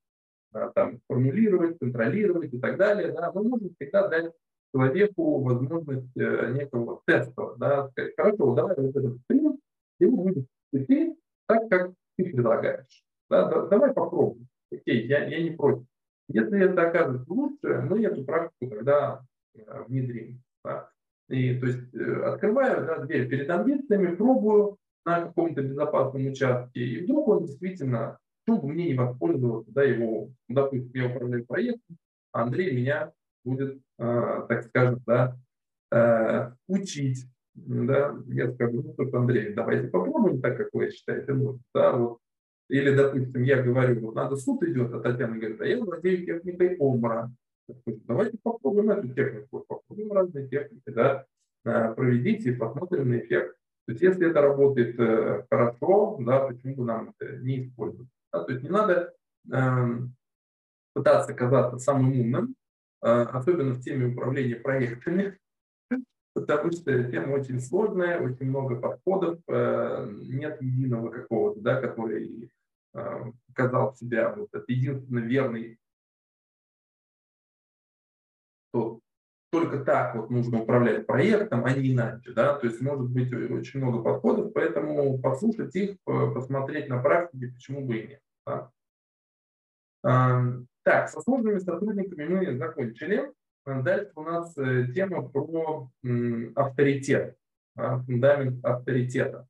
там, 0.76 1.00
формулировать, 1.08 1.78
контролировать 1.80 2.54
и 2.54 2.60
так 2.60 2.78
далее, 2.78 3.12
да, 3.12 3.32
мы 3.34 3.44
можем 3.44 3.74
всегда 3.76 4.08
дать 4.08 4.32
человеку 4.74 5.42
возможность 5.42 6.16
э, 6.18 6.52
некого 6.54 7.02
теста, 7.06 7.56
да, 7.58 7.90
сказать, 7.90 8.14
хорошо, 8.16 8.56
давай 8.56 8.76
вот 8.78 8.96
этот 8.96 9.18
принцип, 9.28 9.60
вы 10.00 10.12
будете 10.12 10.48
идти 10.72 11.16
так, 11.48 11.70
как 11.70 11.94
ты 12.18 12.26
предлагаешь. 12.26 13.04
Да, 13.30 13.50
да, 13.50 13.68
давай 13.68 13.94
попробуем. 13.94 14.48
Окей, 14.72 15.06
я, 15.08 15.26
я 15.26 15.44
не 15.44 15.52
против. 15.52 15.86
Если 16.30 16.70
это 16.70 16.90
окажется 16.90 17.32
лучше, 17.32 17.82
мы 17.90 18.04
эту 18.04 18.24
практику 18.24 18.68
тогда 18.76 19.22
э, 19.56 19.84
внедрим. 19.88 20.42
Да. 20.64 20.90
И, 21.30 21.58
то 21.60 21.68
есть, 21.68 21.94
открываю 22.26 22.86
да, 22.86 23.00
дверь 23.00 23.30
перед 23.30 23.50
амбициями, 23.50 24.16
пробую, 24.16 24.78
на 25.06 25.22
каком-то 25.22 25.62
безопасном 25.62 26.28
участке, 26.28 26.80
и 26.80 27.04
вдруг 27.04 27.28
он 27.28 27.46
действительно, 27.46 28.18
почему 28.46 28.62
бы 28.62 28.74
мне 28.74 28.88
не 28.88 28.94
воспользоваться 28.94 29.72
да, 29.72 29.84
его, 29.84 30.32
допустим, 30.48 30.92
я 30.94 31.08
управляю 31.08 31.46
проектом, 31.46 31.98
а 32.32 32.44
Андрей 32.44 32.76
меня 32.76 33.12
будет, 33.44 33.80
э, 34.00 34.46
так 34.48 34.66
скажем, 34.66 35.02
да, 35.06 35.38
э, 35.92 36.52
учить. 36.68 37.26
Да, 37.56 38.16
я 38.30 38.52
скажу, 38.52 38.82
ну 38.82 38.94
что, 38.94 39.18
Андрей, 39.18 39.54
давайте 39.54 39.88
попробуем 39.88 40.42
так, 40.42 40.58
как 40.58 40.70
вы 40.74 40.90
считаете 40.90 41.34
нужно. 41.34 41.62
Да, 41.74 41.96
вот. 41.96 42.18
Или, 42.68 42.96
допустим, 42.96 43.44
я 43.44 43.62
говорю, 43.62 44.02
вот 44.02 44.16
надо 44.16 44.36
суд 44.36 44.64
идет, 44.64 44.92
а 44.94 45.00
Татьяна 45.02 45.38
говорит, 45.38 45.62
а 45.62 45.66
я 45.66 45.78
владею 45.78 46.26
техникой 46.26 46.76
ОМРА. 46.78 47.32
Давайте 47.86 48.38
попробуем 48.42 48.90
эту 48.90 49.10
технику, 49.10 49.64
попробуем 49.68 50.12
разные 50.12 50.48
техники, 50.50 50.82
да. 50.88 51.26
проведите 51.64 52.52
и 52.52 52.56
посмотрим 52.56 53.10
на 53.10 53.20
эффект. 53.20 53.56
То 53.86 53.92
есть 53.92 54.02
если 54.02 54.32
это 54.32 54.42
работает 54.42 54.98
хорошо, 55.50 56.18
да, 56.22 56.48
почему 56.48 56.76
бы 56.76 56.86
нам 56.86 57.14
это 57.20 57.38
не 57.38 57.68
использовать? 57.68 58.10
Да? 58.34 58.44
То 58.44 58.52
есть 58.52 58.64
не 58.64 58.70
надо 58.70 59.14
эм, 59.52 60.16
пытаться 60.94 61.34
казаться 61.34 61.78
самым 61.78 62.20
умным, 62.20 62.56
особенно 63.04 63.74
в 63.74 63.82
теме 63.82 64.08
управления 64.08 64.56
проектами, 64.56 65.38
потому 66.34 66.72
что 66.72 67.04
тема 67.12 67.34
очень 67.34 67.60
сложная, 67.60 68.20
очень 68.20 68.46
много 68.46 68.78
подходов, 68.78 69.40
э, 69.48 70.10
нет 70.24 70.62
единого 70.62 71.10
какого-то, 71.10 71.60
да, 71.60 71.82
который 71.82 72.50
э, 72.94 73.32
показал 73.48 73.94
себя, 73.96 74.34
вот 74.34 74.50
это 74.54 74.66
единственно 74.68 75.20
верный, 75.20 75.78
то 78.72 79.00
только 79.52 79.84
так 79.84 80.16
вот 80.16 80.32
нужно 80.32 80.62
управлять 80.62 81.06
проектом, 81.06 81.66
а 81.66 81.74
не 81.74 81.92
иначе, 81.92 82.32
да, 82.32 82.58
то 82.58 82.66
есть 82.66 82.82
может 82.82 83.10
быть 83.10 83.32
очень 83.32 83.82
много 83.82 84.02
подходов, 84.02 84.54
поэтому 84.54 85.20
послушать 85.20 85.76
их, 85.76 85.98
посмотреть 86.04 86.88
на 86.88 87.02
практике, 87.02 87.48
почему 87.50 87.86
бы 87.86 87.98
и 87.98 88.08
нет. 88.08 88.23
Так, 90.02 91.10
со 91.10 91.22
сложными 91.22 91.60
сотрудниками 91.60 92.26
мы 92.26 92.58
закончили. 92.58 93.32
Дальше 93.66 94.12
у 94.16 94.24
нас 94.24 94.58
э, 94.58 94.88
тема 94.94 95.30
про 95.30 95.90
авторитет, 96.56 97.38
фундамент 97.76 98.64
авторитета. 98.66 99.48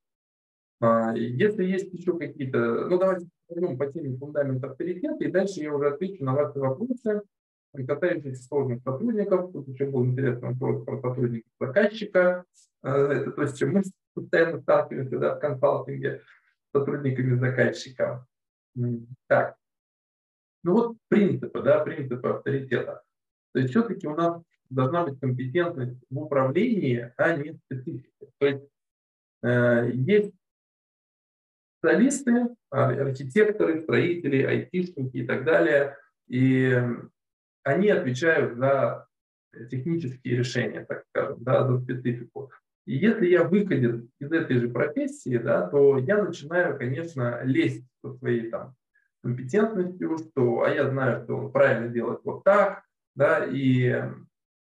А, 0.84 1.14
если 1.16 1.64
есть 1.64 1.94
еще 1.94 2.18
какие-то, 2.18 2.88
ну 2.90 3.00
давайте 3.00 3.28
пойдем 3.48 3.78
по 3.78 3.88
теме 3.88 4.18
фундамент 4.18 4.62
авторитета, 4.64 5.24
и 5.24 5.32
дальше 5.32 5.62
я 5.62 5.74
уже 5.74 5.88
отвечу 5.88 6.26
на 6.26 6.34
ваши 6.34 6.60
вопросы, 6.60 7.22
касающиеся 7.74 8.44
сложных 8.44 8.84
сотрудников. 8.84 9.54
Тут 9.54 9.70
еще 9.70 9.86
был 9.86 10.06
интересный 10.06 10.50
вопрос 10.50 10.84
про 10.84 11.00
сотрудников 11.00 11.52
заказчика. 11.60 12.44
А, 12.82 13.14
это 13.14 13.32
то, 13.32 13.48
с 13.48 13.58
чем 13.58 13.72
мы 13.72 13.84
постоянно 14.14 14.60
сталкиваемся 14.60 15.20
да, 15.20 15.36
в 15.36 15.40
консалтинге 15.40 16.20
с 16.20 16.78
сотрудниками 16.78 17.40
заказчика. 17.40 18.28
Так. 19.28 19.56
Ну 20.64 20.74
вот 20.74 20.98
принципы, 21.10 21.62
да, 21.62 21.84
принципы 21.84 22.30
авторитета. 22.30 23.04
То 23.54 23.60
есть 23.60 23.72
все-таки 23.72 24.08
у 24.08 24.16
нас 24.16 24.42
должна 24.70 25.06
быть 25.06 25.20
компетентность 25.20 26.00
в 26.10 26.18
управлении, 26.18 27.14
а 27.18 27.36
не 27.36 27.54
специфика. 27.66 28.28
То 28.40 28.48
есть 28.48 28.64
э, 29.44 29.92
есть 29.94 30.34
специалисты, 31.84 32.56
а, 32.70 32.88
архитекторы, 32.90 33.82
строители, 33.84 34.44
айтишники 34.44 35.18
и 35.18 35.26
так 35.26 35.44
далее, 35.44 35.98
и 36.30 36.82
они 37.64 37.90
отвечают 37.90 38.58
за 38.58 39.08
технические 39.70 40.38
решения, 40.38 40.86
так 40.86 41.04
скажем, 41.10 41.44
да, 41.44 41.68
за 41.68 41.80
специфику. 41.82 42.52
И 42.86 42.96
если 42.96 43.28
я 43.28 43.44
выходит 43.44 44.06
из 44.20 44.32
этой 44.32 44.58
же 44.58 44.70
профессии, 44.70 45.38
да, 45.38 45.68
то 45.68 45.98
я 45.98 46.24
начинаю, 46.24 46.78
конечно, 46.78 47.42
лезть 47.44 47.86
со 48.04 48.14
своей 48.14 48.50
там 48.50 48.76
компетентностью, 49.24 50.18
что, 50.18 50.64
а 50.64 50.70
я 50.70 50.90
знаю, 50.90 51.24
что 51.24 51.38
он 51.38 51.52
правильно 51.52 51.88
делает 51.88 52.20
вот 52.24 52.44
так, 52.44 52.84
да, 53.16 53.46
и 53.46 54.04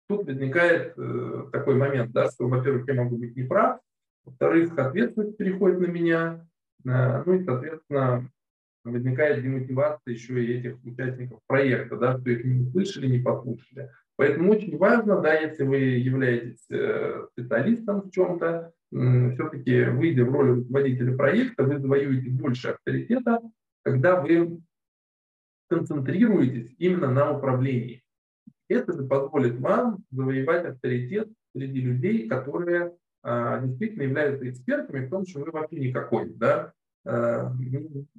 тут 0.08 0.26
возникает 0.26 0.94
э, 0.96 1.48
такой 1.50 1.74
момент, 1.74 2.12
да, 2.12 2.30
что, 2.30 2.46
во-первых, 2.46 2.86
я 2.86 2.94
могу 2.94 3.16
быть 3.16 3.34
неправ, 3.34 3.80
во-вторых, 4.24 4.78
ответственность 4.78 5.36
переходит 5.36 5.80
на 5.80 5.86
меня, 5.86 6.46
э, 6.84 7.22
ну 7.24 7.34
и, 7.34 7.44
соответственно, 7.44 8.30
возникает 8.84 9.42
демотивация 9.42 10.12
еще 10.12 10.44
и 10.44 10.58
этих 10.58 10.84
участников 10.84 11.40
проекта, 11.46 11.96
да, 11.96 12.18
что 12.18 12.30
их 12.30 12.44
не 12.44 12.66
услышали, 12.66 13.08
не 13.08 13.18
послушали. 13.18 13.90
Поэтому 14.16 14.52
очень 14.52 14.76
важно, 14.76 15.20
да, 15.20 15.34
если 15.34 15.64
вы 15.64 15.76
являетесь 15.76 16.64
э, 16.70 17.26
специалистом 17.32 18.02
в 18.02 18.10
чем-то, 18.10 18.72
все-таки 18.90 19.86
выйдя 19.86 20.24
в 20.24 20.30
роль 20.30 20.60
руководителя 20.60 21.16
проекта, 21.16 21.64
вы 21.64 21.80
завоюете 21.80 22.30
больше 22.30 22.68
авторитета, 22.68 23.40
когда 23.82 24.20
вы 24.20 24.60
концентрируетесь 25.68 26.74
именно 26.78 27.10
на 27.10 27.36
управлении. 27.36 28.04
Это 28.68 28.92
же 28.92 29.04
позволит 29.04 29.58
вам 29.58 30.04
завоевать 30.10 30.64
авторитет 30.64 31.28
среди 31.54 31.80
людей, 31.80 32.28
которые 32.28 32.94
а, 33.22 33.60
действительно 33.60 34.02
являются 34.02 34.48
экспертами 34.48 35.06
в 35.06 35.10
том, 35.10 35.26
что 35.26 35.40
вы 35.40 35.50
вообще 35.50 35.76
никакой. 35.76 36.30
Да? 36.34 36.72
А, 37.04 37.52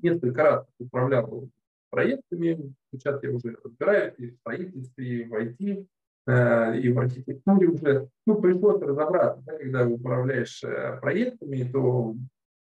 несколько 0.01 0.43
раз 0.43 0.67
управлял 0.79 1.49
проектами, 1.95 2.73
сейчас 2.91 3.23
я 3.23 3.31
уже 3.31 3.55
разбираюсь 3.63 4.13
и 4.17 4.27
в 4.27 4.35
строительстве, 4.35 5.21
и 5.21 5.23
в 5.23 5.33
IT, 5.33 5.87
а, 6.27 6.75
и 6.75 6.91
в 6.91 6.99
архитектуре 6.99 7.67
уже. 7.67 8.09
Ну, 8.25 8.41
пришлось 8.41 8.81
разобраться, 8.81 9.41
да, 9.45 9.57
когда 9.57 9.87
управляешь 9.87 10.61
а, 10.63 10.97
проектами, 10.97 11.63
то 11.71 12.15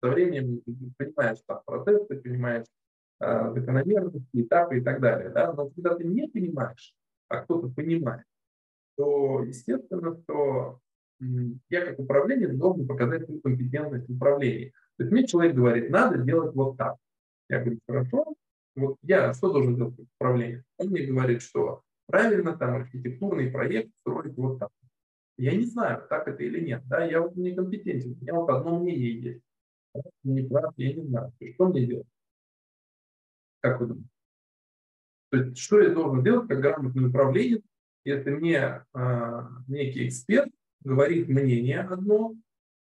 со 0.03 0.09
временем 0.09 0.61
понимаешь 0.97 1.37
там 1.47 1.61
процессы, 1.65 2.15
понимаешь 2.15 2.65
а, 3.19 3.53
закономерности, 3.53 4.27
этапы 4.33 4.79
и 4.79 4.81
так 4.81 4.99
далее. 4.99 5.29
Да? 5.29 5.53
Но 5.53 5.69
когда 5.69 5.95
ты 5.95 6.03
не 6.03 6.27
понимаешь, 6.27 6.93
а 7.29 7.43
кто-то 7.43 7.69
понимает, 7.69 8.25
то 8.97 9.41
естественно, 9.43 10.17
что 10.23 10.79
я 11.69 11.85
как 11.85 11.99
управленец 11.99 12.51
должен 12.57 12.85
показать 12.85 13.23
свою 13.23 13.39
компетентность 13.39 14.09
в 14.09 14.15
управлении. 14.15 14.73
То 14.97 15.03
есть 15.03 15.11
мне 15.13 15.25
человек 15.25 15.55
говорит, 15.55 15.89
надо 15.89 16.17
делать 16.17 16.53
вот 16.53 16.77
так. 16.77 16.97
Я 17.49 17.59
говорю, 17.61 17.79
хорошо, 17.87 18.35
вот 18.75 18.97
я 19.03 19.33
что 19.33 19.51
должен 19.51 19.75
делать 19.75 19.95
как 19.95 20.05
управление? 20.15 20.63
Он 20.77 20.87
мне 20.87 21.05
говорит, 21.05 21.41
что 21.41 21.83
правильно 22.07 22.57
там 22.57 22.75
архитектурный 22.75 23.51
проект 23.51 23.91
строить 24.01 24.37
вот 24.37 24.59
так. 24.59 24.69
Я 25.37 25.55
не 25.55 25.65
знаю, 25.65 26.05
так 26.09 26.27
это 26.27 26.43
или 26.43 26.59
нет. 26.59 26.83
Да, 26.85 27.03
я 27.03 27.21
вот 27.21 27.35
некомпетентен. 27.35 28.13
У 28.13 28.21
меня 28.21 28.33
вот 28.35 28.49
одно 28.49 28.79
мнение 28.79 29.21
есть. 29.21 29.43
Не 30.23 30.43
прав, 30.47 30.73
я 30.77 30.93
не 30.93 31.03
знаю. 31.03 31.33
Что 31.53 31.67
мне 31.67 31.85
делать? 31.85 32.07
Как 33.61 33.79
вы 33.79 33.87
думаете? 33.87 34.09
То 35.29 35.37
есть, 35.37 35.57
что 35.57 35.81
я 35.81 35.89
должен 35.89 36.23
делать 36.23 36.47
как 36.47 36.59
грамотный 36.59 37.09
управленец, 37.09 37.63
если 38.05 38.31
мне 38.31 38.85
э, 38.93 39.41
некий 39.67 40.07
эксперт 40.07 40.51
говорит 40.83 41.27
мнение 41.27 41.81
одно, 41.81 42.35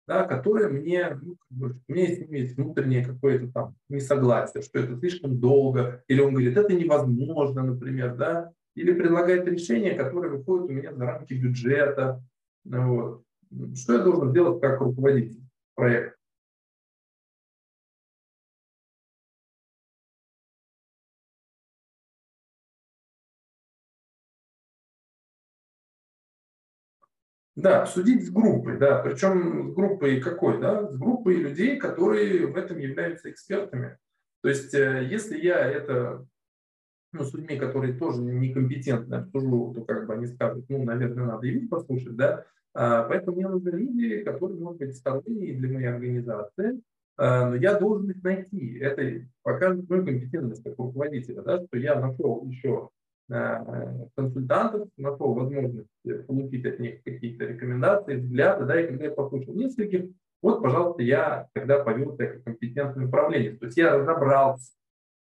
да, 0.07 0.25
которое 0.25 0.69
мне, 0.69 1.19
ну, 1.23 1.37
у 1.51 1.93
меня 1.93 2.07
есть 2.07 2.57
внутреннее 2.57 3.05
какое-то 3.05 3.51
там 3.53 3.77
несогласие, 3.89 4.63
что 4.63 4.79
это 4.79 4.99
слишком 4.99 5.39
долго, 5.39 6.03
или 6.09 6.21
он 6.21 6.33
говорит, 6.33 6.57
это 6.57 6.75
невозможно, 6.75 7.63
например, 7.63 8.15
да, 8.17 8.53
или 8.75 8.93
предлагает 8.93 9.47
решение, 9.47 9.95
которое 9.95 10.31
выходит 10.31 10.71
у 10.71 10.73
меня 10.73 10.95
за 10.95 11.05
рамки 11.05 11.35
бюджета. 11.35 12.23
Вот. 12.65 13.23
Что 13.75 13.93
я 13.95 13.99
должен 14.01 14.33
делать 14.33 14.61
как 14.61 14.81
руководитель 14.81 15.43
проекта? 15.75 16.14
Да, 27.57 27.83
обсудить 27.83 28.27
с 28.27 28.31
группой, 28.31 28.79
да, 28.79 28.99
причем 28.99 29.71
с 29.71 29.75
группой 29.75 30.21
какой, 30.21 30.61
да, 30.61 30.91
с 30.91 30.97
группой 30.97 31.37
людей, 31.37 31.77
которые 31.77 32.49
в 32.49 32.57
этом 32.57 32.79
являются 32.79 33.31
экспертами. 33.31 33.97
То 34.43 34.49
есть, 34.49 34.75
э, 34.75 35.07
если 35.09 35.39
я 35.39 35.59
это 35.59 36.27
ну, 37.13 37.23
с 37.23 37.33
людьми, 37.33 37.57
которые 37.57 37.95
тоже 37.95 38.23
некомпетентны 38.23 39.15
обсужу, 39.15 39.73
то 39.73 39.85
как 39.85 40.09
бы 40.09 40.15
они 40.15 40.27
скажут, 40.27 40.65
ну, 40.69 40.83
наверное, 40.83 41.27
надо 41.27 41.47
их 41.47 41.71
послушать, 41.71 42.17
да. 42.17 42.45
А, 42.75 43.05
поэтому 43.05 43.37
мне 43.37 43.47
нужны 43.47 43.71
люди, 43.71 44.25
которые 44.25 44.59
могут 44.59 44.79
быть 44.79 44.97
сторонние 44.97 45.55
для 45.55 45.73
моей 45.73 45.87
организации, 45.87 46.83
а, 47.17 47.51
но 47.51 47.55
я 47.55 47.79
должен 47.79 48.11
их 48.11 48.21
найти. 48.25 48.79
Это 48.79 49.25
покажет 49.45 49.89
мою 49.89 50.05
компетентность 50.05 50.65
как 50.65 50.77
руководителя, 50.77 51.43
да, 51.43 51.65
что 51.65 51.79
я 51.79 52.01
нашел 52.01 52.45
еще 52.47 52.91
Э, 53.31 54.07
консультантов, 54.17 54.89
нашел 54.99 55.33
возможность 55.33 55.89
получить 56.27 56.67
от 56.67 56.79
них 56.79 57.03
какие-то 57.03 57.24
рекомендации, 57.85 58.17
взгляды, 58.17 58.65
да, 58.65 58.81
и 58.81 58.87
когда 58.87 59.05
я 59.05 59.11
послушал 59.11 59.55
нескольких, 59.55 60.11
вот, 60.43 60.63
пожалуйста, 60.63 61.03
я 61.03 61.49
тогда 61.55 61.83
повел 61.83 62.15
себя 62.15 62.29
как 62.29 62.45
компетентный 62.45 63.07
управленец. 63.07 63.59
То 63.59 63.67
есть 63.67 63.79
я 63.79 63.97
разобрался, 63.97 64.73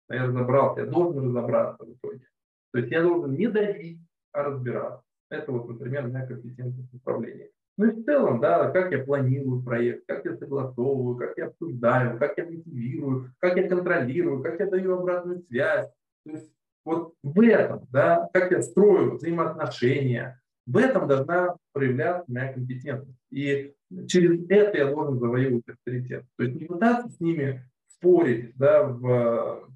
я 0.08 0.26
разобрался, 0.26 0.80
я 0.80 0.86
должен 0.86 1.28
разобраться 1.28 1.84
в 1.84 1.92
итоге. 1.92 2.26
То 2.72 2.78
есть 2.80 2.90
я 2.90 3.02
должен 3.02 3.34
не 3.34 3.46
давить, 3.46 4.00
а 4.32 4.42
разбираться. 4.44 5.04
Это 5.30 5.52
вот, 5.52 5.68
например, 5.68 6.08
моя 6.08 6.26
компетентность 6.26 6.92
управления. 6.92 7.50
Ну 7.78 7.86
и 7.86 7.90
в 7.90 8.04
целом, 8.04 8.40
да, 8.40 8.70
как 8.70 8.92
я 8.92 9.02
планирую 9.02 9.62
проект, 9.62 10.04
как 10.06 10.24
я 10.24 10.36
согласовываю, 10.36 11.16
как 11.16 11.38
я 11.38 11.46
обсуждаю, 11.46 12.18
как 12.18 12.36
я 12.36 12.44
мотивирую, 12.44 13.32
как 13.38 13.56
я 13.56 13.68
контролирую, 13.68 14.42
как 14.42 14.60
я 14.60 14.66
даю 14.66 14.98
обратную 14.98 15.40
связь. 15.42 15.88
То 16.24 16.32
есть 16.32 16.52
вот 16.84 17.14
в 17.22 17.40
этом, 17.40 17.86
да, 17.90 18.28
как 18.34 18.50
я 18.50 18.60
строю 18.60 19.14
взаимоотношения, 19.14 20.41
в 20.66 20.76
этом 20.76 21.08
должна 21.08 21.56
проявляться 21.72 22.30
моя 22.30 22.52
компетентность. 22.52 23.18
И 23.30 23.72
через 24.08 24.44
это 24.48 24.78
я 24.78 24.90
должен 24.90 25.18
завоевывать 25.18 25.68
авторитет. 25.68 26.24
То 26.36 26.44
есть 26.44 26.60
не 26.60 26.66
пытаться 26.66 27.08
с 27.08 27.20
ними 27.20 27.68
спорить 27.88 28.56
да, 28.56 28.84
в 28.84 29.68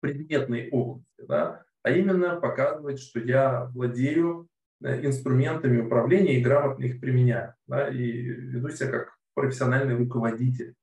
предметной 0.00 0.68
области, 0.70 1.26
да, 1.26 1.64
а 1.82 1.90
именно 1.90 2.40
показывать, 2.40 3.00
что 3.00 3.20
я 3.20 3.70
владею 3.74 4.48
инструментами 4.80 5.80
управления 5.80 6.38
и 6.38 6.42
грамотно 6.42 6.84
их 6.84 7.00
применяю. 7.00 7.54
Да, 7.66 7.88
и 7.88 8.02
веду 8.02 8.68
себя 8.70 8.90
как 8.90 9.18
профессиональный 9.34 9.96
руководитель. 9.96 10.74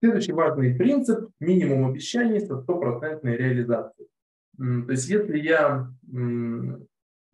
Следующий 0.00 0.32
важный 0.32 0.74
принцип– 0.76 1.30
минимум 1.40 1.90
обещаний 1.90 2.40
со 2.40 2.60
стопроцентной 2.60 3.36
реализацией. 3.36 4.08
То 4.56 4.90
есть 4.90 5.08
если 5.08 5.38
я 5.38 5.90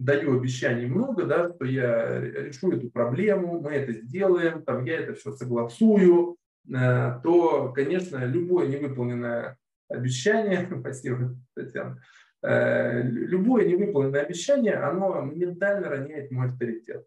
даю 0.05 0.37
обещаний 0.37 0.87
много, 0.87 1.25
да, 1.25 1.53
что 1.53 1.65
я 1.65 2.21
решу 2.21 2.73
эту 2.73 2.91
проблему, 2.91 3.61
мы 3.61 3.73
это 3.73 3.93
сделаем, 3.93 4.63
там, 4.63 4.85
я 4.85 5.01
это 5.01 5.15
все 5.15 5.33
согласую, 5.33 6.37
э, 6.69 7.21
то, 7.23 7.73
конечно, 7.75 8.25
любое 8.25 8.69
невыполненное 8.69 9.57
обещание, 9.89 10.69
спасибо, 10.81 11.35
Татьяна, 11.55 12.03
э, 12.43 13.03
любое 13.03 13.67
невыполненное 13.67 14.23
обещание, 14.23 14.75
оно 14.75 15.23
ментально 15.23 15.89
роняет 15.89 16.31
мой 16.31 16.49
авторитет. 16.49 17.07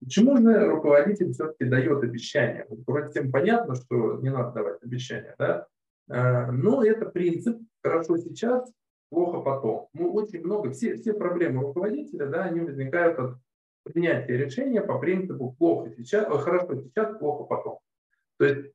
Почему 0.00 0.36
же 0.36 0.66
руководитель 0.66 1.32
все-таки 1.32 1.64
дает 1.64 2.02
обещания? 2.04 2.66
Вот 2.68 2.80
вроде 2.86 3.08
всем 3.08 3.32
понятно, 3.32 3.74
что 3.74 4.20
не 4.20 4.30
надо 4.30 4.52
давать 4.52 4.82
обещания, 4.82 5.34
да? 5.38 5.66
Э, 6.08 6.50
но 6.52 6.84
это 6.84 7.06
принцип 7.06 7.58
«хорошо 7.82 8.18
сейчас, 8.18 8.70
плохо 9.10 9.40
потом». 9.40 9.88
Мы 9.92 10.08
очень 10.10 10.42
много, 10.42 10.70
все, 10.70 10.96
все 10.96 11.12
проблемы 11.12 11.62
руководителя, 11.62 12.26
да, 12.26 12.44
они 12.44 12.60
возникают 12.60 13.18
от 13.18 13.36
принятия 13.84 14.36
решения 14.36 14.82
по 14.82 14.98
принципу 14.98 15.54
«плохо 15.58 15.90
сейчас, 15.96 16.26
хорошо 16.42 16.82
сейчас, 16.82 17.18
плохо 17.18 17.44
потом». 17.44 17.78
То 18.38 18.44
есть 18.44 18.72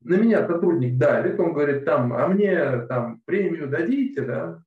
на 0.00 0.16
меня 0.16 0.46
сотрудник 0.46 0.96
давит, 0.96 1.38
он 1.38 1.52
говорит, 1.52 1.84
там, 1.84 2.12
а 2.12 2.26
мне 2.28 2.86
там 2.86 3.20
премию 3.24 3.68
дадите, 3.68 4.22
да, 4.22 4.62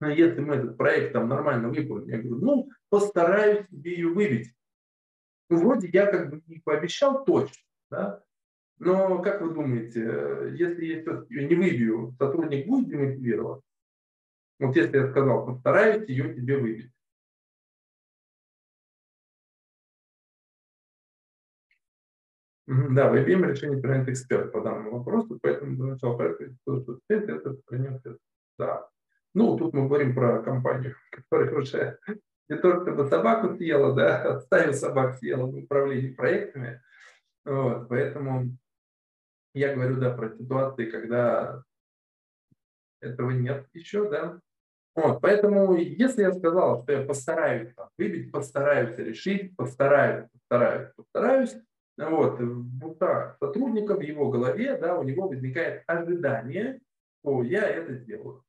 но 0.00 0.08
если 0.08 0.40
мы 0.40 0.56
этот 0.56 0.76
проект 0.76 1.12
там 1.12 1.28
нормально 1.28 1.68
выполним, 1.68 2.08
я 2.08 2.18
говорю, 2.18 2.44
ну, 2.44 2.70
постараюсь 2.88 3.68
себе 3.68 3.94
ее 3.94 4.08
выбить. 4.08 4.52
Ну, 5.48 5.58
вроде 5.58 5.88
я 5.92 6.06
как 6.06 6.30
бы 6.30 6.42
не 6.46 6.58
пообещал 6.58 7.24
точно, 7.24 7.62
да, 7.90 8.22
но 8.78 9.22
как 9.22 9.42
вы 9.42 9.54
думаете, 9.54 10.56
если 10.58 10.86
я 10.86 11.02
все-таки 11.02 11.44
не 11.44 11.54
выбью, 11.54 12.16
сотрудник 12.18 12.66
будет 12.66 12.88
демотивирован? 12.88 13.60
Вот 14.58 14.76
если 14.76 14.96
я 14.96 15.10
сказал, 15.10 15.46
постараюсь 15.46 16.08
ее 16.08 16.34
тебе 16.34 16.56
выбить. 16.56 16.92
Да, 22.66 23.10
в 23.10 23.14
IBM 23.14 23.50
решение 23.50 23.82
принят 23.82 24.08
эксперт 24.08 24.52
по 24.52 24.60
данному 24.60 24.98
вопросу, 24.98 25.38
поэтому 25.42 25.76
до 25.76 25.84
начала 25.86 26.16
проекта 26.16 26.54
это 27.08 27.56
принят 27.66 28.02
Да. 28.58 28.88
Ну, 29.34 29.56
тут 29.56 29.74
мы 29.74 29.86
говорим 29.86 30.14
про 30.14 30.42
компанию, 30.42 30.94
которая 31.10 31.52
уже 31.54 31.98
не 32.48 32.56
только 32.56 32.92
бы 32.92 33.08
собаку 33.08 33.54
съела, 33.56 33.94
да, 33.94 34.40
стаю 34.46 34.74
собак 34.74 35.16
съела 35.16 35.46
в 35.46 35.56
управлении 35.56 36.14
проектами. 36.14 36.80
Вот, 37.44 37.88
поэтому 37.88 38.56
я 39.54 39.74
говорю, 39.74 39.96
да, 39.96 40.14
про 40.14 40.30
ситуации, 40.30 40.90
когда 40.90 41.62
этого 43.02 43.30
нет 43.30 43.66
еще, 43.74 44.08
да. 44.08 44.40
Вот, 44.94 45.20
поэтому, 45.22 45.74
если 45.76 46.22
я 46.22 46.32
сказал, 46.32 46.82
что 46.82 46.92
я 46.92 47.06
постараюсь 47.06 47.72
там, 47.74 47.88
выбить, 47.96 48.30
постараюсь 48.30 48.96
решить, 48.98 49.56
постараюсь, 49.56 50.28
постараюсь, 50.30 50.88
постараюсь, 50.94 51.56
вот, 51.96 52.40
в 52.40 52.86
устах 52.86 53.36
сотрудника, 53.38 53.94
в 53.94 54.00
его 54.00 54.30
голове, 54.30 54.76
да, 54.76 54.98
у 54.98 55.02
него 55.02 55.28
возникает 55.28 55.82
ожидание, 55.86 56.80
что 57.20 57.42
я 57.42 57.66
это 57.66 57.94
сделаю. 57.94 58.44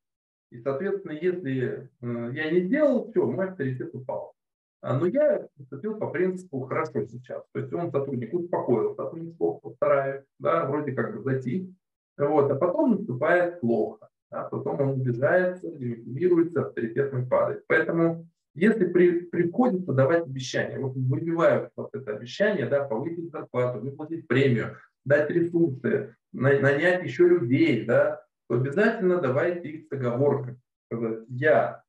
И, 0.50 0.60
соответственно, 0.60 1.12
если 1.12 1.90
э, 2.00 2.30
я 2.32 2.50
не 2.50 2.60
сделал, 2.60 3.10
все, 3.10 3.26
мой 3.26 3.48
авторитет 3.48 3.94
упал. 3.94 4.34
А, 4.82 4.98
но 4.98 5.06
я 5.06 5.48
поступил 5.56 5.98
по 5.98 6.10
принципу 6.10 6.60
«хорошо 6.66 7.06
сейчас». 7.06 7.42
То 7.52 7.60
есть 7.60 7.72
он 7.72 7.90
сотрудник 7.90 8.34
успокоился, 8.34 9.02
сотрудник 9.02 9.38
плохо 9.38 9.60
постараюсь, 9.70 10.24
да, 10.38 10.66
вроде 10.66 10.92
как 10.92 11.16
бы 11.16 11.22
затих. 11.22 11.70
Вот, 12.18 12.50
а 12.50 12.54
потом 12.54 12.92
наступает 12.92 13.60
плохо. 13.60 14.10
А 14.34 14.48
потом 14.48 14.80
он 14.80 15.00
убежается, 15.00 15.70
демотивируется, 15.70 16.62
авторитет 16.62 17.12
мой 17.12 17.26
падает. 17.26 17.64
Поэтому 17.68 18.26
если 18.54 18.86
при, 18.86 19.20
приходится 19.20 19.92
давать 19.92 20.26
обещания, 20.26 20.78
вот 20.78 20.94
выбивают 20.94 21.70
вот 21.76 21.90
это 21.94 22.16
обещание, 22.16 22.66
да, 22.66 22.84
повысить 22.84 23.30
зарплату, 23.30 23.80
выплатить 23.80 24.26
премию, 24.26 24.76
дать 25.04 25.30
ресурсы, 25.30 26.16
нанять 26.32 27.04
еще 27.04 27.28
людей, 27.28 27.84
да, 27.84 28.24
то 28.48 28.56
обязательно 28.56 29.20
давайте 29.20 29.68
их 29.68 29.86
с. 29.88 30.56
Сказать, 30.92 31.24
я 31.28 31.82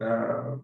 э, 0.00 0.58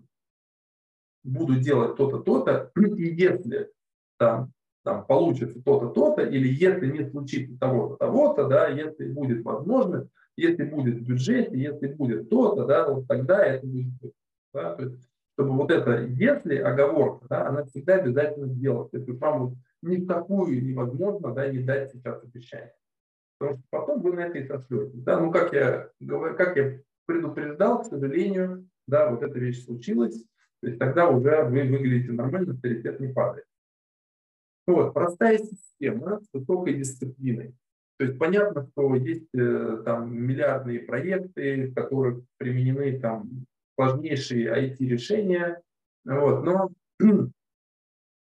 буду 1.25 1.57
делать 1.57 1.97
то-то, 1.97 2.21
то-то, 2.21 2.71
и 2.77 3.15
если 3.15 3.71
там, 4.19 4.53
там 4.85 5.05
получится 5.05 5.63
то-то, 5.63 5.89
то-то, 5.89 6.23
или 6.23 6.49
если 6.49 6.87
не 6.87 7.11
случится 7.11 7.59
того-то, 7.59 7.97
того-то, 7.97 8.49
да, 8.49 8.69
если 8.69 9.09
будет 9.09 9.45
возможность, 9.45 10.09
если 10.37 10.65
будет 10.65 11.03
бюджет, 11.03 11.53
если 11.53 11.89
будет 11.89 12.31
то-то, 12.31 12.65
да, 12.67 12.89
вот 12.89 13.07
тогда 13.07 13.45
это 13.45 13.67
будет. 13.67 14.15
Да, 14.53 14.75
то 14.75 14.85
есть, 14.85 15.09
чтобы 15.35 15.53
вот 15.57 15.71
это 15.71 16.03
«если» 16.03 16.57
оговорка, 16.57 17.27
да, 17.29 17.49
она 17.49 17.65
всегда 17.65 17.97
обязательно 17.97 18.49
делается. 18.49 19.01
То 19.01 19.11
есть 19.11 19.21
вам 19.21 19.47
вот 19.47 19.55
ни 19.83 19.97
в 19.97 20.07
такую 20.07 20.63
невозможно 20.63 21.33
да, 21.33 21.49
не 21.49 21.61
дать 21.61 21.91
сейчас 21.93 22.23
обещание. 22.23 22.75
Потому 23.39 23.59
что 23.59 23.67
потом 23.71 24.03
вы 24.03 24.13
на 24.13 24.21
это 24.21 24.39
и 24.39 24.47
сошлете. 24.47 24.99
Да? 24.99 25.19
Ну, 25.19 25.33
как 25.33 25.53
я, 25.53 25.91
говорю, 26.01 26.37
как 26.37 26.57
я 26.57 26.81
предупреждал, 27.07 27.83
к 27.83 27.87
сожалению, 27.87 28.69
да, 28.87 29.11
вот 29.11 29.23
эта 29.23 29.39
вещь 29.39 29.65
случилась. 29.65 30.23
То 30.61 30.69
есть 30.69 30.79
тогда 30.79 31.09
уже 31.09 31.43
вы 31.45 31.65
выглядите 31.65 32.13
нормально, 32.13 32.53
авторитет 32.53 33.01
не 33.01 33.09
падает. 33.09 33.47
Вот, 34.67 34.95
простая 34.95 35.39
система 35.39 36.21
с 36.21 36.29
высокой 36.33 36.75
дисциплиной. 36.75 37.57
То 38.03 38.07
есть 38.07 38.19
понятно, 38.19 38.67
что 38.67 38.97
есть 38.97 39.29
э, 39.33 39.83
там 39.85 40.13
миллиардные 40.13 40.81
проекты, 40.81 41.69
в 41.69 41.75
которых 41.75 42.25
применены 42.37 42.99
там 42.99 43.47
сложнейшие 43.77 44.49
IT-решения. 44.49 45.63
Вот, 46.05 46.43
но 46.43 46.73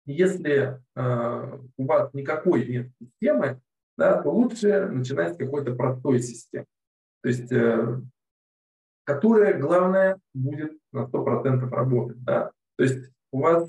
если 0.06 0.80
э, 0.96 1.60
у 1.78 1.86
вас 1.88 2.14
никакой 2.14 2.68
нет 2.68 2.92
системы, 3.02 3.60
да, 3.98 4.22
то 4.22 4.30
лучше 4.30 4.86
начинать 4.86 5.34
с 5.34 5.38
какой-то 5.38 5.74
простой 5.74 6.22
системы. 6.22 6.68
То 7.24 7.30
есть, 7.30 7.52
э, 7.52 8.02
которая, 9.04 9.60
главное, 9.60 10.20
будет 10.36 10.78
на 10.92 11.06
100% 11.06 11.68
работать. 11.72 12.24
Да? 12.24 12.52
То 12.78 12.84
есть 12.84 13.12
у 13.32 13.40
вас, 13.40 13.68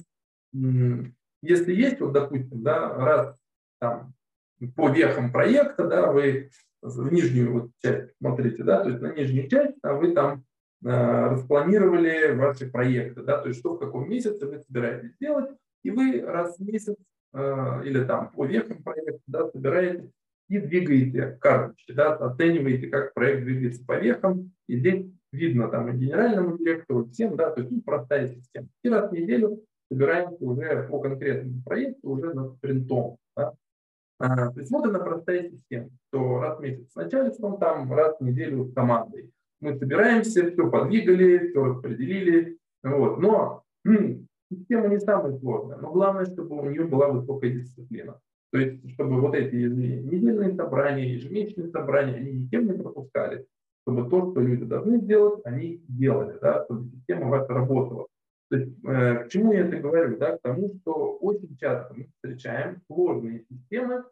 если 0.53 1.73
есть, 1.73 2.01
вот, 2.01 2.13
допустим, 2.13 2.63
да, 2.63 2.95
раз 2.97 3.35
там, 3.81 4.13
по 4.69 4.91
вехам 4.91 5.33
проекта, 5.33 5.87
да, 5.87 6.11
вы 6.11 6.51
в 6.83 7.13
нижнюю 7.13 7.53
вот 7.53 7.71
часть 7.83 8.17
смотрите, 8.19 8.65
да, 8.65 8.83
то 8.83 8.91
есть 8.91 9.01
на 9.01 9.13
нижнюю 9.13 9.49
часть 9.49 9.77
а 9.83 9.95
вы 9.95 10.13
там 10.13 10.45
э, 10.85 10.89
распланировали 10.89 12.35
ваши 12.35 12.71
проекты, 12.71 13.23
да, 13.23 13.39
то 13.39 13.49
есть 13.49 13.61
что 13.61 13.75
в 13.75 13.79
каком 13.79 14.09
месяце 14.09 14.47
вы 14.47 14.59
собираетесь 14.59 15.17
делать, 15.21 15.51
и 15.85 15.91
вы 15.91 16.21
раз 16.21 16.59
в 16.59 16.63
месяц 16.63 16.97
э, 17.35 17.83
или 17.85 18.05
там 18.05 18.31
по 18.31 18.45
вехам 18.45 18.83
проекта, 18.83 19.21
да, 19.27 19.49
собираете 19.49 20.11
и 20.49 20.59
двигаете 20.59 21.39
карточки, 21.41 21.93
да, 21.93 22.15
оцениваете, 22.15 22.89
как 22.89 23.15
проект 23.15 23.45
двигается 23.45 23.85
по 23.87 23.99
вехам, 23.99 24.53
и 24.69 24.79
здесь 24.79 25.07
видно 25.33 25.69
там 25.69 25.89
и 25.89 25.97
генеральному 25.97 26.59
директору, 26.59 27.07
всем, 27.07 27.37
да, 27.37 27.51
то 27.51 27.61
есть 27.61 27.73
ну, 27.73 27.81
простая 27.81 28.29
система. 28.29 28.69
И 28.83 28.89
раз 28.89 29.11
в 29.11 29.15
неделю 29.15 29.65
собираемся 29.91 30.45
уже 30.45 30.87
по 30.91 31.01
конкретному 31.01 31.63
проекту, 31.63 32.11
уже 32.11 32.35
над 32.35 32.55
спринтом. 32.57 33.17
А, 34.23 34.53
то 34.53 34.61
есть 34.61 34.71
вот 34.71 34.87
она 34.87 35.01
простая 35.01 35.51
система, 35.51 35.91
что 36.09 36.39
раз 36.39 36.59
в 36.59 36.63
месяц 36.63 36.93
с 36.93 36.95
начальством, 36.95 37.59
там 37.59 37.93
раз 37.93 38.17
в 38.21 38.25
неделю 38.25 38.65
с 38.67 38.73
командой. 38.73 39.33
Мы 39.61 39.77
собираемся, 39.77 40.49
все 40.49 40.71
подвигали, 40.71 41.49
все 41.49 41.65
распределили, 41.65 42.57
вот. 42.85 43.19
но 43.19 43.65
м, 43.85 44.29
система 44.49 44.87
не 44.87 45.01
самая 45.01 45.37
сложная, 45.39 45.79
но 45.79 45.91
главное, 45.91 46.27
чтобы 46.27 46.57
у 46.57 46.71
нее 46.71 46.85
была 46.85 47.09
высокая 47.09 47.51
дисциплина. 47.51 48.17
То 48.53 48.59
есть, 48.59 48.93
чтобы 48.93 49.21
вот 49.21 49.35
эти 49.35 49.57
недельные 49.57 50.55
собрания, 50.55 51.15
ежемесячные 51.15 51.71
собрания, 51.71 52.15
они 52.15 52.45
никем 52.45 52.67
не 52.67 52.75
пропускали, 52.75 53.47
чтобы 53.83 54.09
то, 54.09 54.31
что 54.31 54.41
люди 54.41 54.65
должны 54.65 55.01
сделать, 55.01 55.41
они 55.45 55.83
делали, 55.89 56.39
да, 56.41 56.63
чтобы 56.65 56.89
система 56.91 57.29
ваша 57.29 57.53
работала. 57.53 58.07
То 58.53 58.59
есть, 58.59 58.73
э, 58.85 59.25
к 59.25 59.29
чему 59.31 59.55
я 59.55 59.67
это 59.67 59.79
говорю? 59.79 60.19
Да? 60.19 60.37
К 60.37 60.43
тому, 60.43 60.75
что 60.75 61.17
очень 61.23 61.57
часто 61.57 61.95
мы 61.95 62.05
встречаем 62.05 62.83
сложные 62.87 63.47
системы 63.51 64.05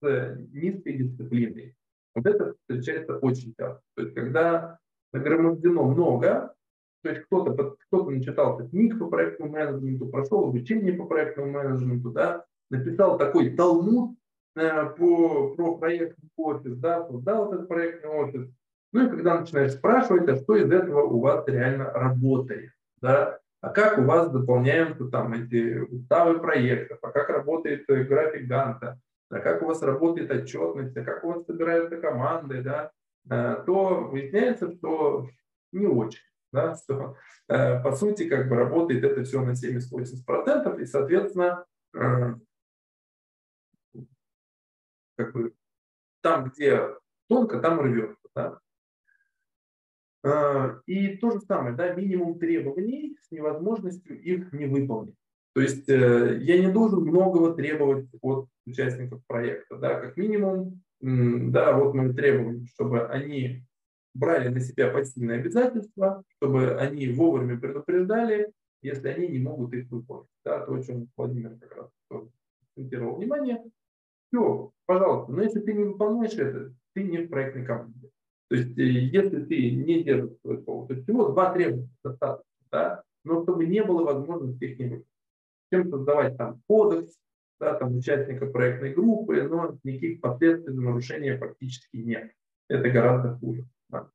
с 0.00 0.36
низкой 0.52 0.98
дисциплиной. 0.98 1.74
Вот 2.14 2.24
это 2.24 2.54
встречается 2.60 3.16
очень 3.16 3.56
часто. 3.58 3.82
То 3.96 4.02
есть, 4.02 4.14
когда 4.14 4.78
нагромождено 5.12 5.82
много, 5.82 6.54
то 7.02 7.10
есть 7.10 7.22
кто-то 7.22 7.74
кто 7.88 8.08
начитался 8.08 8.68
книг 8.68 9.00
по 9.00 9.08
проектному 9.08 9.50
менеджменту, 9.50 10.06
прошел 10.06 10.44
обучение 10.44 10.92
по 10.92 11.06
проектному 11.06 11.50
менеджменту, 11.50 12.12
да, 12.12 12.44
написал 12.70 13.18
такой 13.18 13.56
талмуд 13.56 14.16
э, 14.54 14.90
по, 14.96 15.56
про 15.56 15.76
проектный 15.76 16.28
офис, 16.36 16.76
да, 16.76 17.04
создал 17.08 17.52
этот 17.52 17.66
проектный 17.66 18.10
офис. 18.10 18.48
Ну 18.92 19.08
и 19.08 19.10
когда 19.10 19.40
начинаешь 19.40 19.72
спрашивать, 19.72 20.28
а 20.28 20.36
что 20.36 20.54
из 20.54 20.70
этого 20.70 21.02
у 21.02 21.18
вас 21.18 21.48
реально 21.48 21.90
работает, 21.92 22.70
да, 23.00 23.40
а 23.60 23.70
как 23.70 23.98
у 23.98 24.02
вас 24.02 24.30
дополняются 24.30 25.06
там 25.06 25.32
эти 25.32 25.78
уставы 25.78 26.38
проектов, 26.38 26.98
а 27.02 27.10
как 27.10 27.28
работает 27.28 27.84
э, 27.88 28.04
график 28.04 28.46
Ганта, 28.46 29.00
а 29.30 29.40
как 29.40 29.62
у 29.62 29.66
вас 29.66 29.82
работает 29.82 30.30
отчетность, 30.30 30.96
а 30.96 31.04
как 31.04 31.24
у 31.24 31.32
вас 31.32 31.44
собираются 31.44 31.96
команды, 31.96 32.62
да, 32.62 32.92
э, 33.28 33.62
то 33.66 34.04
выясняется, 34.04 34.70
что 34.70 35.28
не 35.72 35.86
очень. 35.86 36.22
Да, 36.52 36.76
что, 36.84 37.16
э, 37.48 37.82
по 37.82 37.92
сути, 37.92 38.28
как 38.28 38.48
бы 38.48 38.56
работает 38.56 39.04
это 39.04 39.24
все 39.24 39.42
на 39.42 39.50
70-80%, 39.50 40.80
и, 40.80 40.86
соответственно, 40.86 41.64
как 45.16 45.32
бы 45.32 45.52
там, 46.22 46.44
где 46.50 46.94
тонко, 47.28 47.58
там 47.60 47.80
рвется. 47.80 48.28
Да? 48.34 48.58
А, 50.24 50.80
и 50.86 51.16
то 51.16 51.30
же 51.30 51.40
самое, 51.40 51.76
да, 51.76 51.94
минимум 51.94 52.38
требований 52.38 53.16
с 53.22 53.30
невозможностью 53.30 54.20
их 54.20 54.52
не 54.52 54.66
выполнить. 54.66 55.14
То 55.54 55.62
есть 55.62 55.88
э, 55.88 56.38
я 56.40 56.58
не 56.58 56.72
должен 56.72 57.00
многого 57.00 57.54
требовать 57.54 58.08
от 58.20 58.48
участников 58.66 59.20
проекта. 59.26 59.76
Да, 59.76 60.00
как 60.00 60.16
минимум, 60.16 60.82
да, 61.00 61.76
вот 61.76 61.94
мы 61.94 62.12
требуем, 62.12 62.66
чтобы 62.66 63.06
они 63.06 63.64
брали 64.14 64.48
на 64.48 64.60
себя 64.60 64.90
пассивные 64.90 65.40
обязательства, 65.40 66.22
чтобы 66.36 66.76
они 66.76 67.08
вовремя 67.08 67.58
предупреждали, 67.58 68.52
если 68.82 69.08
они 69.08 69.28
не 69.28 69.38
могут 69.38 69.72
их 69.74 69.90
выполнить. 69.90 70.28
Да, 70.44 70.64
то, 70.64 70.74
о 70.74 70.82
чем 70.82 71.08
Владимир 71.16 71.56
как 71.58 71.76
раз 71.76 71.90
акцентировал 72.76 73.16
внимание. 73.16 73.62
Все, 74.28 74.72
пожалуйста, 74.86 75.32
но 75.32 75.42
если 75.42 75.60
ты 75.60 75.72
не 75.72 75.84
выполняешь 75.84 76.34
это, 76.34 76.74
ты 76.94 77.02
не 77.02 77.18
в 77.18 77.28
проектной 77.28 77.64
команде. 77.64 78.10
То 78.48 78.56
есть, 78.56 78.78
э, 78.78 78.82
если 78.82 79.44
ты 79.44 79.70
не 79.72 80.02
держишь 80.02 80.38
свой 80.40 80.62
слово, 80.62 80.88
то 80.88 80.94
всего 81.02 81.28
два 81.28 81.52
требования 81.52 81.90
достаточно, 82.02 82.44
да, 82.70 83.02
но 83.24 83.42
чтобы 83.42 83.66
не 83.66 83.82
было 83.82 84.04
возможности 84.04 84.64
их 84.64 84.78
не 84.78 84.84
выполнить. 84.84 85.06
Чем 85.70 85.90
создавать 85.90 86.36
там 86.38 86.62
кодекс, 86.66 87.14
да, 87.60 87.74
там 87.74 87.96
участника 87.96 88.46
проектной 88.46 88.94
группы, 88.94 89.42
но 89.42 89.78
никаких 89.84 90.20
последствий 90.20 90.72
за 90.72 90.80
нарушение 90.80 91.36
фактически 91.36 91.96
нет. 91.96 92.32
Это 92.68 92.88
гораздо 92.88 93.36
хуже. 93.36 93.66
Да. 93.90 94.08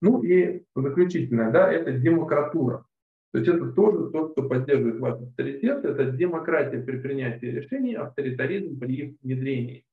Ну 0.00 0.22
и 0.22 0.64
заключительное, 0.76 1.50
да, 1.50 1.72
это 1.72 1.92
демократура. 1.92 2.86
То 3.32 3.38
есть 3.38 3.50
это 3.50 3.72
тоже 3.72 4.10
то, 4.10 4.30
что 4.30 4.48
поддерживает 4.48 5.00
ваш 5.00 5.20
авторитет, 5.20 5.84
это 5.84 6.12
демократия 6.12 6.78
при 6.80 7.00
принятии 7.00 7.46
решений, 7.46 7.94
авторитаризм 7.94 8.78
при 8.78 8.94
их 8.94 9.16
внедрении. 9.22 9.84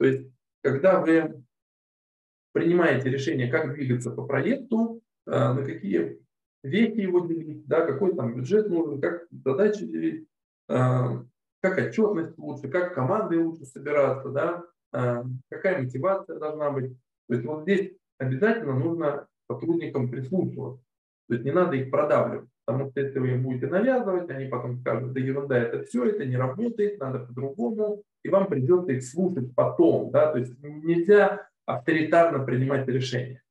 То 0.00 0.06
есть, 0.06 0.28
когда 0.62 1.00
вы 1.00 1.44
принимаете 2.52 3.10
решение, 3.10 3.50
как 3.50 3.74
двигаться 3.74 4.10
по 4.10 4.24
проекту, 4.24 5.00
э, 5.26 5.30
на 5.30 5.64
какие 5.64 6.18
веки 6.62 7.00
его 7.00 7.26
делить, 7.26 7.66
да, 7.66 7.86
какой 7.86 8.14
там 8.14 8.34
бюджет 8.34 8.68
нужен, 8.68 9.00
как 9.00 9.26
задачи 9.30 9.86
делить, 9.86 10.26
э, 10.68 10.74
как 11.60 11.78
отчетность 11.78 12.38
лучше, 12.38 12.68
как 12.68 12.94
команды 12.94 13.38
лучше 13.38 13.64
собираться, 13.66 14.28
да, 14.30 14.64
э, 14.92 15.24
какая 15.50 15.82
мотивация 15.82 16.38
должна 16.38 16.70
быть. 16.70 16.92
То 17.28 17.34
есть 17.34 17.46
вот 17.46 17.62
здесь 17.62 17.92
обязательно 18.18 18.78
нужно 18.78 19.26
сотрудникам 19.50 20.10
прислушиваться. 20.10 20.82
То 21.28 21.34
есть 21.34 21.44
не 21.44 21.52
надо 21.52 21.76
их 21.76 21.90
продавливать, 21.90 22.48
потому 22.64 22.90
что 22.90 23.00
если 23.00 23.18
вы 23.18 23.32
им 23.32 23.42
будете 23.42 23.66
навязывать, 23.66 24.30
они 24.30 24.46
потом 24.46 24.78
скажут, 24.78 25.12
да 25.12 25.20
ерунда, 25.20 25.58
это 25.58 25.84
все, 25.84 26.06
это 26.06 26.24
не 26.24 26.36
работает, 26.36 26.98
надо 26.98 27.20
по-другому, 27.20 28.02
и 28.22 28.28
вам 28.30 28.46
придется 28.46 28.92
их 28.92 29.04
слушать 29.04 29.54
потом. 29.54 30.10
Да? 30.10 30.32
То 30.32 30.38
есть 30.38 30.58
нельзя 30.62 31.46
авторитарно 31.68 32.44
принимать 32.44 32.88
решения. 32.88 33.42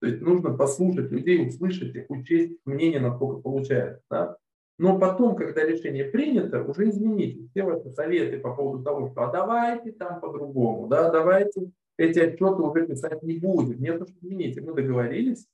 То 0.00 0.06
есть 0.06 0.20
нужно 0.20 0.54
послушать 0.54 1.10
людей, 1.10 1.48
услышать 1.48 1.94
их, 1.94 2.10
учесть 2.10 2.58
мнение, 2.66 3.00
насколько 3.00 3.40
получается. 3.40 4.02
Да? 4.10 4.36
Но 4.78 4.98
потом, 4.98 5.36
когда 5.36 5.64
решение 5.64 6.04
принято, 6.04 6.62
уже 6.62 6.90
измените 6.90 7.48
все 7.48 7.62
ваши 7.62 7.90
советы 7.90 8.38
по 8.40 8.54
поводу 8.54 8.84
того, 8.84 9.08
что 9.10 9.22
а 9.22 9.32
давайте 9.32 9.92
там 9.92 10.20
по-другому, 10.20 10.86
да, 10.88 11.10
давайте 11.10 11.70
эти 11.96 12.18
отчеты 12.18 12.62
уже 12.62 12.86
писать 12.86 13.22
не 13.22 13.38
будем. 13.38 13.80
Нет, 13.80 14.02
уж 14.02 14.08
измените. 14.20 14.60
Мы 14.60 14.74
договорились, 14.74 15.46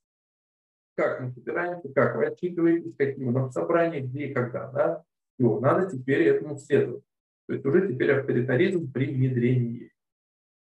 как 0.97 1.21
мы 1.21 1.31
собираемся, 1.31 1.89
как 1.91 2.17
вы 2.17 2.27
отчитываетесь, 2.27 2.97
какие 2.97 3.27
у 3.27 3.31
нас 3.31 3.53
собрания, 3.53 4.01
где 4.01 4.27
и 4.27 4.35
когда. 4.35 4.71
Да? 4.73 5.05
Все, 5.39 5.61
надо 5.61 5.89
теперь 5.89 6.23
этому 6.23 6.59
следовать. 6.59 7.05
То 7.47 7.53
есть 7.53 7.65
уже 7.65 7.87
теперь 7.87 8.13
авторитаризм 8.13 8.91
при 8.91 9.07
внедрении. 9.07 9.93